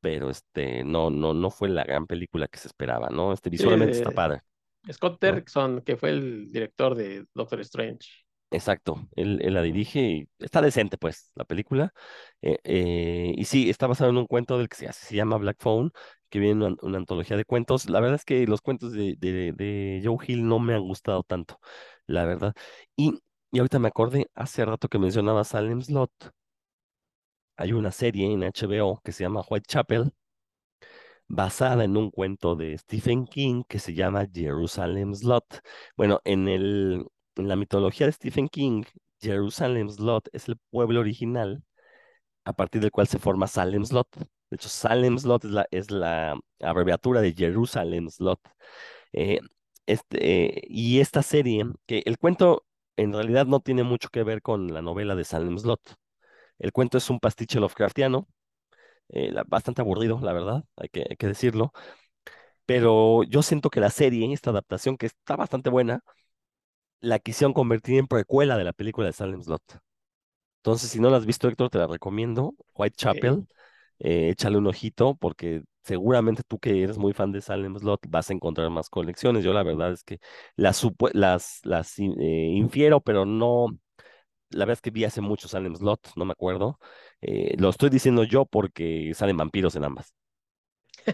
pero 0.00 0.30
este, 0.30 0.84
no, 0.84 1.10
no, 1.10 1.34
no 1.34 1.50
fue 1.50 1.68
la 1.68 1.84
gran 1.84 2.06
película 2.06 2.48
que 2.48 2.58
se 2.58 2.68
esperaba, 2.68 3.08
¿no? 3.10 3.32
Este, 3.32 3.50
visualmente 3.50 3.96
está 3.96 4.10
de 4.10 4.14
padre, 4.14 4.40
Scott 4.92 5.18
¿no? 5.20 5.20
Derrickson, 5.20 5.82
que 5.82 5.96
fue 5.96 6.10
el 6.10 6.50
director 6.52 6.94
de 6.94 7.26
Doctor 7.34 7.60
Strange. 7.60 8.23
Exacto, 8.54 9.08
él, 9.16 9.40
la 9.52 9.62
dirige 9.62 10.00
y 10.00 10.28
está 10.38 10.62
decente, 10.62 10.96
pues, 10.96 11.32
la 11.34 11.44
película. 11.44 11.92
Eh, 12.40 12.58
eh, 12.64 13.34
y 13.36 13.44
sí, 13.46 13.68
está 13.68 13.88
basado 13.88 14.10
en 14.10 14.16
un 14.18 14.26
cuento 14.26 14.58
del 14.58 14.68
que 14.68 14.76
se, 14.92 15.16
llama 15.16 15.38
Black 15.38 15.56
Phone, 15.60 15.90
que 16.28 16.38
viene 16.38 16.64
una, 16.64 16.76
una 16.82 16.98
antología 16.98 17.36
de 17.36 17.44
cuentos. 17.44 17.88
La 17.90 17.98
verdad 18.00 18.16
es 18.16 18.24
que 18.24 18.46
los 18.46 18.60
cuentos 18.60 18.92
de 18.92 20.00
Joe 20.04 20.18
Hill 20.26 20.46
no 20.46 20.60
me 20.60 20.74
han 20.74 20.82
gustado 20.82 21.24
tanto, 21.24 21.58
la 22.06 22.24
verdad. 22.24 22.54
Y, 22.96 23.18
y 23.50 23.58
ahorita 23.58 23.78
me 23.80 23.88
acordé, 23.88 24.28
hace 24.34 24.64
rato 24.64 24.88
que 24.88 24.98
mencionaba 25.00 25.42
Salem 25.44 25.82
Slot, 25.82 26.12
hay 27.56 27.72
una 27.72 27.90
serie 27.92 28.32
en 28.32 28.42
HBO 28.44 29.00
que 29.02 29.10
se 29.12 29.24
llama 29.24 29.42
Whitechapel, 29.48 30.12
basada 31.28 31.84
en 31.84 31.96
un 31.96 32.10
cuento 32.10 32.54
de 32.56 32.76
Stephen 32.78 33.26
King 33.26 33.62
que 33.68 33.78
se 33.78 33.94
llama 33.94 34.26
Jerusalem 34.32 35.14
Slot. 35.14 35.60
Bueno, 35.96 36.20
en 36.24 36.48
el, 36.48 37.06
en 37.36 37.48
la 37.48 37.56
mitología 37.56 38.06
de 38.06 38.12
Stephen 38.12 38.48
King, 38.48 38.84
Jerusalem 39.20 39.88
Slot 39.90 40.28
es 40.32 40.48
el 40.48 40.56
pueblo 40.70 41.00
original 41.00 41.62
a 42.44 42.52
partir 42.52 42.80
del 42.82 42.90
cual 42.90 43.08
se 43.08 43.18
forma 43.18 43.46
Salem 43.46 43.84
Slot. 43.84 44.08
De 44.16 44.56
hecho, 44.56 44.68
Salem 44.68 45.18
Slot 45.18 45.44
es 45.44 45.50
la, 45.50 45.66
es 45.70 45.90
la 45.90 46.38
abreviatura 46.60 47.20
de 47.20 47.34
Jerusalem 47.34 48.10
Slot. 48.10 48.40
Eh, 49.12 49.40
este, 49.86 50.58
eh, 50.58 50.62
y 50.68 51.00
esta 51.00 51.22
serie, 51.22 51.64
que 51.86 52.02
el 52.06 52.18
cuento 52.18 52.64
en 52.96 53.12
realidad 53.12 53.46
no 53.46 53.60
tiene 53.60 53.82
mucho 53.84 54.08
que 54.10 54.22
ver 54.22 54.42
con 54.42 54.72
la 54.72 54.82
novela 54.82 55.14
de 55.16 55.24
Salem 55.24 55.58
Slot. 55.58 55.96
El 56.58 56.72
cuento 56.72 56.98
es 56.98 57.10
un 57.10 57.20
pastiche 57.20 57.60
Lovecraftiano, 57.60 58.28
eh, 59.10 59.32
bastante 59.46 59.82
aburrido, 59.82 60.20
la 60.22 60.32
verdad, 60.32 60.64
hay 60.76 60.88
que 60.90 61.26
decirlo. 61.26 61.72
Pero 62.66 63.22
yo 63.24 63.42
siento 63.42 63.70
que 63.70 63.80
la 63.80 63.90
serie, 63.90 64.32
esta 64.32 64.50
adaptación 64.50 64.96
que 64.96 65.06
está 65.06 65.36
bastante 65.36 65.70
buena, 65.70 66.00
la 67.04 67.18
quisieron 67.18 67.52
convertir 67.52 67.98
en 67.98 68.06
precuela 68.06 68.56
de 68.56 68.64
la 68.64 68.72
película 68.72 69.06
de 69.06 69.12
Salem 69.12 69.42
Slot. 69.42 69.62
Entonces, 70.58 70.90
si 70.90 71.00
no 71.00 71.10
la 71.10 71.18
has 71.18 71.26
visto, 71.26 71.48
Héctor, 71.48 71.70
te 71.70 71.78
la 71.78 71.86
recomiendo. 71.86 72.54
Whitechapel, 72.74 73.46
eh, 73.98 74.30
échale 74.30 74.58
un 74.58 74.66
ojito 74.66 75.14
porque 75.16 75.62
seguramente 75.84 76.42
tú 76.46 76.58
que 76.58 76.82
eres 76.82 76.98
muy 76.98 77.12
fan 77.12 77.32
de 77.32 77.42
Salem 77.42 77.76
Slot 77.78 78.00
vas 78.08 78.30
a 78.30 78.32
encontrar 78.32 78.70
más 78.70 78.88
colecciones. 78.88 79.44
Yo 79.44 79.52
la 79.52 79.62
verdad 79.62 79.92
es 79.92 80.02
que 80.04 80.20
las, 80.56 80.86
las, 81.12 81.60
las 81.64 81.98
eh, 81.98 82.04
infiero, 82.54 83.00
pero 83.00 83.26
no, 83.26 83.66
la 84.50 84.64
verdad 84.64 84.74
es 84.74 84.80
que 84.80 84.90
vi 84.90 85.04
hace 85.04 85.20
mucho 85.20 85.48
Salem 85.48 85.76
Slot, 85.76 86.12
no 86.16 86.24
me 86.24 86.32
acuerdo. 86.32 86.78
Eh, 87.20 87.56
lo 87.58 87.68
estoy 87.70 87.90
diciendo 87.90 88.24
yo 88.24 88.46
porque 88.46 89.12
salen 89.14 89.36
vampiros 89.36 89.76
en 89.76 89.84
ambas. 89.84 90.14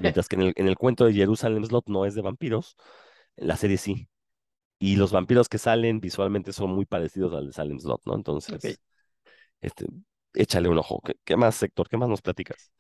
Mientras 0.01 0.29
que 0.29 0.37
en 0.37 0.43
el, 0.43 0.53
en 0.57 0.69
el 0.69 0.77
cuento 0.77 1.05
de 1.05 1.15
Jerusalem 1.15 1.65
Slot 1.65 1.89
no 1.89 2.05
es 2.07 2.15
de 2.15 2.23
vampiros, 2.23 2.77
en 3.37 3.49
la 3.49 3.57
serie 3.57 3.77
sí. 3.79 4.09
Y 4.81 4.97
los 4.97 5.13
vampiros 5.13 5.49
que 5.51 5.59
salen 5.59 6.01
visualmente 6.01 6.53
son 6.55 6.73
muy 6.73 6.87
parecidos 6.87 7.35
al 7.35 7.49
de 7.49 7.55
Salem 7.55 7.81
Slot, 7.81 8.03
¿no? 8.07 8.17
Entonces, 8.17 8.81
este, 9.61 9.87
échale 10.35 10.69
un 10.69 10.79
ojo. 10.79 11.01
¿Qué, 11.03 11.15
qué 11.25 11.37
más, 11.37 11.63
Héctor? 11.63 11.89
¿Qué 11.89 11.97
más 11.99 12.09
nos 12.09 12.23
platicas? 12.23 12.73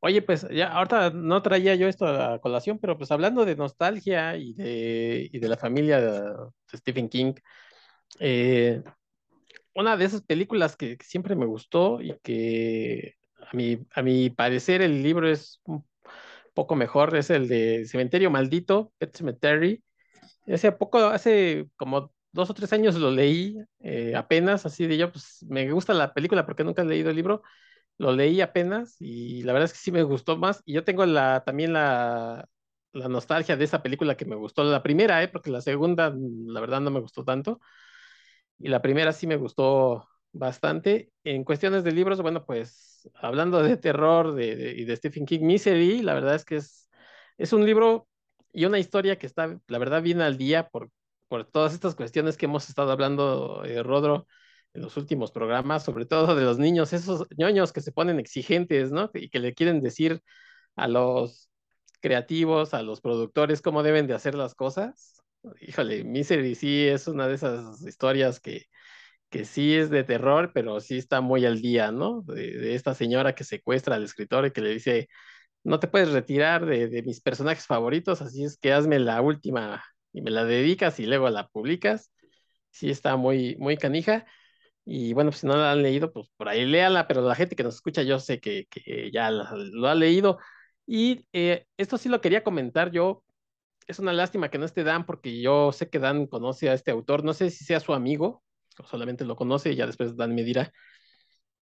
Oye, 0.00 0.22
pues 0.22 0.46
ya 0.50 0.68
ahorita 0.68 1.10
no 1.10 1.42
traía 1.42 1.74
yo 1.74 1.88
esto 1.88 2.06
a 2.06 2.40
colación, 2.40 2.78
pero 2.78 2.96
pues 2.96 3.10
hablando 3.10 3.44
de 3.44 3.56
nostalgia 3.56 4.36
y 4.36 4.52
de, 4.54 5.28
y 5.32 5.38
de 5.40 5.48
la 5.48 5.56
familia 5.56 6.00
de, 6.00 6.10
de 6.72 6.78
Stephen 6.78 7.08
King, 7.08 7.34
eh, 8.20 8.82
una 9.74 9.96
de 9.96 10.04
esas 10.06 10.22
películas 10.22 10.76
que, 10.76 10.98
que 10.98 11.04
siempre 11.06 11.36
me 11.36 11.46
gustó 11.46 12.00
y 12.02 12.16
que 12.22 13.14
a 13.40 13.56
mi, 13.56 13.78
a 13.92 14.02
mi 14.02 14.30
parecer 14.30 14.82
el 14.82 15.02
libro 15.02 15.28
es 15.30 15.60
un 15.64 15.86
poco 16.54 16.76
mejor 16.76 17.16
es 17.16 17.30
el 17.30 17.48
de 17.48 17.86
Cementerio 17.86 18.30
Maldito, 18.30 18.92
Pet 18.98 19.16
Cemetery. 19.16 19.82
Hace 20.52 20.72
poco, 20.72 20.98
hace 20.98 21.68
como 21.76 22.12
dos 22.32 22.50
o 22.50 22.54
tres 22.54 22.72
años 22.72 22.94
lo 22.96 23.10
leí 23.10 23.58
eh, 23.80 24.14
apenas, 24.16 24.64
así 24.66 24.86
de 24.86 24.96
yo, 24.96 25.12
pues 25.12 25.44
me 25.48 25.70
gusta 25.72 25.94
la 25.94 26.14
película 26.14 26.46
porque 26.46 26.64
nunca 26.64 26.82
he 26.82 26.84
leído 26.84 27.10
el 27.10 27.16
libro 27.16 27.42
lo 27.98 28.12
leí 28.12 28.40
apenas 28.40 28.96
y 29.00 29.42
la 29.44 29.52
verdad 29.52 29.66
es 29.66 29.74
que 29.74 29.78
sí 29.80 29.92
me 29.92 30.02
gustó 30.04 30.38
más. 30.38 30.62
Y 30.66 30.74
yo 30.74 30.84
tengo 30.84 31.06
la, 31.06 31.44
también 31.44 31.74
la, 31.74 32.48
la 32.94 33.08
nostalgia 33.10 33.56
de 33.58 33.64
esa 33.66 33.82
película 33.84 34.16
que 34.16 34.24
me 34.26 34.36
gustó, 34.36 34.64
la 34.64 34.82
primera, 34.82 35.22
¿eh? 35.22 35.28
porque 35.28 35.50
la 35.50 35.60
segunda, 35.62 36.14
la 36.16 36.60
verdad, 36.62 36.80
no 36.80 36.90
me 36.90 37.00
gustó 37.00 37.24
tanto. 37.24 37.60
Y 38.58 38.68
la 38.68 38.82
primera 38.82 39.12
sí 39.12 39.26
me 39.26 39.36
gustó 39.36 40.08
bastante. 40.32 41.12
En 41.24 41.44
cuestiones 41.44 41.84
de 41.84 41.92
libros, 41.92 42.20
bueno, 42.22 42.44
pues 42.44 43.08
hablando 43.14 43.62
de 43.62 43.76
terror 43.76 44.34
de, 44.34 44.56
de- 44.56 44.72
y 44.72 44.84
de 44.84 44.96
Stephen 44.96 45.26
King, 45.26 45.40
Misery, 45.42 46.02
la 46.02 46.14
verdad 46.14 46.34
es 46.34 46.44
que 46.44 46.56
es, 46.56 46.90
es 47.38 47.52
un 47.52 47.64
libro 47.64 48.08
y 48.58 48.64
una 48.64 48.80
historia 48.80 49.18
que 49.18 49.26
está, 49.26 49.60
la 49.68 49.78
verdad, 49.78 50.02
bien 50.02 50.20
al 50.20 50.36
día 50.36 50.68
por, 50.68 50.90
por 51.28 51.44
todas 51.44 51.74
estas 51.74 51.94
cuestiones 51.94 52.36
que 52.36 52.46
hemos 52.46 52.68
estado 52.68 52.90
hablando, 52.90 53.62
eh, 53.64 53.84
Rodro, 53.84 54.26
en 54.74 54.82
los 54.82 54.96
últimos 54.96 55.30
programas, 55.30 55.84
sobre 55.84 56.06
todo 56.06 56.34
de 56.34 56.42
los 56.42 56.58
niños, 56.58 56.92
esos 56.92 57.28
ñoños 57.36 57.72
que 57.72 57.80
se 57.80 57.92
ponen 57.92 58.18
exigentes, 58.18 58.90
¿no? 58.90 59.10
Y 59.14 59.30
que 59.30 59.38
le 59.38 59.54
quieren 59.54 59.80
decir 59.80 60.22
a 60.74 60.88
los 60.88 61.48
creativos, 62.00 62.74
a 62.74 62.82
los 62.82 63.00
productores, 63.00 63.62
cómo 63.62 63.84
deben 63.84 64.08
de 64.08 64.14
hacer 64.14 64.34
las 64.34 64.56
cosas. 64.56 65.22
Híjole, 65.60 66.02
Misery 66.02 66.56
sí 66.56 66.88
es 66.88 67.06
una 67.06 67.28
de 67.28 67.34
esas 67.36 67.80
historias 67.86 68.40
que, 68.40 68.64
que 69.30 69.44
sí 69.44 69.76
es 69.76 69.88
de 69.88 70.02
terror, 70.02 70.50
pero 70.52 70.80
sí 70.80 70.98
está 70.98 71.20
muy 71.20 71.46
al 71.46 71.62
día, 71.62 71.92
¿no? 71.92 72.22
De, 72.22 72.58
de 72.58 72.74
esta 72.74 72.94
señora 72.94 73.36
que 73.36 73.44
secuestra 73.44 73.94
al 73.94 74.02
escritor 74.02 74.46
y 74.46 74.50
que 74.50 74.62
le 74.62 74.70
dice, 74.70 75.08
no 75.68 75.80
te 75.80 75.88
puedes 75.88 76.10
retirar 76.12 76.66
de, 76.66 77.02
mis 77.02 77.20
personajes 77.20 77.66
favoritos, 77.66 78.22
así 78.22 78.44
es 78.44 78.58
que 78.58 78.72
hazme 78.72 78.98
la 78.98 79.20
última 79.22 79.84
y 80.12 80.22
me 80.22 80.30
la 80.30 80.44
dedicas 80.44 80.98
y 81.00 81.06
luego 81.06 81.30
la 81.30 81.48
publicas. 81.48 82.12
Sí 82.70 82.90
está 82.90 83.16
muy, 83.16 83.56
muy 83.56 83.76
canija. 83.76 84.26
Y 84.84 85.12
bueno, 85.14 85.30
pues 85.30 85.40
si 85.40 85.46
no 85.46 85.56
la 85.56 85.72
han 85.72 85.82
leído, 85.82 86.12
pues 86.12 86.30
por 86.36 86.48
ahí 86.48 86.64
léala, 86.66 87.06
pero 87.08 87.22
la 87.22 87.34
gente 87.34 87.56
que 87.56 87.62
nos 87.64 87.76
escucha 87.76 88.02
yo 88.02 88.20
sé 88.20 88.40
que, 88.40 88.66
que 88.70 89.10
ya 89.12 89.30
lo 89.30 89.88
ha 89.88 89.94
leído. 89.94 90.38
Y 90.86 91.26
eh, 91.32 91.66
esto 91.76 91.98
sí 91.98 92.08
lo 92.08 92.20
quería 92.20 92.44
comentar 92.44 92.90
yo. 92.90 93.24
Es 93.86 93.98
una 93.98 94.12
lástima 94.12 94.50
que 94.50 94.58
no 94.58 94.66
esté 94.66 94.84
Dan, 94.84 95.06
porque 95.06 95.40
yo 95.40 95.72
sé 95.72 95.90
que 95.90 95.98
Dan 95.98 96.26
conoce 96.26 96.70
a 96.70 96.74
este 96.74 96.90
autor. 96.90 97.24
No 97.24 97.34
sé 97.34 97.50
si 97.50 97.64
sea 97.64 97.80
su 97.80 97.94
amigo, 97.94 98.42
o 98.78 98.86
solamente 98.86 99.24
lo 99.24 99.36
conoce, 99.36 99.72
y 99.72 99.76
ya 99.76 99.86
después 99.86 100.16
Dan 100.16 100.34
me 100.34 100.44
dirá. 100.44 100.72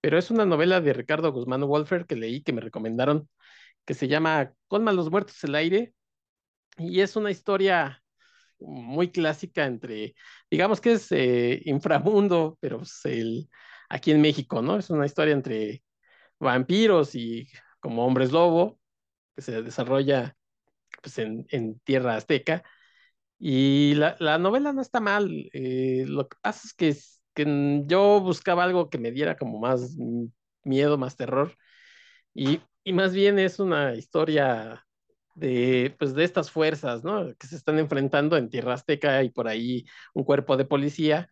Pero 0.00 0.18
es 0.18 0.30
una 0.30 0.44
novela 0.44 0.80
de 0.80 0.92
Ricardo 0.92 1.32
Guzmán 1.32 1.62
Wolfer 1.62 2.06
que 2.06 2.16
leí, 2.16 2.42
que 2.42 2.52
me 2.52 2.60
recomendaron, 2.60 3.28
que 3.84 3.94
se 3.94 4.08
llama 4.08 4.54
Con 4.68 4.84
malos 4.84 5.10
muertos 5.10 5.42
el 5.44 5.54
aire. 5.54 5.94
Y 6.78 7.00
es 7.00 7.16
una 7.16 7.30
historia 7.30 8.02
muy 8.58 9.10
clásica 9.10 9.66
entre, 9.66 10.14
digamos 10.50 10.80
que 10.80 10.92
es 10.92 11.12
eh, 11.12 11.60
inframundo, 11.64 12.58
pero 12.60 12.78
pues, 12.78 13.02
aquí 13.88 14.10
en 14.12 14.20
México, 14.20 14.62
¿no? 14.62 14.78
Es 14.78 14.90
una 14.90 15.06
historia 15.06 15.34
entre 15.34 15.82
vampiros 16.40 17.14
y 17.14 17.48
como 17.80 18.06
hombres 18.06 18.32
lobo, 18.32 18.80
que 19.36 19.42
se 19.42 19.62
desarrolla 19.62 20.36
pues, 21.02 21.18
en, 21.18 21.46
en 21.50 21.78
tierra 21.80 22.16
azteca. 22.16 22.62
Y 23.38 23.94
la, 23.96 24.16
la 24.20 24.38
novela 24.38 24.72
no 24.72 24.82
está 24.82 25.00
mal. 25.00 25.30
eh, 25.52 26.04
lo 26.06 26.28
que 26.28 26.36
pasa 26.40 26.62
es 26.66 26.74
que, 26.74 26.96
que 27.34 27.82
yo 27.86 28.20
buscaba 28.20 28.64
algo 28.64 28.88
que 28.90 28.98
me 28.98 29.10
diera 29.12 29.36
como 29.36 29.58
más 29.60 29.96
miedo, 30.64 30.98
más 30.98 31.16
terror. 31.16 31.56
Y, 32.34 32.60
y 32.84 32.92
más 32.92 33.14
bien 33.14 33.38
es 33.38 33.58
una 33.58 33.94
historia 33.94 34.86
de, 35.34 35.94
pues, 35.98 36.14
de 36.14 36.24
estas 36.24 36.50
fuerzas, 36.50 37.04
¿no? 37.04 37.34
Que 37.36 37.46
se 37.46 37.56
están 37.56 37.78
enfrentando 37.78 38.36
en 38.36 38.50
Tierra 38.50 38.74
Azteca 38.74 39.22
y 39.22 39.30
por 39.30 39.48
ahí 39.48 39.84
un 40.14 40.24
cuerpo 40.24 40.56
de 40.56 40.64
policía 40.64 41.30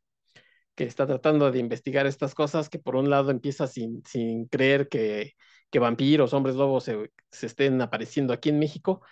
que 0.74 0.84
está 0.84 1.06
tratando 1.06 1.50
de 1.52 1.58
investigar 1.60 2.06
estas 2.06 2.34
cosas, 2.34 2.68
que 2.70 2.78
por 2.78 2.96
un 2.96 3.10
lado 3.10 3.30
empieza 3.30 3.66
sin, 3.66 4.02
sin 4.06 4.46
creer 4.46 4.88
que, 4.88 5.34
que 5.70 5.78
vampiros, 5.78 6.34
hombres 6.34 6.56
lobos 6.56 6.84
se, 6.84 7.12
se 7.30 7.46
estén 7.46 7.80
apareciendo 7.82 8.32
aquí 8.32 8.50
en 8.50 8.58
México. 8.58 9.02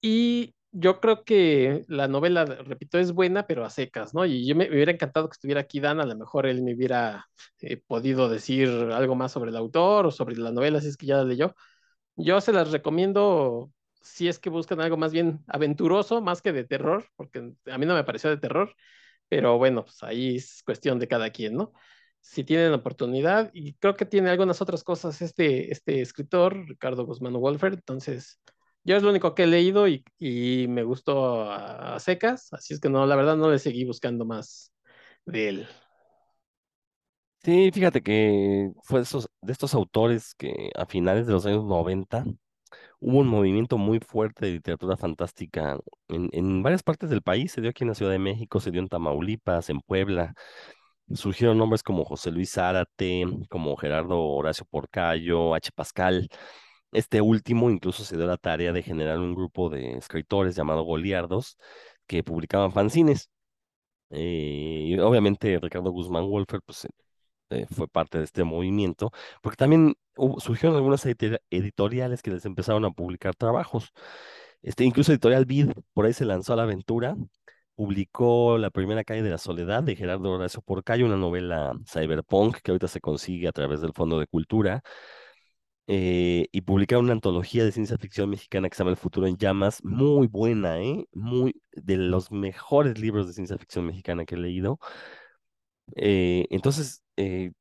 Y 0.00 0.54
yo 0.80 1.00
creo 1.00 1.24
que 1.24 1.84
la 1.88 2.08
novela, 2.08 2.44
repito, 2.44 2.98
es 2.98 3.12
buena, 3.12 3.46
pero 3.46 3.64
a 3.64 3.70
secas, 3.70 4.14
¿no? 4.14 4.24
Y 4.26 4.46
yo 4.46 4.54
me, 4.54 4.68
me 4.68 4.76
hubiera 4.76 4.92
encantado 4.92 5.28
que 5.28 5.34
estuviera 5.34 5.60
aquí 5.62 5.80
Dan, 5.80 6.00
a 6.00 6.06
lo 6.06 6.16
mejor 6.16 6.46
él 6.46 6.62
me 6.62 6.74
hubiera 6.74 7.26
eh, 7.60 7.78
podido 7.86 8.28
decir 8.28 8.68
algo 8.92 9.14
más 9.16 9.32
sobre 9.32 9.50
el 9.50 9.56
autor 9.56 10.06
o 10.06 10.10
sobre 10.10 10.36
la 10.36 10.52
novela, 10.52 10.80
si 10.80 10.88
es 10.88 10.96
que 10.96 11.06
ya 11.06 11.16
la 11.16 11.24
leyó. 11.24 11.54
Yo 12.16 12.40
se 12.40 12.52
las 12.52 12.70
recomiendo 12.72 13.70
si 14.00 14.28
es 14.28 14.38
que 14.38 14.50
buscan 14.50 14.80
algo 14.80 14.96
más 14.96 15.12
bien 15.12 15.40
aventuroso, 15.48 16.20
más 16.22 16.42
que 16.42 16.52
de 16.52 16.64
terror, 16.64 17.06
porque 17.16 17.52
a 17.66 17.78
mí 17.78 17.86
no 17.86 17.94
me 17.94 18.04
pareció 18.04 18.30
de 18.30 18.38
terror, 18.38 18.74
pero 19.28 19.58
bueno, 19.58 19.84
pues 19.84 20.02
ahí 20.02 20.36
es 20.36 20.62
cuestión 20.64 20.98
de 20.98 21.08
cada 21.08 21.30
quien, 21.30 21.56
¿no? 21.56 21.72
Si 22.20 22.44
tienen 22.44 22.72
oportunidad, 22.72 23.50
y 23.54 23.74
creo 23.74 23.96
que 23.96 24.06
tiene 24.06 24.30
algunas 24.30 24.60
otras 24.62 24.84
cosas 24.84 25.22
este, 25.22 25.72
este 25.72 26.00
escritor, 26.00 26.66
Ricardo 26.68 27.06
Guzmán 27.06 27.34
Wolfer, 27.34 27.74
entonces 27.74 28.40
yo 28.88 28.96
es 28.96 29.02
lo 29.02 29.10
único 29.10 29.34
que 29.34 29.42
he 29.42 29.46
leído 29.46 29.86
y, 29.86 30.02
y 30.18 30.66
me 30.68 30.82
gustó 30.82 31.52
a, 31.52 32.00
secas, 32.00 32.50
así 32.54 32.72
es 32.72 32.80
que 32.80 32.88
no, 32.88 33.04
la 33.04 33.16
verdad 33.16 33.36
no 33.36 33.50
le 33.50 33.58
seguí 33.58 33.84
buscando 33.84 34.24
más 34.24 34.72
de 35.26 35.48
él. 35.50 35.68
Sí, 37.42 37.70
fíjate 37.70 38.02
que 38.02 38.70
fue 38.82 39.00
de 39.00 39.04
estos, 39.04 39.28
de 39.42 39.52
estos 39.52 39.74
autores 39.74 40.34
que 40.34 40.70
a 40.74 40.86
finales 40.86 41.26
de 41.26 41.34
los 41.34 41.44
años 41.44 41.64
90 41.66 42.24
hubo 43.00 43.18
un 43.18 43.28
movimiento 43.28 43.76
muy 43.76 44.00
fuerte 44.00 44.46
de 44.46 44.52
literatura 44.52 44.96
fantástica 44.96 45.78
en, 46.08 46.30
en 46.32 46.62
varias 46.62 46.82
partes 46.82 47.10
del 47.10 47.20
país. 47.22 47.52
Se 47.52 47.60
dio 47.60 47.70
aquí 47.70 47.84
en 47.84 47.88
la 47.88 47.94
Ciudad 47.94 48.12
de 48.12 48.18
México, 48.18 48.58
se 48.58 48.70
dio 48.70 48.80
en 48.80 48.88
Tamaulipas, 48.88 49.68
en 49.68 49.80
Puebla. 49.80 50.32
Surgieron 51.14 51.58
nombres 51.58 51.82
como 51.82 52.04
José 52.06 52.30
Luis 52.30 52.52
Zárate, 52.52 53.26
como 53.50 53.76
Gerardo 53.76 54.18
Horacio 54.20 54.64
Porcayo, 54.66 55.54
H. 55.54 55.70
Pascal. 55.74 56.28
Este 56.92 57.20
último 57.20 57.70
incluso 57.70 58.04
se 58.04 58.16
dio 58.16 58.26
la 58.26 58.36
tarea 58.38 58.72
de 58.72 58.82
generar 58.82 59.18
un 59.18 59.34
grupo 59.34 59.68
de 59.68 59.96
escritores 59.98 60.56
llamado 60.56 60.82
Goliardos 60.82 61.58
que 62.06 62.22
publicaban 62.24 62.72
fanzines. 62.72 63.30
Eh, 64.10 64.84
y 64.88 64.98
obviamente 64.98 65.58
Ricardo 65.60 65.90
Guzmán 65.90 66.24
Wolfer 66.28 66.60
pues, 66.64 66.86
eh, 67.50 67.66
fue 67.70 67.88
parte 67.88 68.18
de 68.18 68.24
este 68.24 68.44
movimiento, 68.44 69.10
porque 69.42 69.56
también 69.56 69.94
surgieron 70.38 70.76
algunas 70.76 71.06
editoriales 71.06 72.22
que 72.22 72.30
les 72.30 72.44
empezaron 72.44 72.84
a 72.84 72.90
publicar 72.90 73.34
trabajos. 73.34 73.92
Este, 74.62 74.84
incluso 74.84 75.12
Editorial 75.12 75.44
Vid, 75.46 75.70
por 75.94 76.06
ahí 76.06 76.12
se 76.12 76.24
lanzó 76.24 76.54
a 76.54 76.56
la 76.56 76.64
aventura, 76.64 77.16
publicó 77.74 78.58
La 78.58 78.70
primera 78.70 79.04
calle 79.04 79.22
de 79.22 79.30
la 79.30 79.38
soledad 79.38 79.82
de 79.84 79.96
Gerardo 79.96 80.32
Horacio 80.32 80.60
Porcayo, 80.62 81.06
una 81.06 81.16
novela 81.16 81.74
cyberpunk 81.86 82.58
que 82.62 82.72
ahorita 82.72 82.88
se 82.88 83.00
consigue 83.00 83.48
a 83.48 83.52
través 83.52 83.80
del 83.80 83.92
Fondo 83.92 84.18
de 84.18 84.26
Cultura, 84.26 84.82
eh, 85.88 86.48
y 86.52 86.62
publicaron 86.62 87.06
una 87.06 87.14
antología 87.14 87.64
de 87.64 87.72
ciencia 87.72 87.98
ficción 87.98 88.30
mexicana 88.30 88.70
que 88.70 88.76
se 88.76 88.80
llama 88.80 88.92
El 88.92 88.98
futuro 88.98 89.26
en 89.28 89.38
llamas, 89.38 89.84
muy 89.84 90.28
buena, 90.28 90.80
¿eh? 90.82 91.06
Muy 91.14 91.62
de 91.72 91.98
los 91.98 92.32
mejores 92.32 92.98
libros 93.00 93.26
de 93.28 93.34
ciencia 93.34 93.58
ficción 93.58 93.86
mexicana 93.86 94.26
que 94.26 94.36
he 94.36 94.38
leído. 94.38 94.80
Eh, 95.96 96.46
entonces, 96.50 97.02
eh, 97.16 97.52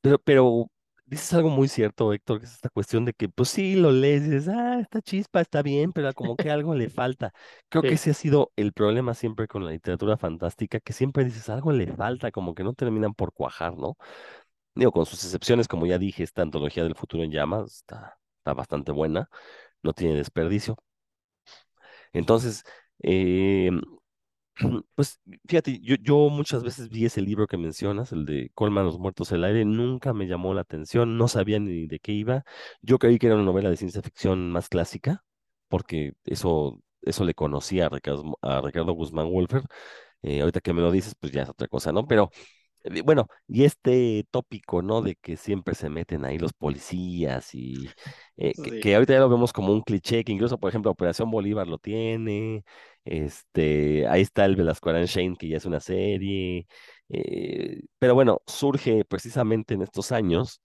pero, 0.00 0.18
pero 0.18 0.66
dices 1.06 1.32
algo 1.34 1.50
muy 1.50 1.68
cierto, 1.68 2.12
Héctor, 2.12 2.40
que 2.40 2.46
es 2.46 2.52
esta 2.52 2.68
cuestión 2.70 3.04
de 3.04 3.12
que, 3.14 3.28
pues 3.28 3.48
sí, 3.50 3.74
lo 3.76 3.90
lees 3.92 4.22
y 4.24 4.30
dices, 4.30 4.48
ah, 4.48 4.78
esta 4.80 5.00
chispa 5.02 5.40
está 5.40 5.62
bien, 5.62 5.92
pero 5.92 6.12
como 6.14 6.36
que 6.36 6.50
algo 6.50 6.74
le 6.74 6.88
falta. 6.90 7.32
Creo 7.68 7.84
que 7.84 7.94
Sí, 7.94 7.94
ese 7.94 8.10
ha 8.10 8.14
sido 8.14 8.52
el 8.56 8.72
problema 8.72 9.14
siempre 9.14 9.46
con 9.48 9.64
la 9.64 9.70
literatura 9.72 10.16
fantástica, 10.16 10.80
que 10.80 10.92
siempre 10.92 11.24
dices, 11.24 11.48
algo 11.48 11.72
le 11.72 11.86
falta, 11.88 12.30
como 12.30 12.54
que 12.54 12.64
no 12.64 12.74
terminan 12.74 13.14
por 13.14 13.32
cuajar, 13.32 13.76
¿no? 13.76 13.96
Digo, 14.74 14.92
con 14.92 15.06
sus 15.06 15.24
excepciones, 15.24 15.68
como 15.68 15.86
ya 15.86 15.98
dije, 15.98 16.22
esta 16.24 16.42
antología 16.42 16.82
del 16.84 16.96
futuro 16.96 17.22
en 17.24 17.30
llamas 17.32 17.76
está, 17.76 18.18
está 18.38 18.54
bastante 18.54 18.92
buena, 18.92 19.28
no 19.82 19.92
tiene 19.94 20.16
desperdicio. 20.16 20.76
Entonces, 22.12 22.64
eh, 23.02 23.70
Pues 24.96 25.20
fíjate, 25.48 25.80
yo, 25.82 25.96
yo 26.02 26.30
muchas 26.30 26.62
veces 26.64 26.88
vi 26.90 27.06
ese 27.06 27.22
libro 27.22 27.46
que 27.48 27.56
mencionas, 27.58 28.12
el 28.12 28.26
de 28.26 28.50
Colman 28.54 28.86
los 28.86 28.98
muertos 29.00 29.32
el 29.32 29.44
aire, 29.44 29.64
nunca 29.66 30.12
me 30.14 30.26
llamó 30.28 30.54
la 30.54 30.62
atención, 30.62 31.18
no 31.18 31.28
sabía 31.28 31.58
ni 31.60 31.86
de 31.88 31.98
qué 32.00 32.12
iba. 32.12 32.44
Yo 32.82 32.98
creí 32.98 33.18
que 33.18 33.26
era 33.28 33.36
una 33.36 33.44
novela 33.44 33.70
de 33.70 33.76
ciencia 33.78 34.02
ficción 34.02 34.52
más 34.52 34.68
clásica, 34.68 35.24
porque 35.68 36.14
eso, 36.26 36.80
eso 37.02 37.24
le 37.24 37.34
conocía 37.34 37.86
a 37.86 37.90
Ricardo, 37.90 38.38
a 38.42 38.60
Ricardo 38.62 38.92
Guzmán 38.94 39.30
Wolfer. 39.30 39.62
Eh, 40.22 40.40
ahorita 40.42 40.60
que 40.60 40.72
me 40.74 40.82
lo 40.82 40.92
dices, 40.92 41.14
pues 41.20 41.32
ya 41.32 41.42
es 41.42 41.48
otra 41.50 41.68
cosa, 41.68 41.92
¿no? 41.92 42.06
Pero 42.06 42.30
bueno, 43.04 43.28
y 43.48 43.64
este 43.64 44.26
tópico, 44.30 44.82
¿no? 44.82 45.00
De 45.02 45.16
que 45.16 45.36
siempre 45.36 45.74
se 45.74 45.88
meten 45.88 46.24
ahí 46.24 46.38
los 46.38 46.52
policías 46.52 47.54
y 47.54 47.94
eh, 48.36 48.52
que, 48.62 48.70
sí, 48.70 48.80
que 48.80 48.94
ahorita 48.94 49.14
ya 49.14 49.20
lo 49.20 49.28
vemos 49.30 49.52
como 49.52 49.72
un 49.72 49.82
cliché, 49.82 50.22
que 50.24 50.32
incluso, 50.32 50.58
por 50.58 50.68
ejemplo, 50.68 50.90
Operación 50.90 51.30
Bolívar 51.30 51.66
lo 51.66 51.78
tiene, 51.78 52.64
este, 53.04 54.06
ahí 54.08 54.22
está 54.22 54.44
el 54.44 54.56
Velasco 54.56 54.92
Shane, 54.92 55.36
que 55.36 55.48
ya 55.48 55.56
es 55.56 55.64
una 55.66 55.80
serie, 55.80 56.66
eh, 57.08 57.82
pero 57.98 58.14
bueno, 58.14 58.42
surge 58.46 59.04
precisamente 59.04 59.74
en 59.74 59.82
estos 59.82 60.12
años 60.12 60.60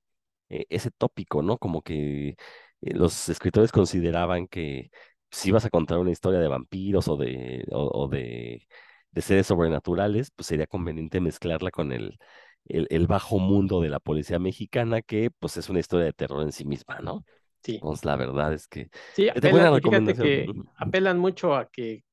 eh, 0.49 0.65
ese 0.69 0.91
tópico, 0.91 1.41
¿no? 1.41 1.57
Como 1.57 1.81
que 1.81 2.35
los 2.81 3.29
escritores 3.29 3.71
consideraban 3.71 4.47
que 4.47 4.89
si 5.31 5.49
ibas 5.49 5.65
a 5.65 5.69
contar 5.69 5.99
una 5.99 6.11
historia 6.11 6.39
de 6.39 6.47
vampiros 6.47 7.07
o 7.07 7.17
de, 7.17 7.65
o, 7.71 7.89
o 8.05 8.07
de, 8.07 8.67
de 9.11 9.21
seres 9.21 9.47
sobrenaturales, 9.47 10.31
pues 10.31 10.47
sería 10.47 10.67
conveniente 10.67 11.19
mezclarla 11.21 11.71
con 11.71 11.91
el, 11.91 12.17
el, 12.65 12.87
el 12.89 13.07
bajo 13.07 13.39
mundo 13.39 13.81
de 13.81 13.89
la 13.89 13.99
policía 13.99 14.39
mexicana, 14.39 15.01
que 15.01 15.31
pues 15.31 15.57
es 15.57 15.69
una 15.69 15.79
historia 15.79 16.05
de 16.05 16.13
terror 16.13 16.43
en 16.43 16.51
sí 16.51 16.65
misma, 16.65 16.99
¿no? 16.99 17.25
sí. 17.63 17.81
Entonces, 17.81 18.05
la 18.05 18.15
verdad 18.17 18.53
es 18.53 18.67
que 18.67 18.89
Sí, 19.11 19.27
apelan, 19.29 19.75
fíjate 19.81 20.17
que 20.17 20.53
apelan 20.75 21.17
mucho 21.19 21.55
a 21.55 21.69
que, 21.69 22.03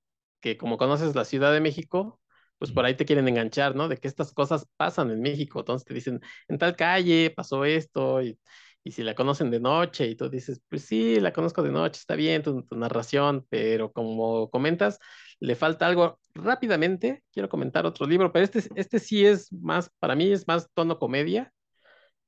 que 0.40 0.57
como 0.57 0.76
conoces 0.78 1.14
la 1.14 1.24
Ciudad 1.24 1.53
de 1.53 1.61
México, 1.61 2.20
pues 2.59 2.72
por 2.72 2.84
ahí 2.84 2.94
te 2.97 3.05
quieren 3.05 3.28
enganchar, 3.28 3.74
¿no? 3.76 3.88
De 3.88 3.99
que 3.99 4.09
estas 4.09 4.32
cosas 4.32 4.66
pasan 4.76 5.11
en 5.11 5.20
México. 5.20 5.61
Entonces 5.61 5.86
te 5.86 5.94
dicen, 5.94 6.20
en 6.49 6.59
tal 6.59 6.74
calle 6.76 7.30
pasó 7.36 7.64
esto, 7.64 8.22
y, 8.22 8.38
y 8.82 8.92
si 8.92 9.03
la 9.03 9.14
conocen 9.14 9.51
de 9.51 9.61
noche, 9.61 10.07
y 10.09 10.16
tú 10.16 10.28
dices, 10.30 10.61
pues 10.68 10.84
sí, 10.86 11.20
la 11.20 11.32
conozco 11.32 11.62
de 11.62 11.70
noche, 11.70 11.99
está 12.01 12.14
bien 12.16 12.42
tu, 12.42 12.62
tu 12.64 12.76
narración, 12.76 13.47
pero 13.51 13.92
como 13.92 14.49
comentas, 14.51 14.99
le 15.41 15.55
falta 15.55 15.87
algo. 15.87 16.18
Rápidamente, 16.34 17.22
quiero 17.32 17.49
comentar 17.49 17.87
otro 17.87 18.07
libro, 18.07 18.32
pero 18.32 18.45
este, 18.45 18.62
este 18.74 18.99
sí 18.99 19.24
es 19.26 19.53
más, 19.53 19.91
para 19.99 20.14
mí 20.14 20.30
es 20.32 20.47
más 20.47 20.68
tono 20.74 20.99
comedia 20.99 21.53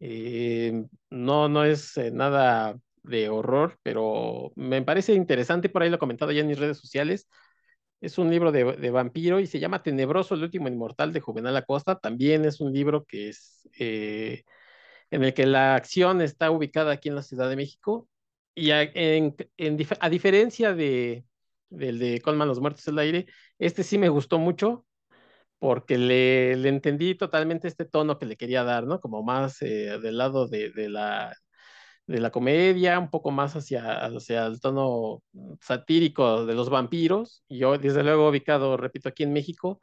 eh, 0.01 0.85
no, 1.11 1.49
no 1.49 1.65
es 1.65 1.97
eh, 1.97 2.11
nada 2.11 2.79
de 3.03 3.29
horror, 3.29 3.79
pero 3.83 4.53
me 4.57 4.83
parece 4.83 5.15
interesante, 5.15 5.69
por 5.69 5.83
ahí 5.83 5.91
lo 5.91 5.97
he 5.97 5.99
comentado 5.99 6.33
ya 6.33 6.41
en 6.43 6.49
mis 6.49 6.59
redes 6.59 6.79
sociales. 6.79 7.29
Es 8.01 8.19
un 8.19 8.31
libro 8.31 8.53
de, 8.53 8.91
vampiro 8.91 9.41
y 9.41 9.47
se 9.47 9.59
llama 9.59 9.83
Tenebroso, 9.83 10.35
el 10.35 10.45
último 10.45 10.69
inmortal 10.69 11.13
de 11.13 11.21
Juvenal 11.21 11.57
Acosta. 11.57 11.99
También 11.99 12.45
es 12.45 12.61
un 12.61 12.73
libro 12.73 13.05
que 13.05 13.31
es 13.31 13.69
eh, 13.79 14.45
en 15.11 15.25
el 15.25 15.35
que 15.35 15.47
la 15.47 15.75
acción 15.77 16.21
está 16.23 16.51
ubicada 16.51 16.93
aquí 16.93 17.09
en 17.09 17.17
la 17.17 17.23
Ciudad 17.23 17.49
de 17.51 17.57
México. 17.57 18.09
Y 18.55 18.71
a, 18.73 18.83
en, 18.83 19.37
en 19.57 19.79
a 20.01 20.11
diferencia 20.11 20.75
de, 20.75 21.25
del 21.71 21.99
de 21.99 22.21
Colman 22.21 22.49
los 22.49 22.61
Muertos 22.61 22.85
del 22.85 22.99
Aire, 22.99 23.27
este 23.59 23.83
sí 23.83 23.99
me 23.99 24.09
gustó 24.09 24.39
mucho 24.39 24.87
porque 25.59 25.99
le, 25.99 26.57
le 26.57 26.69
entendí 26.69 27.15
totalmente 27.17 27.69
este 27.69 27.85
tono 27.85 28.19
que 28.19 28.27
le 28.27 28.37
quería 28.37 28.65
dar, 28.65 28.87
¿no? 28.87 29.01
Como 29.01 29.23
más 29.23 29.61
eh, 29.63 29.99
del 30.01 30.19
lado 30.19 30.47
de, 30.49 30.71
de 30.71 30.89
la, 30.89 31.35
de 32.07 32.21
la 32.21 32.31
comedia, 32.31 32.99
un 32.99 33.11
poco 33.11 33.31
más 33.31 33.57
hacia, 33.57 34.07
hacia 34.07 34.47
el 34.47 34.61
tono 34.61 35.23
satírico 35.61 36.47
de 36.47 36.55
los 36.55 36.71
vampiros. 36.71 37.45
Y 37.49 37.59
yo, 37.59 37.77
desde 37.79 38.03
luego, 38.05 38.29
ubicado, 38.29 38.77
repito, 38.77 39.09
aquí 39.09 39.25
en 39.25 39.33
México, 39.33 39.81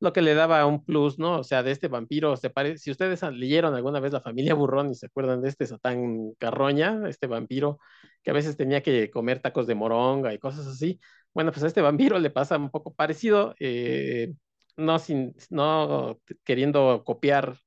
lo 0.00 0.12
que 0.12 0.22
le 0.22 0.34
daba 0.34 0.64
un 0.66 0.84
plus, 0.84 1.18
¿no? 1.18 1.38
O 1.40 1.44
sea, 1.44 1.62
de 1.62 1.72
este 1.72 1.88
vampiro, 1.88 2.36
se 2.36 2.50
pare... 2.50 2.78
si 2.78 2.90
ustedes 2.90 3.22
leyeron 3.32 3.74
alguna 3.74 4.00
vez 4.00 4.12
La 4.12 4.20
familia 4.20 4.54
Burrón 4.54 4.90
y 4.90 4.94
se 4.94 5.06
acuerdan 5.06 5.42
de 5.42 5.48
este 5.48 5.66
Satán 5.66 6.32
Carroña, 6.38 7.08
este 7.08 7.26
vampiro 7.26 7.78
que 8.22 8.30
a 8.30 8.34
veces 8.34 8.56
tenía 8.56 8.82
que 8.82 9.10
comer 9.10 9.40
tacos 9.40 9.66
de 9.66 9.74
moronga 9.74 10.34
y 10.34 10.38
cosas 10.38 10.66
así, 10.66 11.00
bueno, 11.36 11.52
pues 11.52 11.62
a 11.64 11.66
este 11.66 11.82
vampiro 11.82 12.18
le 12.18 12.30
pasa 12.30 12.56
un 12.56 12.70
poco 12.70 12.94
parecido, 12.94 13.54
eh, 13.60 14.32
no, 14.78 14.98
sin, 14.98 15.36
no 15.50 16.18
queriendo 16.44 17.04
copiar 17.04 17.58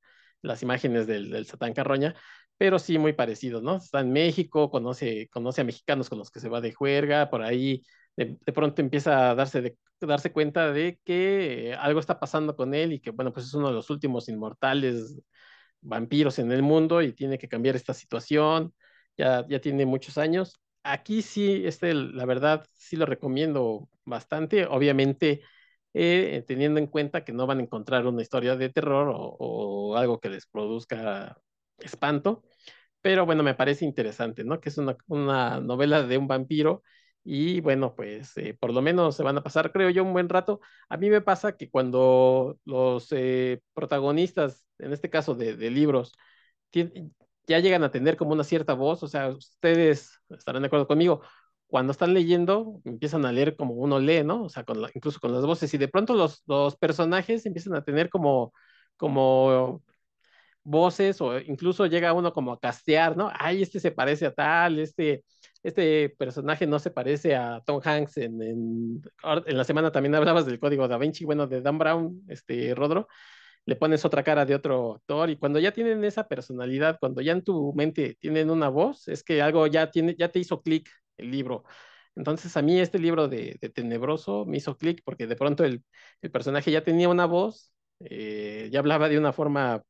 las 0.41 0.63
imágenes 0.63 1.05
del, 1.05 1.29
del 1.29 1.45
Satán 1.45 1.73
Carroña, 1.75 2.15
pero 2.57 2.79
sí 2.79 2.97
muy 2.97 3.13
parecido, 3.13 3.61
¿no? 3.61 3.75
Está 3.77 3.99
en 3.99 4.11
México, 4.11 4.71
conoce, 4.71 5.27
conoce 5.29 5.61
a 5.61 5.65
mexicanos 5.65 6.09
con 6.09 6.17
los 6.17 6.31
que 6.31 6.39
se 6.39 6.49
va 6.49 6.61
de 6.61 6.73
juerga, 6.73 7.29
por 7.29 7.43
ahí 7.43 7.83
de, 8.17 8.37
de 8.43 8.53
pronto 8.53 8.81
empieza 8.81 9.29
a 9.29 9.35
darse, 9.35 9.61
de, 9.61 9.77
darse 10.01 10.31
cuenta 10.31 10.71
de 10.71 10.99
que 11.05 11.75
algo 11.79 11.99
está 11.99 12.19
pasando 12.19 12.55
con 12.55 12.73
él 12.73 12.93
y 12.93 12.99
que, 12.99 13.11
bueno, 13.11 13.31
pues 13.31 13.45
es 13.45 13.53
uno 13.53 13.67
de 13.67 13.75
los 13.75 13.91
últimos 13.91 14.29
inmortales 14.29 15.21
vampiros 15.81 16.39
en 16.39 16.51
el 16.51 16.63
mundo 16.63 17.03
y 17.03 17.13
tiene 17.13 17.37
que 17.37 17.47
cambiar 17.47 17.75
esta 17.75 17.93
situación. 17.93 18.73
Ya, 19.15 19.45
ya 19.47 19.61
tiene 19.61 19.85
muchos 19.85 20.17
años. 20.17 20.59
Aquí 20.83 21.21
sí, 21.21 21.63
este, 21.65 21.93
la 21.93 22.25
verdad, 22.25 22.65
sí 22.73 22.95
lo 22.95 23.05
recomiendo 23.05 23.89
bastante. 24.05 24.65
Obviamente, 24.65 25.41
eh, 25.93 26.43
teniendo 26.47 26.79
en 26.79 26.87
cuenta 26.87 27.23
que 27.23 27.33
no 27.33 27.47
van 27.47 27.59
a 27.59 27.63
encontrar 27.63 28.05
una 28.07 28.21
historia 28.21 28.55
de 28.55 28.69
terror 28.69 29.11
o, 29.15 29.95
algo 29.97 30.19
que 30.19 30.29
les 30.29 30.45
produzca 30.47 31.37
espanto. 31.79 32.43
Pero 33.01 33.25
bueno, 33.25 33.43
me 33.43 33.55
parece 33.55 33.85
interesante, 33.85 34.43
¿no? 34.43 34.59
Que 34.59 34.69
es 34.69 34.77
una, 34.79 35.61
novela 35.61 36.03
de 36.03 36.17
un 36.17 36.27
vampiro 36.27 36.83
y 37.23 37.61
bueno, 37.61 37.95
pues 37.95 38.35
eh, 38.37 38.55
por 38.59 38.73
lo 38.73 38.81
menos 38.81 39.15
se 39.15 39.23
van 39.23 39.37
a 39.37 39.43
pasar, 39.43 39.71
creo 39.71 39.89
yo, 39.89 40.03
un 40.03 40.13
buen 40.13 40.29
rato. 40.29 40.59
A 40.89 40.97
mí 40.97 41.09
me 41.09 41.21
pasa 41.21 41.55
que 41.57 41.69
cuando 41.69 42.59
los 42.65 43.07
eh, 43.11 43.61
protagonistas, 43.73 44.65
en 44.79 44.93
este 44.93 45.09
caso 45.09 45.35
de, 45.35 45.55
de 45.55 45.69
libros, 45.71 46.13
tien- 46.71 47.13
ya 47.49 47.59
llegan 47.59 47.83
a 47.83 47.91
tener 47.91 48.17
como 48.17 48.33
una 48.33 48.45
cierta 48.45 48.73
voz, 48.75 49.03
o 49.03 49.09
sea, 49.09 49.29
ustedes 49.29 50.21
estarán 50.29 50.63
de 50.63 50.67
acuerdo 50.67 50.87
conmigo, 50.87 51.21
cuando 51.67 51.91
están 51.93 52.13
leyendo, 52.15 52.81
empiezan 52.85 53.25
a 53.25 53.33
leer 53.33 53.55
como 53.57 53.75
uno 53.75 53.99
lee, 53.99 54.23
¿no? 54.23 54.43
O 54.45 54.49
sea, 54.49 54.63
con 54.65 54.81
la- 54.81 54.91
incluso 54.95 55.19
con 55.21 55.33
las 55.33 55.45
voces, 55.45 55.73
y 55.73 55.79
de 55.79 55.87
pronto 55.89 56.15
los, 56.15 56.43
los 56.47 56.77
personajes 56.77 57.45
empiezan 57.45 57.75
a 57.75 57.83
tener 57.83 58.09
como, 58.09 58.53
como 58.97 59.83
voces 60.63 61.21
o 61.21 61.39
incluso 61.39 61.85
llega 61.87 62.13
uno 62.13 62.33
como 62.33 62.53
a 62.53 62.59
castear, 62.59 63.17
¿no? 63.17 63.31
Ay, 63.33 63.61
este 63.63 63.79
se 63.79 63.91
parece 63.91 64.25
a 64.27 64.33
tal, 64.33 64.79
este, 64.79 65.23
este 65.63 66.09
personaje 66.17 66.67
no 66.67 66.79
se 66.79 66.91
parece 66.91 67.35
a 67.35 67.61
Tom 67.65 67.81
Hanks 67.83 68.17
en, 68.17 68.41
en, 68.43 69.01
en 69.45 69.57
la 69.57 69.63
semana 69.63 69.91
también 69.91 70.15
hablabas 70.15 70.45
del 70.45 70.59
código 70.59 70.87
Da 70.87 70.97
Vinci, 70.97 71.25
bueno, 71.25 71.47
de 71.47 71.61
Dan 71.61 71.77
Brown, 71.77 72.23
este 72.27 72.75
Rodro, 72.75 73.07
le 73.65 73.75
pones 73.75 74.05
otra 74.05 74.23
cara 74.23 74.45
de 74.45 74.55
otro 74.55 74.95
actor 74.95 75.29
y 75.29 75.37
cuando 75.37 75.59
ya 75.59 75.71
tienen 75.71 76.03
esa 76.03 76.27
personalidad, 76.27 76.97
cuando 76.99 77.21
ya 77.21 77.33
en 77.33 77.43
tu 77.43 77.73
mente 77.75 78.17
tienen 78.19 78.49
una 78.49 78.69
voz, 78.69 79.07
es 79.07 79.23
que 79.23 79.41
algo 79.41 79.67
ya 79.67 79.91
tiene, 79.91 80.15
ya 80.17 80.29
te 80.31 80.39
hizo 80.39 80.61
clic 80.61 80.89
el 81.17 81.31
libro. 81.31 81.63
Entonces 82.15 82.55
a 82.57 82.61
mí 82.61 82.79
este 82.79 82.99
libro 82.99 83.27
de, 83.27 83.57
de 83.61 83.69
Tenebroso 83.69 84.45
me 84.45 84.57
hizo 84.57 84.77
clic 84.77 85.01
porque 85.05 85.27
de 85.27 85.35
pronto 85.35 85.63
el, 85.63 85.83
el 86.21 86.31
personaje 86.31 86.71
ya 86.71 86.83
tenía 86.83 87.09
una 87.09 87.25
voz, 87.25 87.71
eh, 87.99 88.69
ya 88.71 88.79
hablaba 88.79 89.09
de 89.09 89.17
una 89.17 89.33
forma 89.33 89.83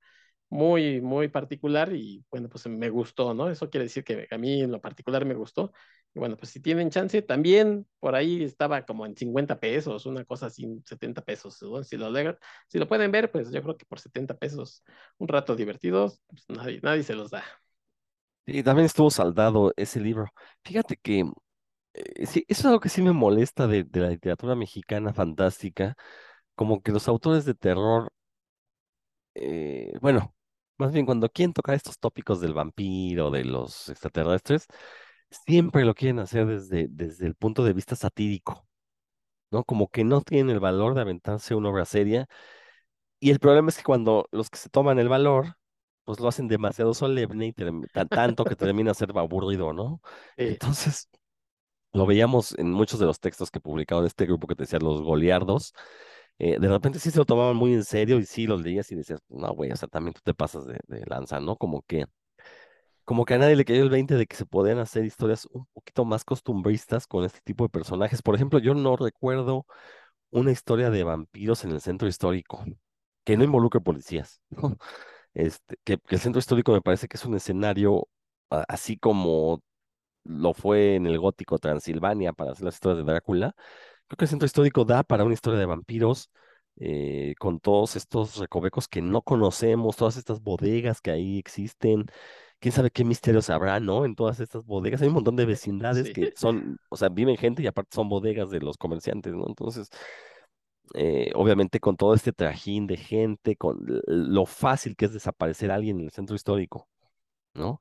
muy, 0.49 1.01
muy 1.01 1.27
particular 1.29 1.93
y 1.93 2.25
bueno, 2.31 2.49
pues 2.49 2.67
me 2.67 2.89
gustó, 2.89 3.33
¿no? 3.33 3.49
Eso 3.49 3.69
quiere 3.69 3.85
decir 3.85 4.03
que 4.03 4.27
a 4.31 4.37
mí 4.37 4.61
en 4.61 4.71
lo 4.71 4.81
particular 4.81 5.25
me 5.25 5.35
gustó. 5.35 5.71
Y 6.13 6.19
bueno, 6.19 6.37
pues 6.37 6.49
si 6.51 6.59
tienen 6.59 6.89
chance, 6.89 7.21
también 7.21 7.85
por 7.99 8.15
ahí 8.15 8.43
estaba 8.43 8.83
como 8.85 9.05
en 9.05 9.15
50 9.15 9.59
pesos, 9.59 10.05
una 10.07 10.25
cosa 10.25 10.47
así, 10.47 10.65
70 10.85 11.21
pesos. 11.23 11.57
Si 11.83 11.97
lo, 11.97 12.09
si 12.67 12.79
lo 12.79 12.87
pueden 12.87 13.11
ver, 13.11 13.31
pues 13.31 13.51
yo 13.51 13.61
creo 13.61 13.77
que 13.77 13.85
por 13.85 13.99
70 13.99 14.35
pesos, 14.37 14.83
un 15.19 15.27
rato 15.27 15.55
divertidos, 15.55 16.21
pues 16.27 16.45
nadie, 16.49 16.79
nadie 16.83 17.03
se 17.03 17.13
los 17.15 17.29
da. 17.31 17.43
Y 18.45 18.63
también 18.63 18.85
estuvo 18.87 19.11
saldado 19.11 19.73
ese 19.77 19.99
libro. 19.99 20.27
Fíjate 20.63 20.97
que 20.97 21.23
eh, 21.93 22.27
sí, 22.27 22.45
eso 22.49 22.61
es 22.61 22.65
algo 22.67 22.79
que 22.81 22.89
sí 22.89 23.01
me 23.01 23.13
molesta 23.13 23.67
de, 23.67 23.83
de 23.85 24.01
la 24.01 24.09
literatura 24.09 24.55
mexicana 24.55 25.13
fantástica, 25.13 25.95
como 26.55 26.81
que 26.83 26.91
los 26.93 27.07
autores 27.09 27.45
de 27.45 27.55
terror, 27.55 28.11
eh, 29.35 29.93
bueno, 30.01 30.33
más 30.79 30.91
bien 30.93 31.05
cuando 31.05 31.29
quieren 31.29 31.53
tocar 31.53 31.75
estos 31.75 31.99
tópicos 31.99 32.41
del 32.41 32.53
vampiro, 32.53 33.31
de 33.31 33.45
los 33.45 33.89
extraterrestres, 33.89 34.67
siempre 35.31 35.85
lo 35.85 35.95
quieren 35.95 36.19
hacer 36.19 36.45
desde, 36.47 36.87
desde 36.89 37.27
el 37.27 37.35
punto 37.35 37.63
de 37.63 37.73
vista 37.73 37.95
satírico, 37.95 38.67
¿no? 39.51 39.63
Como 39.65 39.89
que 39.89 40.03
no 40.03 40.21
tienen 40.21 40.51
el 40.55 40.59
valor 40.61 40.95
de 40.95 41.01
aventarse 41.01 41.55
una 41.55 41.69
obra 41.69 41.85
seria. 41.85 42.27
Y 43.19 43.31
el 43.31 43.39
problema 43.39 43.69
es 43.69 43.77
que 43.77 43.83
cuando 43.83 44.27
los 44.31 44.49
que 44.49 44.57
se 44.57 44.69
toman 44.69 44.99
el 44.99 45.09
valor, 45.09 45.55
pues 46.05 46.19
lo 46.19 46.27
hacen 46.29 46.47
demasiado 46.47 46.93
solemne 46.93 47.47
y 47.47 47.53
tanto 48.09 48.45
que 48.45 48.55
termina 48.55 48.93
ser 48.93 49.11
aburrido, 49.17 49.73
¿no? 49.73 50.01
Eh, 50.37 50.49
Entonces, 50.49 51.09
lo 51.93 52.05
veíamos 52.05 52.57
en 52.59 52.71
muchos 52.71 52.99
de 52.99 53.05
los 53.05 53.19
textos 53.19 53.51
que 53.51 53.59
publicaron 53.59 54.05
este 54.05 54.25
grupo 54.25 54.47
que 54.47 54.55
te 54.55 54.63
decía 54.63 54.79
los 54.79 55.01
goliardos. 55.01 55.73
Eh, 56.39 56.57
de 56.59 56.67
repente 56.69 56.99
sí 56.99 57.11
se 57.11 57.17
lo 57.17 57.25
tomaban 57.25 57.55
muy 57.57 57.73
en 57.73 57.83
serio 57.83 58.17
y 58.19 58.25
sí 58.25 58.47
los 58.47 58.61
leías 58.61 58.91
y 58.91 58.95
decías, 58.95 59.21
no, 59.29 59.53
güey, 59.53 59.71
o 59.71 59.75
sea, 59.75 59.89
también 59.89 60.13
tú 60.13 60.21
te 60.23 60.33
pasas 60.33 60.65
de, 60.65 60.79
lanza, 61.05 61.39
¿no? 61.39 61.57
Como 61.57 61.81
que 61.83 62.05
como 63.05 63.25
que 63.25 63.33
a 63.35 63.37
nadie 63.39 63.55
le 63.55 63.65
cayó 63.65 63.83
el 63.83 63.89
20 63.89 64.15
de 64.15 64.27
que 64.27 64.35
se 64.35 64.45
podían 64.45 64.79
hacer 64.79 65.03
historias 65.03 65.47
un 65.51 65.65
poquito 65.73 66.05
más 66.05 66.23
costumbristas 66.23 67.07
con 67.07 67.25
este 67.25 67.39
tipo 67.43 67.63
de 67.65 67.69
personajes. 67.69 68.21
Por 68.21 68.35
ejemplo, 68.35 68.59
yo 68.59 68.75
no 68.75 68.95
recuerdo 68.97 69.65
una 70.31 70.51
historia 70.51 70.89
de 70.91 71.03
vampiros 71.03 71.63
en 71.65 71.71
el 71.71 71.81
centro 71.81 72.07
histórico 72.07 72.63
que 73.25 73.37
no 73.37 73.43
involucre 73.43 73.81
policías, 73.81 74.41
¿no? 74.51 74.77
Este, 75.33 75.77
que, 75.83 75.99
el 76.09 76.19
centro 76.19 76.39
histórico 76.39 76.71
me 76.73 76.81
parece 76.81 77.07
que 77.07 77.17
es 77.17 77.25
un 77.25 77.35
escenario 77.35 78.07
así 78.49 78.97
como 78.97 79.61
lo 80.23 80.53
fue 80.53 80.95
en 80.95 81.07
el 81.07 81.19
gótico 81.19 81.59
Transilvania 81.59 82.33
para 82.33 82.51
hacer 82.51 82.65
las 82.65 82.75
historias 82.75 83.05
de 83.05 83.11
Drácula. 83.11 83.55
Creo 84.09 84.17
que 84.17 84.25
el 84.25 84.29
centro 84.29 84.47
histórico 84.47 84.85
da 84.85 85.03
para 85.03 85.25
una 85.25 85.35
historia 85.35 85.59
de 85.59 85.67
vampiros. 85.67 86.31
eh, 86.81 87.35
con 87.39 87.59
todos 87.61 87.95
estos 87.97 88.37
recovecos 88.37 88.87
que 88.89 89.01
no 89.01 89.21
conocemos, 89.23 89.97
todas 89.97 90.17
estas 90.17 90.41
bodegas 90.41 91.01
que 91.01 91.11
ahí 91.11 91.39
existen, 91.39 92.07
quién 92.59 92.73
sabe 92.73 92.91
qué 92.91 93.05
misterios 93.05 93.49
habrá, 93.51 93.79
¿no? 93.81 94.05
En 94.05 94.15
todas 94.15 94.39
estas 94.41 94.65
bodegas. 94.65 95.01
Hay 95.01 95.09
un 95.09 95.15
montón 95.15 95.35
de 95.37 95.45
vecindades 95.45 96.07
sí, 96.07 96.13
que 96.13 96.31
son, 96.35 96.79
o 96.89 96.97
sea, 96.97 97.09
viven 97.09 97.37
gente 97.37 97.63
y 97.63 97.67
aparte 97.67 97.95
son 97.95 98.09
bodegas 98.09 98.49
de 98.51 98.61
los 98.61 98.77
comerciantes, 98.77 99.33
¿no? 99.33 99.45
Entonces, 99.47 99.89
eh, 100.95 101.31
obviamente 101.35 101.79
con 101.79 101.95
todo 101.97 102.13
este 102.15 102.33
trajín 102.33 102.87
de 102.87 102.97
gente, 102.97 103.55
con 103.55 103.79
lo 104.07 104.45
fácil 104.45 104.95
que 104.95 105.05
es 105.05 105.13
desaparecer 105.13 105.71
a 105.71 105.75
alguien 105.75 105.99
en 105.99 106.05
el 106.05 106.11
centro 106.11 106.35
histórico, 106.35 106.87
¿no? 107.53 107.79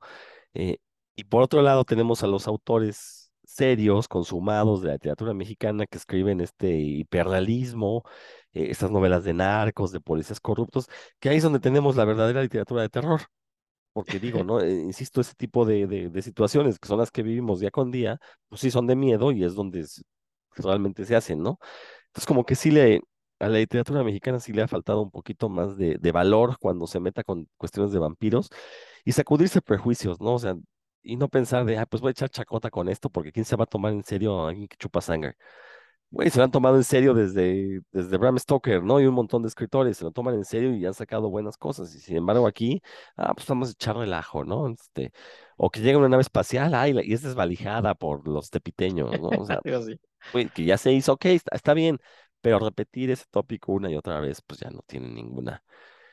Eh, 0.53 0.79
y 1.15 1.25
por 1.25 1.43
otro 1.43 1.61
lado 1.63 1.85
tenemos 1.85 2.23
a 2.23 2.27
los 2.27 2.47
autores 2.47 3.18
serios, 3.49 4.07
consumados 4.07 4.81
de 4.81 4.89
la 4.89 4.93
literatura 4.95 5.33
mexicana 5.33 5.85
que 5.87 5.97
escriben 5.97 6.41
este 6.41 6.71
hiperrealismo, 6.77 8.03
eh, 8.53 8.67
estas 8.69 8.91
novelas 8.91 9.23
de 9.23 9.33
narcos, 9.33 9.91
de 9.91 10.01
policías 10.01 10.39
corruptos, 10.39 10.87
que 11.19 11.29
ahí 11.29 11.37
es 11.37 11.43
donde 11.43 11.59
tenemos 11.59 11.95
la 11.95 12.05
verdadera 12.05 12.41
literatura 12.41 12.81
de 12.83 12.89
terror 12.89 13.21
porque 13.93 14.19
digo, 14.19 14.43
¿no? 14.43 14.61
Eh, 14.61 14.71
insisto, 14.71 15.21
ese 15.21 15.33
tipo 15.35 15.65
de, 15.65 15.87
de, 15.87 16.21
situaciones 16.21 16.79
que 16.79 16.87
son 16.87 16.99
las 16.99 17.11
que 17.11 17.23
vivimos 17.23 17.59
día 17.59 17.71
con 17.71 17.91
día, 17.91 18.19
pues 18.47 18.61
sí 18.61 18.71
son 18.71 18.87
de 18.87 18.95
miedo 18.95 19.31
y 19.31 19.43
es 19.43 19.55
donde 19.55 19.85
realmente 20.55 21.05
se 21.05 21.15
hacen, 21.15 21.41
¿no? 21.43 21.59
Entonces, 22.07 22.25
como 22.27 22.45
que 22.45 22.55
sí 22.55 22.71
le, 22.71 23.01
a 23.39 23.47
la 23.49 23.59
literatura 23.59 24.03
mexicana 24.03 24.39
sí 24.39 24.53
le 24.53 24.61
ha 24.63 24.67
faltado 24.67 25.01
un 25.01 25.11
poquito 25.11 25.49
más 25.49 25.77
de, 25.77 25.97
de 25.99 26.11
valor 26.11 26.57
cuando 26.59 26.87
se 26.87 26.99
meta 26.99 27.23
con 27.23 27.47
cuestiones 27.57 27.91
de 27.91 27.99
vampiros 27.99 28.49
y 29.05 29.11
sacudirse 29.13 29.61
prejuicios, 29.61 30.19
¿no? 30.21 30.35
O 30.35 30.39
sea, 30.39 30.55
y 31.13 31.15
no 31.17 31.27
pensar 31.29 31.65
de, 31.65 31.77
ah, 31.77 31.85
pues 31.85 32.01
voy 32.01 32.09
a 32.09 32.11
echar 32.11 32.29
chacota 32.29 32.69
con 32.69 32.89
esto 32.89 33.09
porque 33.09 33.31
quién 33.31 33.45
se 33.45 33.55
va 33.55 33.63
a 33.65 33.67
tomar 33.67 33.93
en 33.93 34.03
serio 34.03 34.41
a 34.45 34.49
alguien 34.49 34.67
que 34.67 34.77
chupa 34.77 35.01
sangre. 35.01 35.35
Güey, 36.11 36.29
se 36.31 36.39
lo 36.39 36.45
han 36.45 36.51
tomado 36.51 36.75
en 36.77 36.83
serio 36.83 37.13
desde, 37.13 37.81
desde 37.91 38.17
Bram 38.17 38.39
Stoker, 38.39 38.83
¿no? 38.83 38.99
Y 38.99 39.05
un 39.05 39.13
montón 39.13 39.43
de 39.43 39.47
escritores 39.49 39.97
se 39.97 40.03
lo 40.05 40.11
toman 40.11 40.35
en 40.35 40.45
serio 40.45 40.73
y 40.75 40.85
han 40.85 40.93
sacado 40.95 41.29
buenas 41.29 41.57
cosas. 41.57 41.93
Y 41.95 41.99
sin 41.99 42.17
embargo, 42.17 42.47
aquí, 42.47 42.81
ah, 43.17 43.33
pues 43.35 43.47
vamos 43.47 43.69
a 43.69 43.71
echar 43.73 43.95
relajo, 43.97 44.43
¿no? 44.43 44.69
Este, 44.73 45.11
o 45.57 45.69
que 45.69 45.81
llega 45.81 45.99
una 45.99 46.09
nave 46.09 46.21
espacial, 46.23 46.73
ay, 46.73 46.93
la- 46.93 47.03
y 47.05 47.13
es 47.13 47.21
desvalijada 47.21 47.93
por 47.95 48.27
los 48.27 48.49
tepiteños, 48.49 49.19
¿no? 49.19 49.29
O 49.37 49.45
sea, 49.45 49.61
güey, 50.31 50.49
que 50.51 50.65
ya 50.65 50.77
se 50.77 50.91
hizo, 50.93 51.13
ok, 51.13 51.25
está, 51.27 51.55
está 51.55 51.73
bien, 51.73 51.99
pero 52.41 52.59
repetir 52.59 53.11
ese 53.11 53.25
tópico 53.31 53.71
una 53.73 53.89
y 53.91 53.95
otra 53.95 54.19
vez, 54.19 54.41
pues 54.41 54.59
ya 54.59 54.69
no 54.69 54.81
tiene 54.87 55.09
ninguna, 55.09 55.63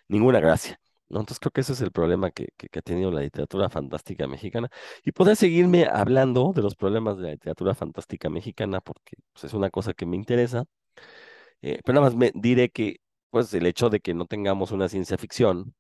ninguna 0.09 0.40
gracia. 0.40 0.80
Entonces 1.09 1.39
creo 1.39 1.53
que 1.53 1.61
ese 1.61 1.73
es 1.73 1.81
el 1.81 1.93
problema 1.93 2.31
que, 2.31 2.49
que, 2.57 2.79
ha 2.79 2.83
tenido 2.83 3.11
la 3.11 3.21
literatura 3.21 3.69
fantástica 3.71 4.27
mexicana. 4.27 4.69
Y 5.05 5.13
podría 5.13 5.37
seguirme 5.37 5.87
hablando 5.87 6.53
de 6.55 6.63
los 6.63 6.75
problemas 6.77 7.17
de 7.19 7.25
la 7.25 7.31
literatura 7.33 7.75
fantástica 7.75 8.29
mexicana, 8.31 8.81
porque 8.81 9.17
pues, 9.33 9.45
es 9.45 9.55
una 9.55 9.71
cosa 9.71 9.95
que 9.95 10.07
me 10.07 10.17
interesa, 10.17 10.65
eh, 11.63 11.81
pero 11.85 11.95
nada 12.01 12.07
más 12.09 12.17
me 12.17 12.33
diré 12.35 12.71
que 12.71 12.99
pues 13.31 13.53
el 13.55 13.67
hecho 13.67 13.91
de 13.91 14.01
que 14.01 14.15
no 14.15 14.27
tengamos 14.27 14.73
una 14.73 14.89
ciencia 14.89 15.19
ficción 15.19 15.75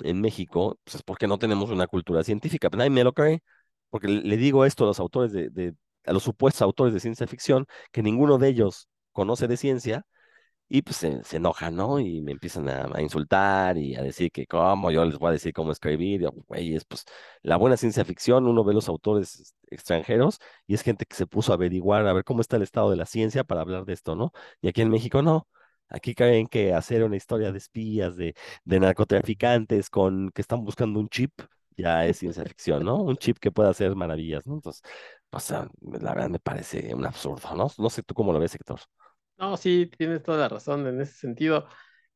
en 0.00 0.20
México, 0.20 0.78
pues 0.84 0.96
es 0.96 1.02
porque 1.02 1.26
no 1.28 1.38
tenemos 1.38 1.70
una 1.70 1.86
cultura 1.86 2.24
científica, 2.24 2.70
pero 2.70 2.78
nadie 2.78 2.90
me 2.90 3.04
lo 3.04 3.12
cree, 3.14 3.42
porque 3.90 4.08
le 4.08 4.36
digo 4.36 4.64
esto 4.64 4.84
a 4.84 4.88
los 4.88 5.00
autores 5.00 5.32
de, 5.32 5.50
de, 5.50 5.74
a 6.06 6.12
los 6.12 6.24
supuestos 6.24 6.62
autores 6.62 6.94
de 6.94 7.00
ciencia 7.00 7.26
ficción, 7.26 7.66
que 7.92 8.02
ninguno 8.02 8.38
de 8.38 8.48
ellos 8.48 8.88
conoce 9.12 9.48
de 9.48 9.56
ciencia, 9.56 10.06
y 10.68 10.82
pues 10.82 10.96
se, 10.96 11.22
se 11.24 11.36
enojan, 11.36 11.76
¿no? 11.76 12.00
Y 12.00 12.20
me 12.22 12.32
empiezan 12.32 12.68
a, 12.68 13.00
insultar 13.00 13.76
y 13.78 13.94
a 13.96 14.02
decir 14.02 14.30
que 14.32 14.46
cómo, 14.46 14.90
yo 14.90 15.04
les 15.04 15.18
voy 15.18 15.28
a 15.28 15.32
decir 15.32 15.52
cómo 15.52 15.72
escribir, 15.72 16.22
y, 16.22 16.26
güeyes, 16.48 16.84
pues 16.84 17.04
la 17.42 17.56
buena 17.56 17.76
ciencia 17.76 18.04
ficción, 18.04 18.46
uno 18.46 18.64
ve 18.64 18.74
los 18.74 18.88
autores 18.88 19.54
extranjeros 19.70 20.38
y 20.66 20.74
es 20.74 20.82
gente 20.82 21.04
que 21.06 21.16
se 21.16 21.26
puso 21.26 21.52
a 21.52 21.56
averiguar, 21.56 22.06
a 22.06 22.12
ver 22.12 22.24
cómo 22.24 22.40
está 22.40 22.56
el 22.56 22.62
estado 22.62 22.90
de 22.90 22.96
la 22.96 23.06
ciencia 23.06 23.44
para 23.44 23.60
hablar 23.60 23.84
de 23.84 23.92
esto, 23.92 24.16
¿no? 24.16 24.32
Y 24.60 24.68
aquí 24.68 24.80
en 24.82 24.90
México 24.90 25.22
no. 25.22 25.48
Aquí 25.88 26.14
creen 26.14 26.46
que 26.46 26.72
hacer 26.74 27.04
una 27.04 27.16
historia 27.16 27.52
de 27.52 27.58
espías, 27.58 28.16
de, 28.16 28.34
de 28.64 28.80
narcotraficantes 28.80 29.90
con 29.90 30.30
que 30.30 30.40
están 30.42 30.64
buscando 30.64 30.98
un 30.98 31.08
chip, 31.08 31.32
ya 31.76 32.06
es 32.06 32.18
ciencia 32.18 32.44
ficción, 32.44 32.84
¿no? 32.84 32.96
Un 33.02 33.16
chip 33.16 33.38
que 33.38 33.50
pueda 33.52 33.70
hacer 33.70 33.94
maravillas, 33.94 34.46
¿no? 34.46 34.54
Entonces, 34.54 34.82
o 35.30 35.40
sea, 35.40 35.68
la 35.82 36.14
verdad 36.14 36.30
me 36.30 36.38
parece 36.38 36.94
un 36.94 37.04
absurdo, 37.06 37.54
¿no? 37.54 37.68
No 37.78 37.90
sé 37.90 38.02
tú 38.02 38.14
cómo 38.14 38.32
lo 38.32 38.38
ves, 38.40 38.54
Héctor. 38.54 38.80
No, 39.36 39.56
sí, 39.56 39.90
tienes 39.98 40.22
toda 40.22 40.38
la 40.38 40.48
razón 40.48 40.86
en 40.86 41.00
ese 41.00 41.14
sentido, 41.14 41.66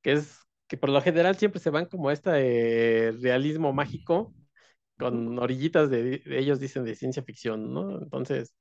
que 0.02 0.12
es 0.12 0.38
que 0.68 0.76
por 0.76 0.90
lo 0.90 1.00
general 1.02 1.36
siempre 1.36 1.60
se 1.60 1.70
van 1.70 1.86
como 1.86 2.10
este 2.10 3.08
eh, 3.08 3.12
realismo 3.12 3.72
mágico 3.72 4.34
con 4.98 5.38
orillitas 5.38 5.90
de, 5.90 6.22
ellos 6.26 6.60
dicen 6.60 6.84
de 6.84 6.94
ciencia 6.96 7.22
ficción, 7.22 7.72
¿no? 7.74 7.98
Entonces, 8.02 8.54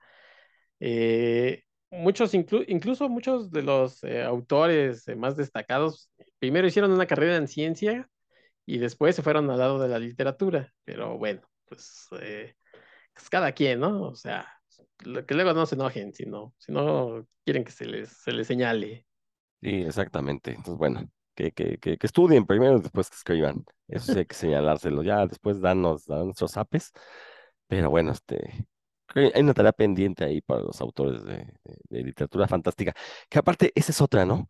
eh, 0.79 1.63
muchos, 1.91 2.33
incluso 2.35 3.09
muchos 3.09 3.51
de 3.51 3.63
los 3.63 4.03
eh, 4.03 4.23
autores 4.23 5.05
más 5.17 5.37
destacados, 5.37 6.11
primero 6.39 6.67
hicieron 6.67 6.91
una 6.91 7.07
carrera 7.07 7.37
en 7.37 7.47
ciencia 7.47 8.09
y 8.65 8.79
después 8.79 9.15
se 9.15 9.23
fueron 9.23 9.49
al 9.51 9.59
lado 9.59 9.79
de 9.79 9.89
la 9.89 9.99
literatura, 9.99 10.73
pero 10.85 11.17
bueno, 11.17 11.41
pues, 11.67 12.07
pues 12.09 13.29
cada 13.29 13.51
quien, 13.53 13.79
¿no? 13.81 14.03
O 14.03 14.15
sea, 14.15 14.47
que 14.97 15.35
luego 15.35 15.53
no 15.53 15.65
se 15.65 15.75
enojen, 15.75 16.13
sino, 16.13 16.53
si 16.57 16.73
quieren 17.45 17.63
que 17.63 17.71
se 17.71 17.85
les, 17.85 18.09
se 18.09 18.31
les 18.31 18.47
señale. 18.47 19.05
Sí, 19.61 19.69
exactamente. 19.69 20.51
Entonces, 20.51 20.75
bueno, 20.77 21.09
que, 21.35 21.51
que, 21.51 21.77
que, 21.77 21.97
estudien 22.01 22.45
primero 22.45 22.79
después 22.79 23.09
que 23.09 23.15
escriban. 23.15 23.63
Eso 23.87 24.13
sí 24.13 24.19
hay 24.19 24.25
que 24.25 24.35
señalárselo. 24.35 25.03
Ya 25.03 25.25
después 25.25 25.61
danos, 25.61 26.05
danos 26.05 26.25
nuestros 26.25 26.57
apes. 26.57 26.91
Pero 27.67 27.89
bueno, 27.89 28.11
este, 28.11 28.67
hay 29.15 29.41
una 29.41 29.53
tarea 29.53 29.71
pendiente 29.71 30.23
ahí 30.25 30.41
para 30.41 30.61
los 30.61 30.79
autores 30.81 31.23
de, 31.23 31.47
literatura 31.89 32.47
fantástica. 32.47 32.93
Que 33.29 33.39
aparte, 33.39 33.71
esa 33.75 33.91
es 33.91 34.01
otra, 34.01 34.25
¿no? 34.25 34.47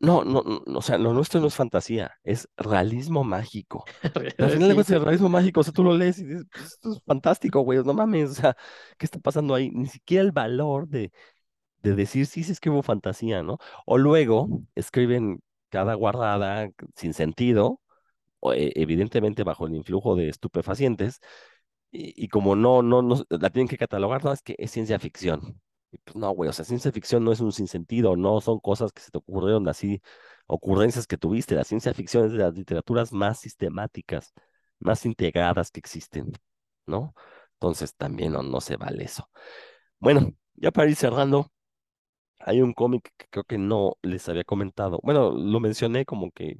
No, 0.00 0.24
no, 0.24 0.42
no, 0.42 0.78
o 0.78 0.82
sea, 0.82 0.96
lo 0.96 1.12
nuestro 1.12 1.40
no 1.40 1.48
es 1.48 1.54
fantasía, 1.54 2.12
es 2.24 2.48
realismo 2.56 3.22
mágico. 3.22 3.84
Al 4.38 4.50
final 4.50 4.74
de 4.74 4.94
el 4.94 5.02
realismo 5.02 5.28
mágico, 5.28 5.60
o 5.60 5.62
sea, 5.62 5.74
tú 5.74 5.84
lo 5.84 5.94
lees 5.94 6.18
y 6.18 6.24
dices, 6.24 6.46
pues, 6.50 6.64
esto 6.64 6.92
es 6.92 7.02
fantástico, 7.04 7.60
güey, 7.60 7.84
no 7.84 7.92
mames, 7.92 8.30
o 8.30 8.34
sea, 8.34 8.56
¿qué 8.96 9.04
está 9.04 9.18
pasando 9.18 9.54
ahí? 9.54 9.70
Ni 9.70 9.86
siquiera 9.88 10.22
el 10.24 10.32
valor 10.32 10.88
de, 10.88 11.12
de 11.82 11.94
decir, 11.94 12.26
sí, 12.26 12.44
sí 12.44 12.52
escribo 12.52 12.82
fantasía, 12.82 13.42
¿no? 13.42 13.58
O 13.86 13.98
luego 13.98 14.48
escriben 14.74 15.42
cada 15.70 15.94
guardada 15.94 16.70
sin 16.96 17.14
sentido, 17.14 17.80
o, 18.40 18.54
e, 18.54 18.72
evidentemente 18.76 19.44
bajo 19.44 19.66
el 19.66 19.76
influjo 19.76 20.16
de 20.16 20.28
estupefacientes, 20.30 21.20
y, 21.92 22.28
como 22.28 22.56
no, 22.56 22.82
no, 22.82 23.02
no, 23.02 23.24
la 23.30 23.50
tienen 23.50 23.68
que 23.68 23.78
catalogar, 23.78 24.24
no, 24.24 24.32
es 24.32 24.42
que 24.42 24.54
es 24.58 24.70
ciencia 24.70 24.98
ficción. 24.98 25.60
Pues 26.04 26.16
no, 26.16 26.30
güey, 26.32 26.48
o 26.50 26.52
sea, 26.52 26.64
ciencia 26.64 26.92
ficción 26.92 27.24
no 27.24 27.32
es 27.32 27.40
un 27.40 27.52
sinsentido, 27.52 28.16
no 28.16 28.40
son 28.40 28.60
cosas 28.60 28.92
que 28.92 29.02
se 29.02 29.10
te 29.10 29.18
ocurrieron 29.18 29.68
así, 29.68 30.00
ocurrencias 30.46 31.06
que 31.06 31.16
tuviste. 31.18 31.54
La 31.54 31.64
ciencia 31.64 31.94
ficción 31.94 32.26
es 32.26 32.32
de 32.32 32.38
las 32.38 32.54
literaturas 32.54 33.12
más 33.12 33.40
sistemáticas, 33.40 34.32
más 34.78 35.04
integradas 35.06 35.70
que 35.70 35.80
existen, 35.80 36.32
¿no? 36.86 37.14
Entonces 37.54 37.94
también 37.96 38.32
no, 38.32 38.42
no 38.42 38.60
se 38.60 38.76
vale 38.76 39.04
eso. 39.04 39.28
Bueno, 39.98 40.32
ya 40.56 40.70
para 40.72 40.90
ir 40.90 40.96
cerrando, 40.96 41.52
hay 42.40 42.62
un 42.62 42.72
cómic 42.72 43.12
que 43.16 43.26
creo 43.30 43.44
que 43.44 43.58
no 43.58 43.96
les 44.02 44.28
había 44.28 44.44
comentado. 44.44 45.00
Bueno, 45.02 45.32
lo 45.32 45.60
mencioné 45.60 46.04
como 46.06 46.30
que 46.32 46.56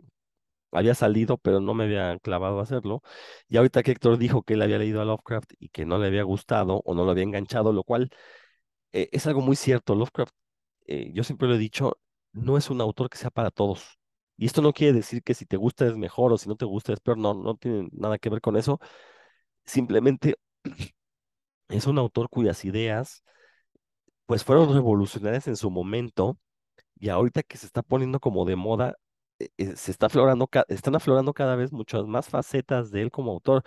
había 0.72 0.94
salido, 0.94 1.38
pero 1.38 1.60
no 1.60 1.74
me 1.74 1.84
había 1.84 2.18
clavado 2.20 2.60
a 2.60 2.62
hacerlo. 2.62 3.02
Y 3.48 3.56
ahorita 3.56 3.82
que 3.82 3.92
Héctor 3.92 4.18
dijo 4.18 4.42
que 4.42 4.54
él 4.54 4.62
había 4.62 4.78
leído 4.78 5.00
a 5.02 5.04
Lovecraft 5.04 5.52
y 5.58 5.68
que 5.70 5.86
no 5.86 5.98
le 5.98 6.06
había 6.08 6.22
gustado 6.24 6.82
o 6.84 6.94
no 6.94 7.04
lo 7.04 7.10
había 7.12 7.24
enganchado, 7.24 7.72
lo 7.72 7.84
cual 7.84 8.10
eh, 8.92 9.08
es 9.12 9.26
algo 9.26 9.40
muy 9.40 9.56
cierto. 9.56 9.94
Lovecraft, 9.94 10.34
eh, 10.86 11.10
yo 11.14 11.24
siempre 11.24 11.48
lo 11.48 11.54
he 11.54 11.58
dicho, 11.58 11.98
no 12.32 12.56
es 12.58 12.70
un 12.70 12.80
autor 12.80 13.10
que 13.10 13.18
sea 13.18 13.30
para 13.30 13.50
todos. 13.50 13.98
Y 14.36 14.46
esto 14.46 14.62
no 14.62 14.72
quiere 14.72 14.94
decir 14.94 15.22
que 15.22 15.34
si 15.34 15.46
te 15.46 15.56
gusta 15.56 15.86
es 15.86 15.96
mejor 15.96 16.32
o 16.32 16.38
si 16.38 16.48
no 16.48 16.56
te 16.56 16.64
gusta 16.64 16.92
es 16.92 17.00
peor, 17.00 17.18
no, 17.18 17.34
no 17.34 17.56
tiene 17.56 17.88
nada 17.92 18.18
que 18.18 18.30
ver 18.30 18.40
con 18.40 18.56
eso. 18.56 18.80
Simplemente 19.64 20.36
es 21.68 21.86
un 21.86 21.98
autor 21.98 22.28
cuyas 22.30 22.64
ideas 22.64 23.24
pues 24.26 24.44
fueron 24.44 24.72
revolucionarias 24.72 25.48
en 25.48 25.56
su 25.56 25.70
momento 25.70 26.38
y 26.98 27.08
ahorita 27.10 27.42
que 27.42 27.58
se 27.58 27.66
está 27.66 27.82
poniendo 27.82 28.20
como 28.20 28.44
de 28.44 28.56
moda, 28.56 28.96
eh, 29.38 29.76
se 29.76 29.90
está 29.90 30.06
aflorando, 30.06 30.48
están 30.68 30.96
aflorando 30.96 31.34
cada 31.34 31.56
vez 31.56 31.72
muchas 31.72 32.06
más 32.06 32.28
facetas 32.28 32.90
de 32.92 33.02
él 33.02 33.10
como 33.10 33.32
autor. 33.32 33.64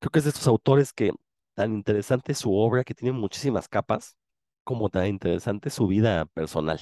Creo 0.00 0.10
que 0.10 0.18
es 0.18 0.24
de 0.26 0.30
estos 0.30 0.46
autores 0.48 0.92
que 0.92 1.12
tan 1.54 1.74
interesante 1.74 2.34
su 2.34 2.54
obra, 2.56 2.84
que 2.84 2.94
tiene 2.94 3.12
muchísimas 3.18 3.68
capas, 3.68 4.16
como 4.64 4.90
tan 4.90 5.06
interesante 5.06 5.70
su 5.70 5.86
vida 5.86 6.26
personal, 6.26 6.80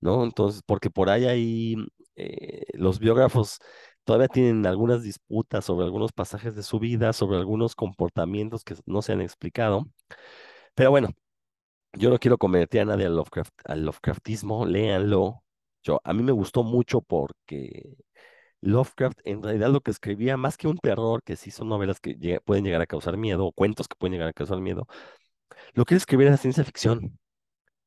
¿no? 0.00 0.24
Entonces, 0.24 0.62
porque 0.66 0.90
por 0.90 1.10
ahí 1.10 1.26
hay 1.26 1.76
eh, 2.16 2.64
los 2.74 2.98
biógrafos 2.98 3.58
todavía 4.08 4.28
tienen 4.28 4.66
algunas 4.66 5.02
disputas 5.02 5.64
sobre 5.66 5.84
algunos 5.86 6.12
pasajes 6.12 6.54
de 6.56 6.62
su 6.62 6.78
vida, 6.78 7.12
sobre 7.12 7.36
algunos 7.38 7.74
comportamientos 7.76 8.64
que 8.64 8.74
no 8.86 9.02
se 9.02 9.12
han 9.12 9.20
explicado. 9.20 9.86
Pero 10.74 10.90
bueno, 10.90 11.10
yo 11.94 12.10
no 12.10 12.18
quiero 12.18 12.38
convertir 12.38 12.82
a 12.82 12.84
nadie 12.86 13.06
al, 13.06 13.16
Lovecraft, 13.16 13.52
al 13.64 13.84
Lovecraftismo, 13.84 14.66
léanlo. 14.66 15.42
Yo, 15.82 16.00
a 16.04 16.14
mí 16.14 16.22
me 16.22 16.32
gustó 16.32 16.62
mucho 16.64 17.02
porque 17.02 17.96
Lovecraft 18.60 19.20
en 19.24 19.42
realidad 19.42 19.70
lo 19.70 19.80
que 19.82 19.90
escribía, 19.90 20.36
más 20.36 20.56
que 20.56 20.68
un 20.68 20.78
terror, 20.78 21.22
que 21.22 21.36
sí 21.36 21.50
son 21.50 21.68
novelas 21.68 22.00
que 22.00 22.40
pueden 22.44 22.64
llegar 22.64 22.80
a 22.82 22.86
causar 22.86 23.16
miedo, 23.16 23.46
o 23.46 23.52
cuentos 23.52 23.88
que 23.88 23.96
pueden 23.96 24.14
llegar 24.14 24.28
a 24.28 24.32
causar 24.32 24.60
miedo, 24.60 24.86
lo 25.74 25.84
que 25.84 25.94
él 25.94 25.98
escribía 25.98 26.28
era 26.28 26.36
ciencia 26.36 26.64
ficción, 26.64 27.18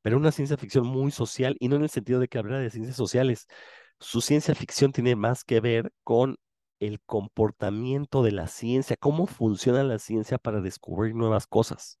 pero 0.02 0.16
una 0.16 0.32
ciencia 0.32 0.56
ficción 0.56 0.86
muy 0.86 1.10
social 1.10 1.56
y 1.60 1.68
no 1.68 1.76
en 1.76 1.82
el 1.84 1.90
sentido 1.90 2.20
de 2.20 2.28
que 2.28 2.38
hablara 2.38 2.60
de 2.60 2.70
ciencias 2.70 2.96
sociales. 2.96 3.46
Su 4.00 4.20
ciencia 4.20 4.54
ficción 4.54 4.92
tiene 4.92 5.16
más 5.16 5.44
que 5.44 5.60
ver 5.60 5.92
con 6.04 6.36
el 6.80 7.00
comportamiento 7.06 8.22
de 8.22 8.32
la 8.32 8.48
ciencia, 8.48 8.96
cómo 8.98 9.26
funciona 9.26 9.84
la 9.84 9.98
ciencia 9.98 10.38
para 10.38 10.60
descubrir 10.60 11.14
nuevas 11.14 11.46
cosas. 11.46 11.98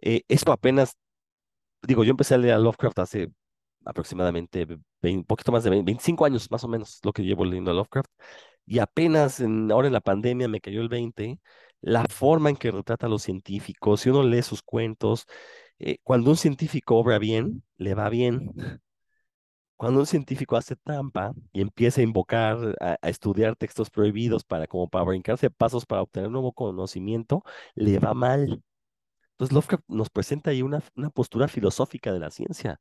Eh, 0.00 0.22
esto 0.28 0.52
apenas, 0.52 0.96
digo, 1.82 2.04
yo 2.04 2.10
empecé 2.12 2.34
a 2.34 2.38
leer 2.38 2.54
a 2.54 2.58
Lovecraft 2.58 2.98
hace 3.00 3.32
aproximadamente 3.84 4.66
un 5.02 5.24
poquito 5.24 5.52
más 5.52 5.64
de 5.64 5.70
25 5.70 6.24
años, 6.24 6.50
más 6.50 6.64
o 6.64 6.68
menos, 6.68 7.00
lo 7.04 7.12
que 7.12 7.22
llevo 7.22 7.44
leyendo 7.44 7.70
a 7.70 7.74
Lovecraft, 7.74 8.10
y 8.66 8.78
apenas 8.78 9.40
en, 9.40 9.70
ahora 9.72 9.88
en 9.88 9.92
la 9.92 10.00
pandemia 10.00 10.48
me 10.48 10.60
cayó 10.60 10.80
el 10.80 10.88
20, 10.88 11.38
la 11.82 12.04
forma 12.06 12.50
en 12.50 12.56
que 12.56 12.70
retrata 12.70 13.06
a 13.06 13.10
los 13.10 13.22
científicos, 13.22 14.00
si 14.02 14.10
uno 14.10 14.22
lee 14.24 14.42
sus 14.42 14.62
cuentos, 14.62 15.26
eh, 15.78 15.98
cuando 16.04 16.30
un 16.30 16.36
científico 16.36 16.96
obra 16.96 17.18
bien, 17.18 17.64
le 17.76 17.94
va 17.94 18.08
bien. 18.08 18.52
Cuando 19.76 20.00
un 20.00 20.06
científico 20.06 20.56
hace 20.56 20.76
trampa 20.76 21.32
y 21.52 21.60
empieza 21.60 22.00
a 22.00 22.04
invocar, 22.04 22.76
a, 22.80 22.96
a, 23.02 23.08
estudiar 23.08 23.56
textos 23.56 23.90
prohibidos 23.90 24.44
para 24.44 24.66
como 24.68 24.88
para 24.88 25.04
brincarse 25.04 25.50
pasos 25.50 25.86
para 25.86 26.02
obtener 26.02 26.30
nuevo 26.30 26.52
conocimiento, 26.52 27.42
le 27.74 27.98
va 27.98 28.14
mal. 28.14 28.62
Entonces 29.32 29.54
Lovecraft 29.54 29.84
nos 29.88 30.10
presenta 30.10 30.50
ahí 30.50 30.62
una, 30.62 30.82
una 30.96 31.10
postura 31.10 31.48
filosófica 31.48 32.12
de 32.12 32.20
la 32.20 32.30
ciencia, 32.30 32.80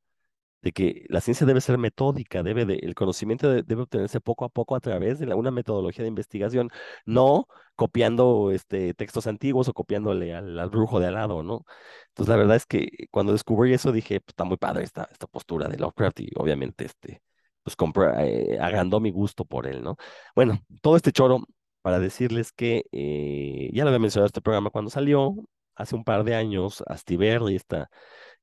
de 0.61 0.71
que 0.71 1.05
la 1.09 1.21
ciencia 1.21 1.45
debe 1.47 1.61
ser 1.61 1.77
metódica, 1.77 2.43
debe 2.43 2.65
de, 2.65 2.75
el 2.75 2.95
conocimiento 2.95 3.49
debe 3.51 3.81
obtenerse 3.83 4.21
poco 4.21 4.45
a 4.45 4.49
poco 4.49 4.75
a 4.75 4.79
través 4.79 5.19
de 5.19 5.33
una 5.33 5.51
metodología 5.51 6.03
de 6.03 6.09
investigación, 6.09 6.69
no 7.05 7.47
copiando 7.75 8.51
este, 8.51 8.93
textos 8.93 9.27
antiguos 9.27 9.67
o 9.67 9.73
copiándole 9.73 10.35
al, 10.35 10.69
brujo 10.69 10.99
de 10.99 11.07
al 11.07 11.15
lado, 11.15 11.43
¿no? 11.43 11.65
Entonces 12.09 12.29
la 12.29 12.35
verdad 12.37 12.55
es 12.57 12.65
que 12.65 12.89
cuando 13.11 13.31
descubrí 13.33 13.73
eso 13.73 13.91
dije, 13.91 14.19
pues, 14.21 14.33
está 14.33 14.43
muy 14.43 14.57
padre 14.57 14.83
esta, 14.83 15.07
esta 15.11 15.27
postura 15.27 15.67
de 15.67 15.77
Lovecraft 15.77 16.19
y 16.21 16.29
obviamente 16.35 16.85
este, 16.85 17.21
pues 17.63 17.75
eh, 18.19 18.57
agrandó 18.59 18.99
mi 18.99 19.11
gusto 19.11 19.45
por 19.45 19.67
él, 19.67 19.83
¿no? 19.83 19.97
Bueno, 20.35 20.59
todo 20.81 20.95
este 20.95 21.11
choro 21.11 21.43
para 21.81 21.99
decirles 21.99 22.51
que 22.51 22.85
eh, 22.91 23.69
ya 23.73 23.83
lo 23.83 23.89
había 23.89 23.99
mencionado 23.99 24.27
este 24.27 24.41
programa 24.41 24.69
cuando 24.69 24.91
salió, 24.91 25.35
hace 25.75 25.95
un 25.95 26.03
par 26.03 26.23
de 26.23 26.35
años, 26.35 26.83
Astiberri, 26.87 27.55
esta 27.55 27.89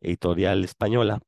editorial 0.00 0.64
española, 0.64 1.20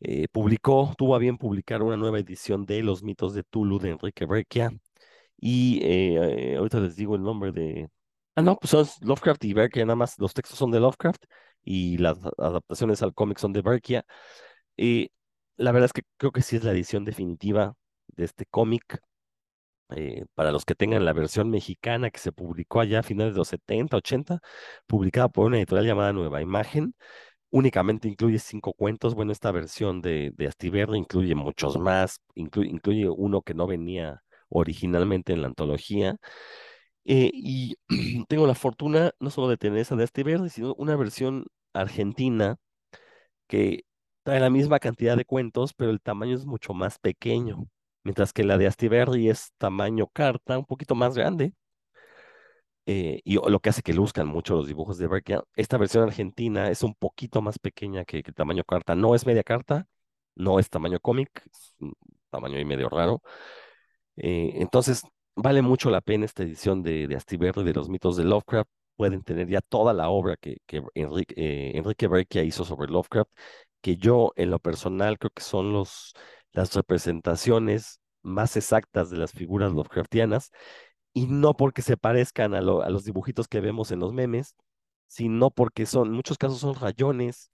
eh, 0.00 0.28
publicó, 0.28 0.94
tuvo 0.98 1.14
a 1.14 1.18
bien 1.18 1.38
publicar 1.38 1.82
una 1.82 1.96
nueva 1.96 2.18
edición 2.18 2.66
de 2.66 2.82
Los 2.82 3.02
mitos 3.02 3.34
de 3.34 3.42
Tulu 3.42 3.78
de 3.78 3.90
Enrique 3.90 4.26
Berkia. 4.26 4.72
Y 5.38 5.80
eh, 5.82 6.56
ahorita 6.58 6.80
les 6.80 6.96
digo 6.96 7.16
el 7.16 7.22
nombre 7.22 7.52
de. 7.52 7.88
Ah, 8.36 8.42
no, 8.42 8.56
pues 8.58 8.70
son 8.70 8.86
Lovecraft 9.02 9.44
y 9.44 9.54
Berkia, 9.54 9.84
nada 9.86 9.96
más 9.96 10.18
los 10.18 10.34
textos 10.34 10.58
son 10.58 10.70
de 10.70 10.80
Lovecraft 10.80 11.24
y 11.64 11.98
las 11.98 12.18
adaptaciones 12.38 13.02
al 13.02 13.14
cómic 13.14 13.38
son 13.38 13.52
de 13.52 13.62
Berkia. 13.62 14.04
Y 14.76 15.10
la 15.56 15.72
verdad 15.72 15.86
es 15.86 15.92
que 15.92 16.02
creo 16.18 16.32
que 16.32 16.42
sí 16.42 16.56
es 16.56 16.64
la 16.64 16.72
edición 16.72 17.04
definitiva 17.04 17.74
de 18.08 18.24
este 18.24 18.46
cómic. 18.46 19.00
Eh, 19.90 20.24
para 20.34 20.50
los 20.50 20.64
que 20.64 20.74
tengan 20.74 21.04
la 21.04 21.12
versión 21.12 21.48
mexicana 21.48 22.10
que 22.10 22.18
se 22.18 22.32
publicó 22.32 22.80
allá 22.80 23.00
a 23.00 23.02
finales 23.04 23.34
de 23.34 23.38
los 23.38 23.48
70, 23.48 23.96
80, 23.96 24.40
publicada 24.86 25.28
por 25.28 25.46
una 25.46 25.58
editorial 25.58 25.86
llamada 25.86 26.12
Nueva 26.12 26.42
Imagen. 26.42 26.94
Únicamente 27.50 28.08
incluye 28.08 28.38
cinco 28.38 28.72
cuentos. 28.72 29.14
Bueno, 29.14 29.32
esta 29.32 29.52
versión 29.52 30.02
de, 30.02 30.32
de 30.36 30.46
Astiberri 30.48 30.98
incluye 30.98 31.34
muchos 31.34 31.78
más, 31.78 32.20
incluye 32.34 33.08
uno 33.08 33.42
que 33.42 33.54
no 33.54 33.66
venía 33.66 34.22
originalmente 34.48 35.32
en 35.32 35.42
la 35.42 35.48
antología. 35.48 36.16
Eh, 37.04 37.30
y 37.34 37.76
tengo 38.28 38.46
la 38.46 38.54
fortuna 38.54 39.12
no 39.20 39.30
solo 39.30 39.48
de 39.48 39.56
tener 39.58 39.78
esa 39.80 39.96
de 39.96 40.04
Astiberri, 40.04 40.50
sino 40.50 40.74
una 40.74 40.96
versión 40.96 41.46
argentina 41.72 42.56
que 43.46 43.84
trae 44.22 44.40
la 44.40 44.50
misma 44.50 44.78
cantidad 44.80 45.16
de 45.16 45.24
cuentos, 45.24 45.74
pero 45.74 45.90
el 45.90 46.00
tamaño 46.00 46.36
es 46.36 46.46
mucho 46.46 46.74
más 46.74 46.98
pequeño 46.98 47.66
mientras 48.04 48.32
que 48.32 48.44
la 48.44 48.56
de 48.58 48.66
Astiberri 48.68 49.28
es 49.30 49.52
tamaño 49.58 50.06
carta, 50.08 50.58
un 50.58 50.64
poquito 50.66 50.94
más 50.94 51.16
grande. 51.16 51.52
Eh, 52.86 53.20
y 53.24 53.34
lo 53.34 53.60
que 53.60 53.70
hace 53.70 53.82
que 53.82 53.92
luzcan 53.92 54.28
mucho 54.28 54.54
los 54.54 54.68
dibujos 54.68 54.96
de 54.98 55.08
Berkia. 55.08 55.42
Esta 55.56 55.76
versión 55.76 56.04
argentina 56.04 56.70
es 56.70 56.82
un 56.84 56.94
poquito 56.94 57.42
más 57.42 57.58
pequeña 57.58 58.04
que, 58.04 58.18
el 58.18 58.34
tamaño 58.34 58.64
carta. 58.64 58.94
No 58.94 59.14
es 59.14 59.26
media 59.26 59.42
carta, 59.42 59.88
no 60.36 60.60
es 60.60 60.70
tamaño 60.70 61.00
cómic, 61.00 61.42
tamaño 62.30 62.60
y 62.60 62.64
medio 62.64 62.88
raro. 62.88 63.22
Eh, 64.16 64.52
entonces, 64.56 65.02
vale 65.34 65.62
mucho 65.62 65.90
la 65.90 66.00
pena 66.00 66.24
esta 66.24 66.44
edición 66.44 66.82
de, 66.82 67.06
de 67.08 67.16
Astiberri 67.16 67.64
de 67.64 67.74
los 67.74 67.88
mitos 67.88 68.16
de 68.16 68.24
Lovecraft. 68.24 68.70
Pueden 68.96 69.22
tener 69.22 69.48
ya 69.48 69.60
toda 69.60 69.92
la 69.92 70.08
obra 70.08 70.36
que, 70.36 70.58
que 70.66 70.82
Enrique, 70.94 71.34
eh, 71.36 72.44
hizo 72.44 72.64
sobre 72.64 72.90
Lovecraft, 72.90 73.30
que 73.80 73.96
yo 73.96 74.32
en 74.36 74.50
lo 74.50 74.58
personal 74.58 75.18
creo 75.18 75.30
que 75.34 75.42
son 75.42 75.72
las 76.52 76.74
representaciones 76.74 78.00
más 78.22 78.56
exactas 78.56 79.10
de 79.10 79.18
las 79.18 79.32
figuras 79.32 79.72
Lovecraftianas, 79.72 80.50
y 81.16 81.26
no 81.28 81.54
porque 81.56 81.82
se 81.82 81.96
parezcan 81.96 82.54
a, 82.54 82.60
lo- 82.62 82.82
a 82.82 82.90
los 82.90 83.04
dibujitos 83.04 83.48
que 83.48 83.60
vemos 83.62 83.90
en 83.92 84.00
los 84.00 84.12
memes, 84.12 84.54
sino 85.08 85.50
porque 85.50 85.86
son, 85.86 86.08
en 86.08 86.14
muchos 86.14 86.38
casos 86.38 86.58
son 86.60 86.74
rayones, 86.76 87.50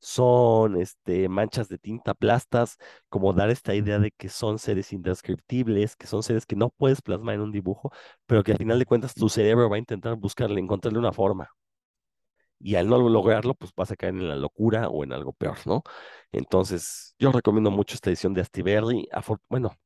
son 0.00 0.80
este, 0.80 1.28
manchas 1.28 1.68
de 1.68 1.78
tinta 1.78 2.14
plastas, 2.14 2.76
como 3.10 3.32
dar 3.34 3.50
esta 3.50 3.74
idea 3.74 3.98
de 4.00 4.10
que 4.12 4.28
son 4.30 4.58
seres 4.58 4.92
indescriptibles, 4.92 5.96
que 5.96 6.06
son 6.08 6.22
seres 6.24 6.46
que 6.46 6.56
no 6.56 6.70
puedes 6.70 7.02
plasmar 7.02 7.36
en 7.36 7.42
un 7.42 7.52
dibujo, 7.52 7.92
pero 8.26 8.42
que 8.44 8.52
al 8.52 8.58
final 8.58 8.78
de 8.80 8.86
cuentas 8.86 9.14
tu 9.14 9.28
cerebro 9.28 9.68
va 9.70 9.76
a 9.76 9.78
intentar 9.80 10.16
buscarle, 10.16 10.60
encontrarle 10.60 10.98
una 11.00 11.12
forma. 11.12 11.48
Y 12.58 12.76
al 12.76 12.88
no 12.88 12.98
lograrlo, 13.08 13.54
pues 13.54 13.72
vas 13.76 13.90
a 13.90 13.96
caer 13.96 14.14
en 14.14 14.28
la 14.28 14.36
locura 14.36 14.88
o 14.88 15.02
en 15.04 15.12
algo 15.12 15.32
peor, 15.32 15.58
¿no? 15.66 15.82
Entonces, 16.32 17.14
yo 17.18 17.32
recomiendo 17.32 17.70
mucho 17.72 17.94
esta 17.96 18.10
edición 18.10 18.34
de 18.34 18.40
Astiberri. 18.42 19.08
Bueno, 19.48 19.76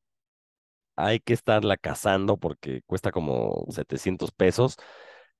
hay 0.97 1.21
que 1.21 1.35
estarla 1.35 1.77
cazando 1.77 2.37
porque 2.39 2.83
cuesta 2.87 3.13
como 3.13 3.67
700 3.71 4.33
pesos, 4.33 4.77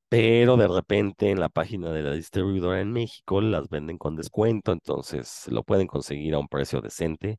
pero 0.09 0.57
de 0.57 0.69
repente 0.69 1.31
en 1.31 1.41
la 1.41 1.49
página 1.49 1.93
de 1.93 2.03
la 2.03 2.13
distribuidora 2.13 2.81
en 2.81 2.93
México 2.93 3.41
las 3.41 3.69
venden 3.69 3.99
con 3.99 4.17
descuento, 4.17 4.73
entonces 4.73 5.47
lo 5.49 5.65
pueden 5.65 5.87
conseguir 5.89 6.35
a 6.35 6.39
un 6.39 6.49
precio 6.49 6.81
decente. 6.81 7.39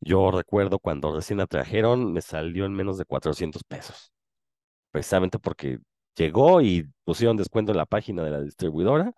Yo 0.00 0.30
recuerdo 0.32 0.78
cuando 0.80 1.14
recién 1.14 1.38
la 1.38 1.46
trajeron, 1.46 2.12
me 2.12 2.22
salió 2.22 2.66
en 2.66 2.72
menos 2.74 2.98
de 2.98 3.04
400 3.06 3.64
pesos, 3.64 4.12
precisamente 4.90 5.38
porque 5.38 5.78
llegó 6.16 6.60
y 6.62 6.88
pusieron 7.04 7.36
descuento 7.36 7.72
en 7.72 7.78
la 7.78 7.86
página 7.86 8.24
de 8.24 8.30
la 8.30 8.42
distribuidora 8.42 9.12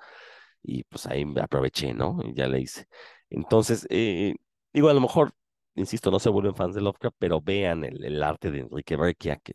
y 0.62 0.84
pues 0.84 1.06
ahí 1.06 1.24
aproveché, 1.40 1.94
¿no? 1.94 2.18
Y 2.24 2.34
ya 2.34 2.48
le 2.48 2.60
hice. 2.60 2.86
Entonces, 3.30 3.86
eh, 3.90 4.34
digo, 4.72 4.88
a 4.88 4.94
lo 4.94 5.00
mejor, 5.00 5.32
insisto, 5.74 6.10
no 6.10 6.18
se 6.20 6.30
vuelven 6.30 6.54
fans 6.54 6.74
de 6.74 6.80
Lovecraft, 6.80 7.16
pero 7.18 7.40
vean 7.40 7.84
el, 7.84 8.22
arte 8.22 8.50
de 8.50 8.60
Enrique 8.60 8.96
Berquia, 8.96 9.36
que 9.36 9.54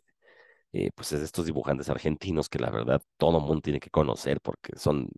eh, 0.73 0.91
pues 0.95 1.11
es 1.13 1.19
de 1.19 1.25
estos 1.25 1.45
dibujantes 1.45 1.89
argentinos 1.89 2.49
que 2.49 2.59
la 2.59 2.69
verdad 2.71 3.01
todo 3.17 3.39
mundo 3.39 3.61
tiene 3.61 3.79
que 3.79 3.89
conocer 3.89 4.39
porque 4.41 4.77
son, 4.77 5.09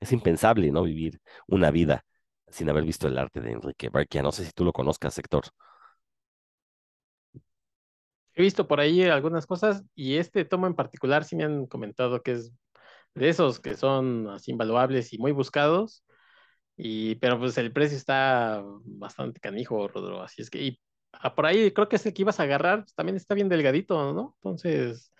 es 0.00 0.12
impensable, 0.12 0.70
¿no? 0.72 0.84
Vivir 0.84 1.20
una 1.46 1.70
vida 1.70 2.04
sin 2.48 2.68
haber 2.70 2.84
visto 2.84 3.08
el 3.08 3.18
arte 3.18 3.40
de 3.40 3.52
Enrique 3.52 3.90
Berquia. 3.90 4.22
No 4.22 4.32
sé 4.32 4.44
si 4.44 4.52
tú 4.52 4.64
lo 4.64 4.72
conozcas, 4.72 5.18
Héctor. 5.18 5.44
He 8.34 8.42
visto 8.42 8.68
por 8.68 8.80
ahí 8.80 9.02
algunas 9.02 9.46
cosas 9.46 9.82
y 9.94 10.16
este 10.16 10.44
tomo 10.44 10.66
en 10.66 10.74
particular 10.74 11.24
sí 11.24 11.34
me 11.36 11.44
han 11.44 11.66
comentado 11.66 12.22
que 12.22 12.32
es 12.32 12.52
de 13.14 13.28
esos 13.28 13.58
que 13.60 13.76
son 13.76 14.28
así 14.30 14.52
invaluables 14.52 15.12
y 15.12 15.18
muy 15.18 15.32
buscados. 15.32 16.04
Y, 16.78 17.16
pero 17.16 17.38
pues 17.38 17.58
el 17.58 17.72
precio 17.72 17.96
está 17.96 18.62
bastante 18.84 19.40
canijo, 19.40 19.88
Rodro. 19.88 20.22
Así 20.22 20.42
es 20.42 20.50
que, 20.50 20.62
y 20.62 20.80
ah, 21.12 21.34
por 21.34 21.46
ahí 21.46 21.72
creo 21.72 21.88
que 21.88 21.96
es 21.96 22.06
el 22.06 22.14
que 22.14 22.22
ibas 22.22 22.38
a 22.38 22.44
agarrar, 22.44 22.84
pues, 22.84 22.94
también 22.94 23.16
está 23.16 23.34
bien 23.34 23.48
delgadito, 23.48 24.14
¿no? 24.14 24.36
Entonces, 24.38 25.12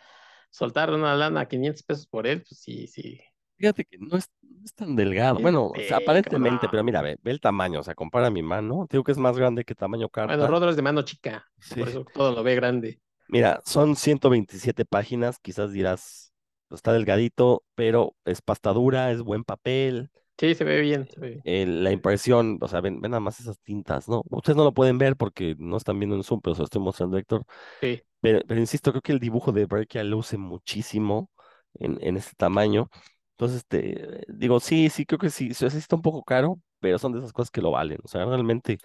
soltar 0.50 0.92
una 0.92 1.16
lana 1.16 1.40
a 1.40 1.48
500 1.48 1.82
pesos 1.82 2.06
por 2.06 2.26
él, 2.26 2.42
pues 2.42 2.60
sí, 2.60 2.86
sí. 2.86 3.20
Fíjate 3.56 3.84
que 3.84 3.98
no 3.98 4.16
es, 4.16 4.30
no 4.40 4.64
es 4.64 4.72
tan 4.72 4.94
delgado. 4.94 5.40
Bueno, 5.40 5.66
o 5.66 5.74
sea, 5.80 5.96
aparentemente, 5.96 6.66
no. 6.66 6.70
pero 6.70 6.84
mira, 6.84 7.02
ve, 7.02 7.18
ve 7.20 7.30
el 7.32 7.40
tamaño, 7.40 7.80
o 7.80 7.82
sea, 7.82 7.96
compara 7.96 8.30
mi 8.30 8.42
mano, 8.42 8.86
digo 8.88 9.02
que 9.02 9.10
es 9.12 9.18
más 9.18 9.36
grande 9.36 9.64
que 9.64 9.74
tamaño 9.74 10.08
Bueno, 10.14 10.28
carta. 10.28 10.46
Rodro 10.46 10.70
es 10.70 10.76
de 10.76 10.82
mano 10.82 11.02
chica, 11.02 11.44
Sí. 11.60 11.80
por 11.80 11.88
eso 11.88 12.04
todo 12.04 12.32
lo 12.32 12.42
ve 12.44 12.54
grande. 12.54 13.00
Mira, 13.26 13.60
son 13.66 13.96
127 13.96 14.84
páginas, 14.84 15.38
quizás 15.40 15.72
dirás, 15.72 16.32
pues, 16.68 16.78
está 16.78 16.92
delgadito, 16.92 17.64
pero 17.74 18.14
es 18.24 18.40
pasta 18.42 18.72
dura, 18.72 19.10
es 19.10 19.22
buen 19.22 19.44
papel, 19.44 20.10
Sí, 20.38 20.54
se 20.54 20.64
ve 20.64 20.80
bien, 20.80 21.06
se 21.10 21.20
ve 21.20 21.28
bien. 21.30 21.44
eh, 21.44 21.66
la 21.66 21.92
impresión, 21.92 22.58
o 22.60 22.68
sea, 22.68 22.80
ven, 22.80 23.00
ven 23.00 23.10
nada 23.12 23.20
más 23.20 23.40
esas 23.40 23.58
tintas, 23.60 24.08
¿no? 24.08 24.22
Ustedes 24.30 24.56
no 24.56 24.64
lo 24.64 24.74
pueden 24.74 24.98
ver 24.98 25.16
porque 25.16 25.54
no 25.58 25.76
están 25.76 25.98
viendo 25.98 26.16
en 26.16 26.22
Zoom, 26.24 26.40
pero 26.40 26.54
se 26.54 26.60
lo 26.60 26.64
estoy 26.64 26.82
mostrando, 26.82 27.16
Héctor. 27.18 27.44
Sí. 27.82 28.02
Pero, 28.20 28.40
pero 28.48 28.60
insisto, 28.60 28.92
creo 28.92 29.02
que 29.02 29.12
el 29.12 29.20
dibujo 29.20 29.52
de 29.52 29.66
Berkia 29.66 30.04
luce 30.04 30.38
muchísimo 30.38 31.30
en, 31.74 31.98
en 32.02 32.16
este 32.18 32.34
tamaño. 32.36 32.90
Entonces, 33.32 33.66
te, 33.66 34.24
digo, 34.28 34.60
sí, 34.60 34.90
sí, 34.90 35.06
creo 35.06 35.18
que 35.20 35.30
sí, 35.30 35.54
sí 35.54 35.66
está 35.66 35.96
un 35.96 36.02
poco 36.02 36.24
caro, 36.24 36.60
pero 36.80 36.98
son 36.98 37.12
de 37.14 37.20
esas 37.20 37.32
cosas 37.34 37.50
que 37.52 37.62
lo 37.62 37.72
valen. 37.72 37.98
O 38.04 38.08
sea, 38.08 38.24
realmente 38.26 38.78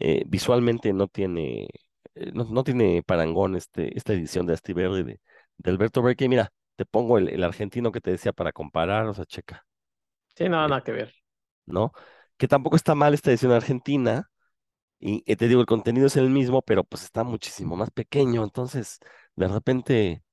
eh, 0.00 0.24
visualmente 0.28 0.92
no 0.94 1.08
tiene, 1.08 1.68
eh, 2.16 2.32
no, 2.34 2.44
no 2.46 2.64
tiene 2.64 3.02
parangón 3.04 3.56
este, 3.56 3.96
esta 3.98 4.14
edición 4.14 4.46
de 4.46 4.54
Astiberri 4.54 5.04
de, 5.04 5.20
de 5.58 5.70
Alberto 5.72 6.02
Berkia. 6.02 6.28
Mira, 6.30 6.52
te 6.76 6.86
pongo 6.86 7.18
el, 7.18 7.30
el 7.30 7.44
argentino 7.44 7.92
que 7.92 8.02
te 8.02 8.12
decía 8.12 8.32
para 8.34 8.52
comparar, 8.52 9.06
o 9.08 9.14
sea, 9.14 9.26
checa, 9.26 9.66
Sí, 10.38 10.48
no, 10.48 10.66
eh, 10.66 10.68
nada 10.68 10.82
que 10.84 10.92
ver. 10.92 11.14
¿no? 11.66 11.92
Que 12.36 12.48
tampoco 12.48 12.76
está 12.76 12.94
mal 12.94 13.14
esta 13.14 13.30
edición 13.30 13.52
argentina, 13.52 14.30
y 15.00 15.22
eh, 15.26 15.36
te 15.36 15.48
digo, 15.48 15.60
el 15.60 15.66
contenido 15.66 16.06
es 16.06 16.16
el 16.16 16.30
mismo, 16.30 16.62
pero 16.62 16.84
pues 16.84 17.04
está 17.04 17.24
muchísimo 17.24 17.76
más 17.76 17.90
pequeño, 17.90 18.44
entonces 18.44 19.00
de 19.36 19.48
repente 19.48 20.24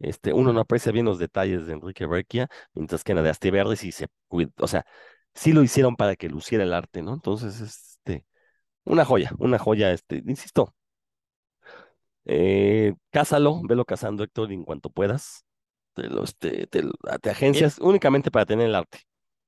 este, 0.00 0.32
uno 0.32 0.52
no 0.52 0.60
aprecia 0.60 0.92
bien 0.92 1.06
los 1.06 1.18
detalles 1.18 1.66
de 1.66 1.74
Enrique 1.74 2.06
Berquia, 2.06 2.48
mientras 2.74 3.04
que 3.04 3.12
en 3.12 3.16
la 3.18 3.22
de 3.24 3.30
Astiberri 3.30 3.76
sí 3.76 3.92
se 3.92 4.08
cuida, 4.28 4.50
o 4.58 4.68
sea, 4.68 4.86
sí 5.34 5.52
lo 5.52 5.62
hicieron 5.62 5.96
para 5.96 6.16
que 6.16 6.28
luciera 6.28 6.64
el 6.64 6.74
arte, 6.74 7.02
¿no? 7.02 7.14
Entonces, 7.14 7.60
este, 7.60 8.26
una 8.84 9.04
joya, 9.06 9.32
una 9.38 9.58
joya, 9.60 9.92
este, 9.92 10.22
insisto, 10.26 10.74
eh, 12.24 12.94
cásalo, 13.10 13.60
velo 13.62 13.84
cazando, 13.84 14.24
Héctor, 14.24 14.52
en 14.52 14.64
cuanto 14.64 14.90
puedas, 14.90 15.44
te, 15.94 16.04
lo, 16.08 16.24
este, 16.24 16.66
te, 16.66 16.82
Mien- 16.82 16.92
agencias 17.30 17.78
únicamente 17.78 18.30
para 18.30 18.46
tener 18.46 18.66
el 18.68 18.74
arte. 18.74 19.00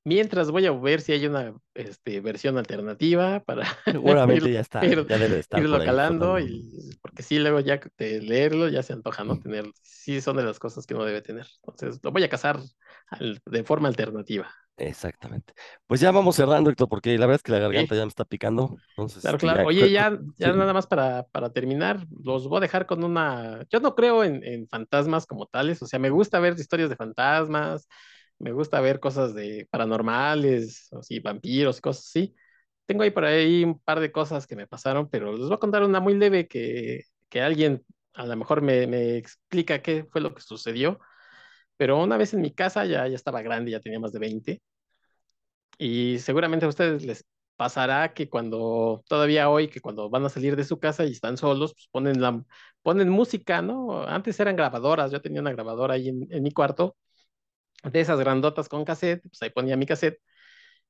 Mientras 0.07 0.51
voy 0.51 0.65
a 0.65 0.71
ver 0.71 1.01
si 1.01 1.11
hay 1.13 1.25
una 1.27 1.53
este, 1.73 2.21
versión 2.21 2.57
alternativa 2.57 3.41
para 3.43 3.63
ir- 4.25 4.25
Seguramente 4.25 4.51
ya 4.51 4.59
está, 4.61 4.95
ir- 4.95 5.07
ya 5.07 5.17
debe 5.17 5.35
de 5.35 5.41
estar 5.41 5.65
irlo 5.65 5.83
calando, 5.83 6.39
y, 6.39 6.97
porque 7.01 7.23
sí, 7.23 7.39
luego 7.39 7.59
ya 7.59 7.79
de 7.97 8.21
leerlo 8.21 8.69
ya 8.69 8.83
se 8.83 8.93
antoja, 8.93 9.23
¿no? 9.23 9.37
Tener, 9.37 9.65
sí 9.81 10.21
son 10.21 10.37
de 10.37 10.43
las 10.43 10.59
cosas 10.59 10.85
que 10.85 10.95
uno 10.95 11.05
debe 11.05 11.21
tener. 11.21 11.47
Entonces, 11.63 11.99
lo 12.03 12.11
voy 12.11 12.23
a 12.23 12.29
cazar 12.29 12.59
al- 13.09 13.41
de 13.45 13.63
forma 13.63 13.87
alternativa. 13.89 14.49
Exactamente. 14.79 15.53
Pues 15.87 15.99
ya 16.01 16.11
vamos 16.11 16.35
cerrando, 16.35 16.69
Héctor, 16.69 16.87
porque 16.87 17.17
la 17.17 17.25
verdad 17.25 17.37
es 17.37 17.43
que 17.43 17.51
la 17.51 17.57
garganta 17.59 17.95
ya 17.95 18.03
me 18.03 18.09
está 18.09 18.25
picando. 18.25 18.79
Entonces, 18.89 19.23
claro, 19.23 19.37
este, 19.37 19.39
claro. 19.39 19.63
ya, 19.65 19.65
Oye, 19.65 19.91
ya, 19.91 20.11
cu- 20.11 20.33
ya 20.37 20.53
sí, 20.53 20.53
nada 20.53 20.73
más 20.73 20.87
para, 20.87 21.23
para 21.31 21.51
terminar, 21.51 22.05
los 22.23 22.47
voy 22.47 22.57
a 22.57 22.61
dejar 22.61 22.85
con 22.85 23.03
una... 23.03 23.65
Yo 23.69 23.79
no 23.79 23.95
creo 23.95 24.23
en, 24.23 24.43
en 24.43 24.67
fantasmas 24.67 25.25
como 25.25 25.47
tales, 25.47 25.81
o 25.81 25.87
sea, 25.87 25.99
me 25.99 26.09
gusta 26.11 26.39
ver 26.39 26.53
historias 26.59 26.89
de 26.89 26.95
fantasmas, 26.95 27.87
me 28.39 28.51
gusta 28.51 28.79
ver 28.81 28.99
cosas 28.99 29.33
de 29.33 29.67
paranormales, 29.71 30.87
o 30.91 31.03
sí, 31.03 31.19
vampiros 31.19 31.81
cosas 31.81 32.05
así. 32.07 32.35
Tengo 32.85 33.03
ahí 33.03 33.11
por 33.11 33.25
ahí 33.25 33.63
un 33.63 33.79
par 33.79 33.99
de 33.99 34.11
cosas 34.11 34.47
que 34.47 34.55
me 34.55 34.67
pasaron, 34.67 35.09
pero 35.09 35.31
les 35.33 35.47
voy 35.47 35.53
a 35.55 35.57
contar 35.57 35.83
una 35.83 35.99
muy 35.99 36.15
leve 36.15 36.47
que, 36.47 37.03
que 37.29 37.41
alguien 37.41 37.85
a 38.13 38.25
lo 38.25 38.35
mejor 38.37 38.61
me, 38.61 38.87
me 38.87 39.17
explica 39.17 39.81
qué 39.81 40.05
fue 40.11 40.21
lo 40.21 40.33
que 40.33 40.41
sucedió. 40.41 40.99
Pero 41.77 42.01
una 42.03 42.17
vez 42.17 42.33
en 42.33 42.41
mi 42.41 42.51
casa, 42.53 42.85
ya, 42.85 43.07
ya 43.07 43.15
estaba 43.15 43.41
grande, 43.41 43.71
ya 43.71 43.79
tenía 43.81 43.99
más 43.99 44.11
de 44.13 44.19
20, 44.19 44.61
y 45.77 46.19
seguramente 46.19 46.65
a 46.65 46.69
ustedes 46.69 47.03
les 47.05 47.25
pasará 47.55 48.13
que 48.13 48.29
cuando, 48.29 49.03
todavía 49.07 49.49
hoy, 49.49 49.67
que 49.69 49.81
cuando 49.81 50.09
van 50.09 50.25
a 50.25 50.29
salir 50.29 50.55
de 50.55 50.63
su 50.63 50.79
casa 50.79 51.05
y 51.05 51.11
están 51.11 51.37
solos, 51.37 51.73
pues 51.73 51.87
ponen, 51.91 52.21
la, 52.21 52.43
ponen 52.83 53.09
música, 53.09 53.61
¿no? 53.61 54.03
Antes 54.07 54.39
eran 54.39 54.55
grabadoras, 54.55 55.11
yo 55.11 55.21
tenía 55.21 55.41
una 55.41 55.51
grabadora 55.53 55.95
ahí 55.95 56.09
en, 56.09 56.27
en 56.31 56.43
mi 56.43 56.51
cuarto, 56.51 56.95
de 57.83 57.99
esas 57.99 58.19
grandotas 58.19 58.69
con 58.69 58.85
cassette, 58.85 59.21
pues 59.23 59.41
ahí 59.41 59.49
ponía 59.51 59.77
mi 59.77 59.85
cassette 59.85 60.19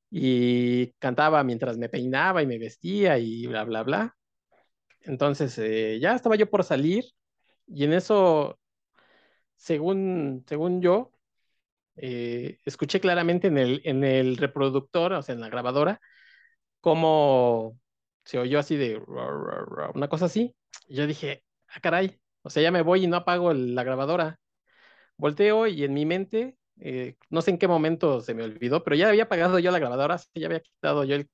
y 0.10 0.94
cantaba 0.94 1.44
mientras 1.44 1.78
me 1.78 1.90
peinaba 1.90 2.42
y 2.42 2.48
me 2.48 2.60
vestía 2.60 3.20
y 3.20 3.48
bla, 3.48 3.64
bla, 3.66 3.84
bla. 3.84 4.18
Entonces 5.02 5.58
eh, 5.60 6.00
ya 6.02 6.16
estaba 6.16 6.36
yo 6.36 6.50
por 6.50 6.64
salir 6.64 7.06
y 7.68 7.84
en 7.86 7.94
eso, 7.94 8.60
según, 9.56 10.46
según 10.48 10.82
yo, 10.82 11.12
eh, 11.98 12.60
escuché 12.66 13.00
claramente 13.00 13.48
en 13.48 13.58
el, 13.58 13.82
en 13.86 14.04
el 14.04 14.38
reproductor, 14.38 15.14
o 15.14 15.22
sea, 15.22 15.36
en 15.36 15.42
la 15.42 15.50
grabadora, 15.50 16.00
cómo 16.82 17.80
se 18.24 18.40
oyó 18.40 18.60
así 18.60 18.78
de 18.78 19.02
una 19.96 20.10
cosa 20.10 20.26
así. 20.26 20.56
Yo 20.90 21.08
dije, 21.08 21.44
ah, 21.70 21.80
caray, 21.82 22.20
o 22.44 22.50
sea, 22.50 22.64
ya 22.64 22.72
me 22.72 22.82
voy 22.82 23.04
y 23.06 23.08
no 23.08 23.18
apago 23.18 23.54
la 23.54 23.84
grabadora. 23.84 24.40
Volteo 25.18 25.68
y 25.68 25.84
en 25.84 25.94
mi 25.94 26.06
mente, 26.06 26.58
eh, 26.82 27.16
no 27.30 27.42
sé 27.42 27.52
en 27.52 27.58
qué 27.58 27.68
momento 27.68 28.22
se 28.22 28.34
me 28.34 28.44
olvidó, 28.44 28.84
pero 28.84 28.96
ya 28.96 29.10
había 29.10 29.24
apagado 29.24 29.60
yo 29.60 29.72
la 29.72 29.80
grabadora, 29.80 30.18
ya 30.36 30.48
había 30.48 30.60
quitado 30.62 31.04
yo 31.04 31.16
el, 31.16 31.30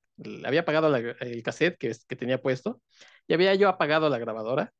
había 0.46 0.60
apagado 0.62 0.88
la- 0.90 0.98
el 0.98 1.42
cassette 1.42 1.78
que, 1.78 1.92
que 2.08 2.16
tenía 2.16 2.40
puesto, 2.42 2.80
ya 3.28 3.36
había 3.36 3.54
yo 3.54 3.68
apagado 3.68 4.08
la 4.08 4.18
grabadora 4.18 4.72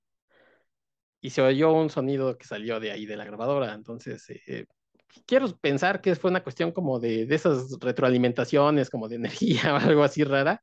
y 1.20 1.30
se 1.30 1.42
oyó 1.42 1.72
un 1.72 1.90
sonido 1.90 2.36
que 2.38 2.46
salió 2.46 2.80
de 2.80 2.90
ahí 2.92 3.06
de 3.06 3.16
la 3.16 3.24
grabadora. 3.24 3.72
Entonces, 3.74 4.24
eh, 4.46 4.66
quiero 5.26 5.48
pensar 5.58 6.00
que 6.00 6.14
fue 6.16 6.30
una 6.30 6.42
cuestión 6.42 6.72
como 6.72 7.00
de, 7.00 7.26
de 7.26 7.34
esas 7.34 7.78
retroalimentaciones, 7.80 8.90
como 8.90 9.08
de 9.08 9.16
energía 9.18 9.74
o 9.74 9.78
algo 9.78 10.04
así 10.04 10.24
rara. 10.24 10.60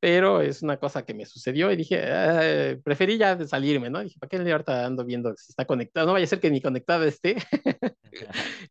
Pero 0.00 0.40
es 0.42 0.62
una 0.62 0.78
cosa 0.78 1.04
que 1.04 1.14
me 1.14 1.26
sucedió 1.26 1.70
y 1.72 1.76
dije, 1.76 2.02
"Ah, 2.12 2.76
preferí 2.84 3.18
ya 3.18 3.38
salirme, 3.46 3.90
¿no? 3.90 4.00
Dije, 4.02 4.18
¿para 4.20 4.28
qué 4.30 4.38
le 4.38 4.52
ahorita 4.52 4.86
ando 4.86 5.04
viendo 5.04 5.34
si 5.36 5.52
está 5.52 5.64
conectado? 5.66 6.06
No 6.06 6.12
vaya 6.14 6.24
a 6.24 6.28
ser 6.28 6.40
que 6.40 6.50
ni 6.50 6.60
conectado 6.60 7.04
esté. 7.04 7.36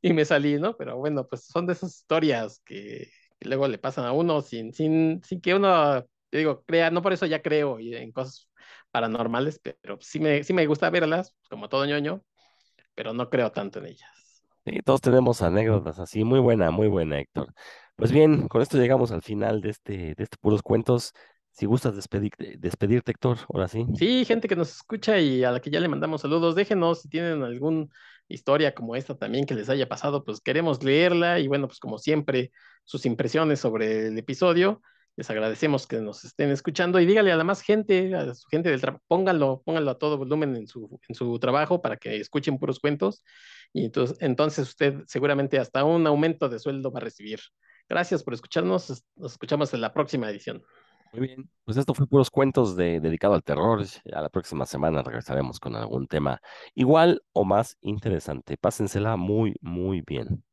y 0.01 0.13
me 0.13 0.25
salí, 0.25 0.59
¿no? 0.59 0.75
Pero 0.77 0.97
bueno, 0.97 1.27
pues 1.27 1.45
son 1.45 1.67
de 1.67 1.73
esas 1.73 1.95
historias 1.95 2.61
que, 2.65 3.09
que 3.39 3.47
luego 3.49 3.67
le 3.67 3.77
pasan 3.77 4.05
a 4.05 4.11
uno 4.13 4.41
sin, 4.41 4.73
sin, 4.73 5.21
sin 5.23 5.41
que 5.41 5.55
uno, 5.55 6.03
te 6.29 6.39
digo, 6.39 6.63
crea, 6.65 6.91
no 6.91 7.01
por 7.01 7.13
eso 7.13 7.25
ya 7.25 7.41
creo 7.41 7.79
en 7.79 8.11
cosas 8.11 8.49
paranormales, 8.91 9.59
pero 9.63 9.97
sí 10.01 10.19
me, 10.19 10.43
sí 10.43 10.53
me 10.53 10.65
gusta 10.67 10.89
verlas, 10.89 11.35
como 11.49 11.69
todo 11.69 11.85
ñoño, 11.85 12.23
pero 12.95 13.13
no 13.13 13.29
creo 13.29 13.51
tanto 13.51 13.79
en 13.79 13.87
ellas. 13.87 14.09
Sí, 14.65 14.79
todos 14.83 15.01
tenemos 15.01 15.41
anécdotas 15.41 15.99
así, 15.99 16.23
muy 16.25 16.39
buena, 16.39 16.71
muy 16.71 16.87
buena, 16.89 17.19
Héctor. 17.19 17.53
Pues 17.97 18.11
bien, 18.11 18.47
con 18.47 18.61
esto 18.61 18.77
llegamos 18.77 19.11
al 19.11 19.23
final 19.23 19.59
de 19.59 19.71
este, 19.71 20.13
de 20.13 20.23
este 20.23 20.37
puros 20.39 20.61
cuentos. 20.61 21.13
Si 21.49 21.65
gustas 21.65 21.95
despedirte, 21.95 22.55
despedirte, 22.59 23.11
Héctor, 23.11 23.39
ahora 23.51 23.67
sí. 23.67 23.87
Sí, 23.95 24.23
gente 24.23 24.47
que 24.47 24.55
nos 24.55 24.69
escucha 24.69 25.17
y 25.19 25.43
a 25.43 25.49
la 25.49 25.59
que 25.59 25.71
ya 25.71 25.79
le 25.79 25.87
mandamos 25.87 26.21
saludos, 26.21 26.53
déjenos 26.53 27.01
si 27.01 27.09
tienen 27.09 27.41
alguna 27.41 27.87
historia 28.27 28.75
como 28.75 28.95
esta 28.95 29.17
también 29.17 29.47
que 29.47 29.55
les 29.55 29.67
haya 29.67 29.89
pasado, 29.89 30.23
pues 30.23 30.41
queremos 30.41 30.83
leerla 30.83 31.39
y 31.39 31.47
bueno, 31.47 31.65
pues 31.67 31.79
como 31.79 31.97
siempre, 31.97 32.51
sus 32.83 33.07
impresiones 33.07 33.59
sobre 33.59 34.09
el 34.09 34.17
episodio. 34.19 34.83
Les 35.15 35.31
agradecemos 35.31 35.87
que 35.87 35.99
nos 35.99 36.23
estén 36.23 36.51
escuchando 36.51 36.99
y 36.99 37.07
dígale 37.07 37.31
a 37.31 37.35
la 37.35 37.43
más 37.43 37.61
gente, 37.61 38.13
a 38.13 38.35
su 38.35 38.47
gente 38.49 38.69
del 38.69 38.79
trabajo, 38.79 39.03
pónganlo, 39.07 39.63
pónganlo 39.65 39.89
a 39.89 39.97
todo 39.97 40.19
volumen 40.19 40.55
en 40.55 40.67
su, 40.67 40.99
en 41.09 41.15
su 41.15 41.39
trabajo 41.39 41.81
para 41.81 41.97
que 41.97 42.17
escuchen 42.17 42.59
puros 42.59 42.79
cuentos 42.79 43.23
y 43.73 43.85
entonces, 43.85 44.17
entonces 44.21 44.67
usted 44.67 45.01
seguramente 45.07 45.57
hasta 45.57 45.83
un 45.83 46.05
aumento 46.05 46.47
de 46.47 46.59
sueldo 46.59 46.91
va 46.91 46.99
a 46.99 47.03
recibir. 47.03 47.39
Gracias 47.89 48.23
por 48.23 48.33
escucharnos, 48.33 49.03
nos 49.15 49.31
escuchamos 49.31 49.73
en 49.73 49.81
la 49.81 49.93
próxima 49.93 50.29
edición. 50.29 50.63
Muy 51.13 51.27
bien, 51.27 51.49
pues 51.63 51.77
esto 51.77 51.93
fue 51.93 52.05
puros 52.05 52.29
cuentos 52.29 52.75
de, 52.75 52.99
dedicado 52.99 53.33
al 53.33 53.43
terror. 53.43 53.83
A 54.13 54.21
la 54.21 54.29
próxima 54.29 54.65
semana 54.65 55.03
regresaremos 55.03 55.59
con 55.59 55.75
algún 55.75 56.07
tema 56.07 56.41
igual 56.75 57.21
o 57.33 57.45
más 57.45 57.77
interesante. 57.81 58.57
Pásensela 58.57 59.15
muy, 59.15 59.55
muy 59.61 60.01
bien. 60.05 60.43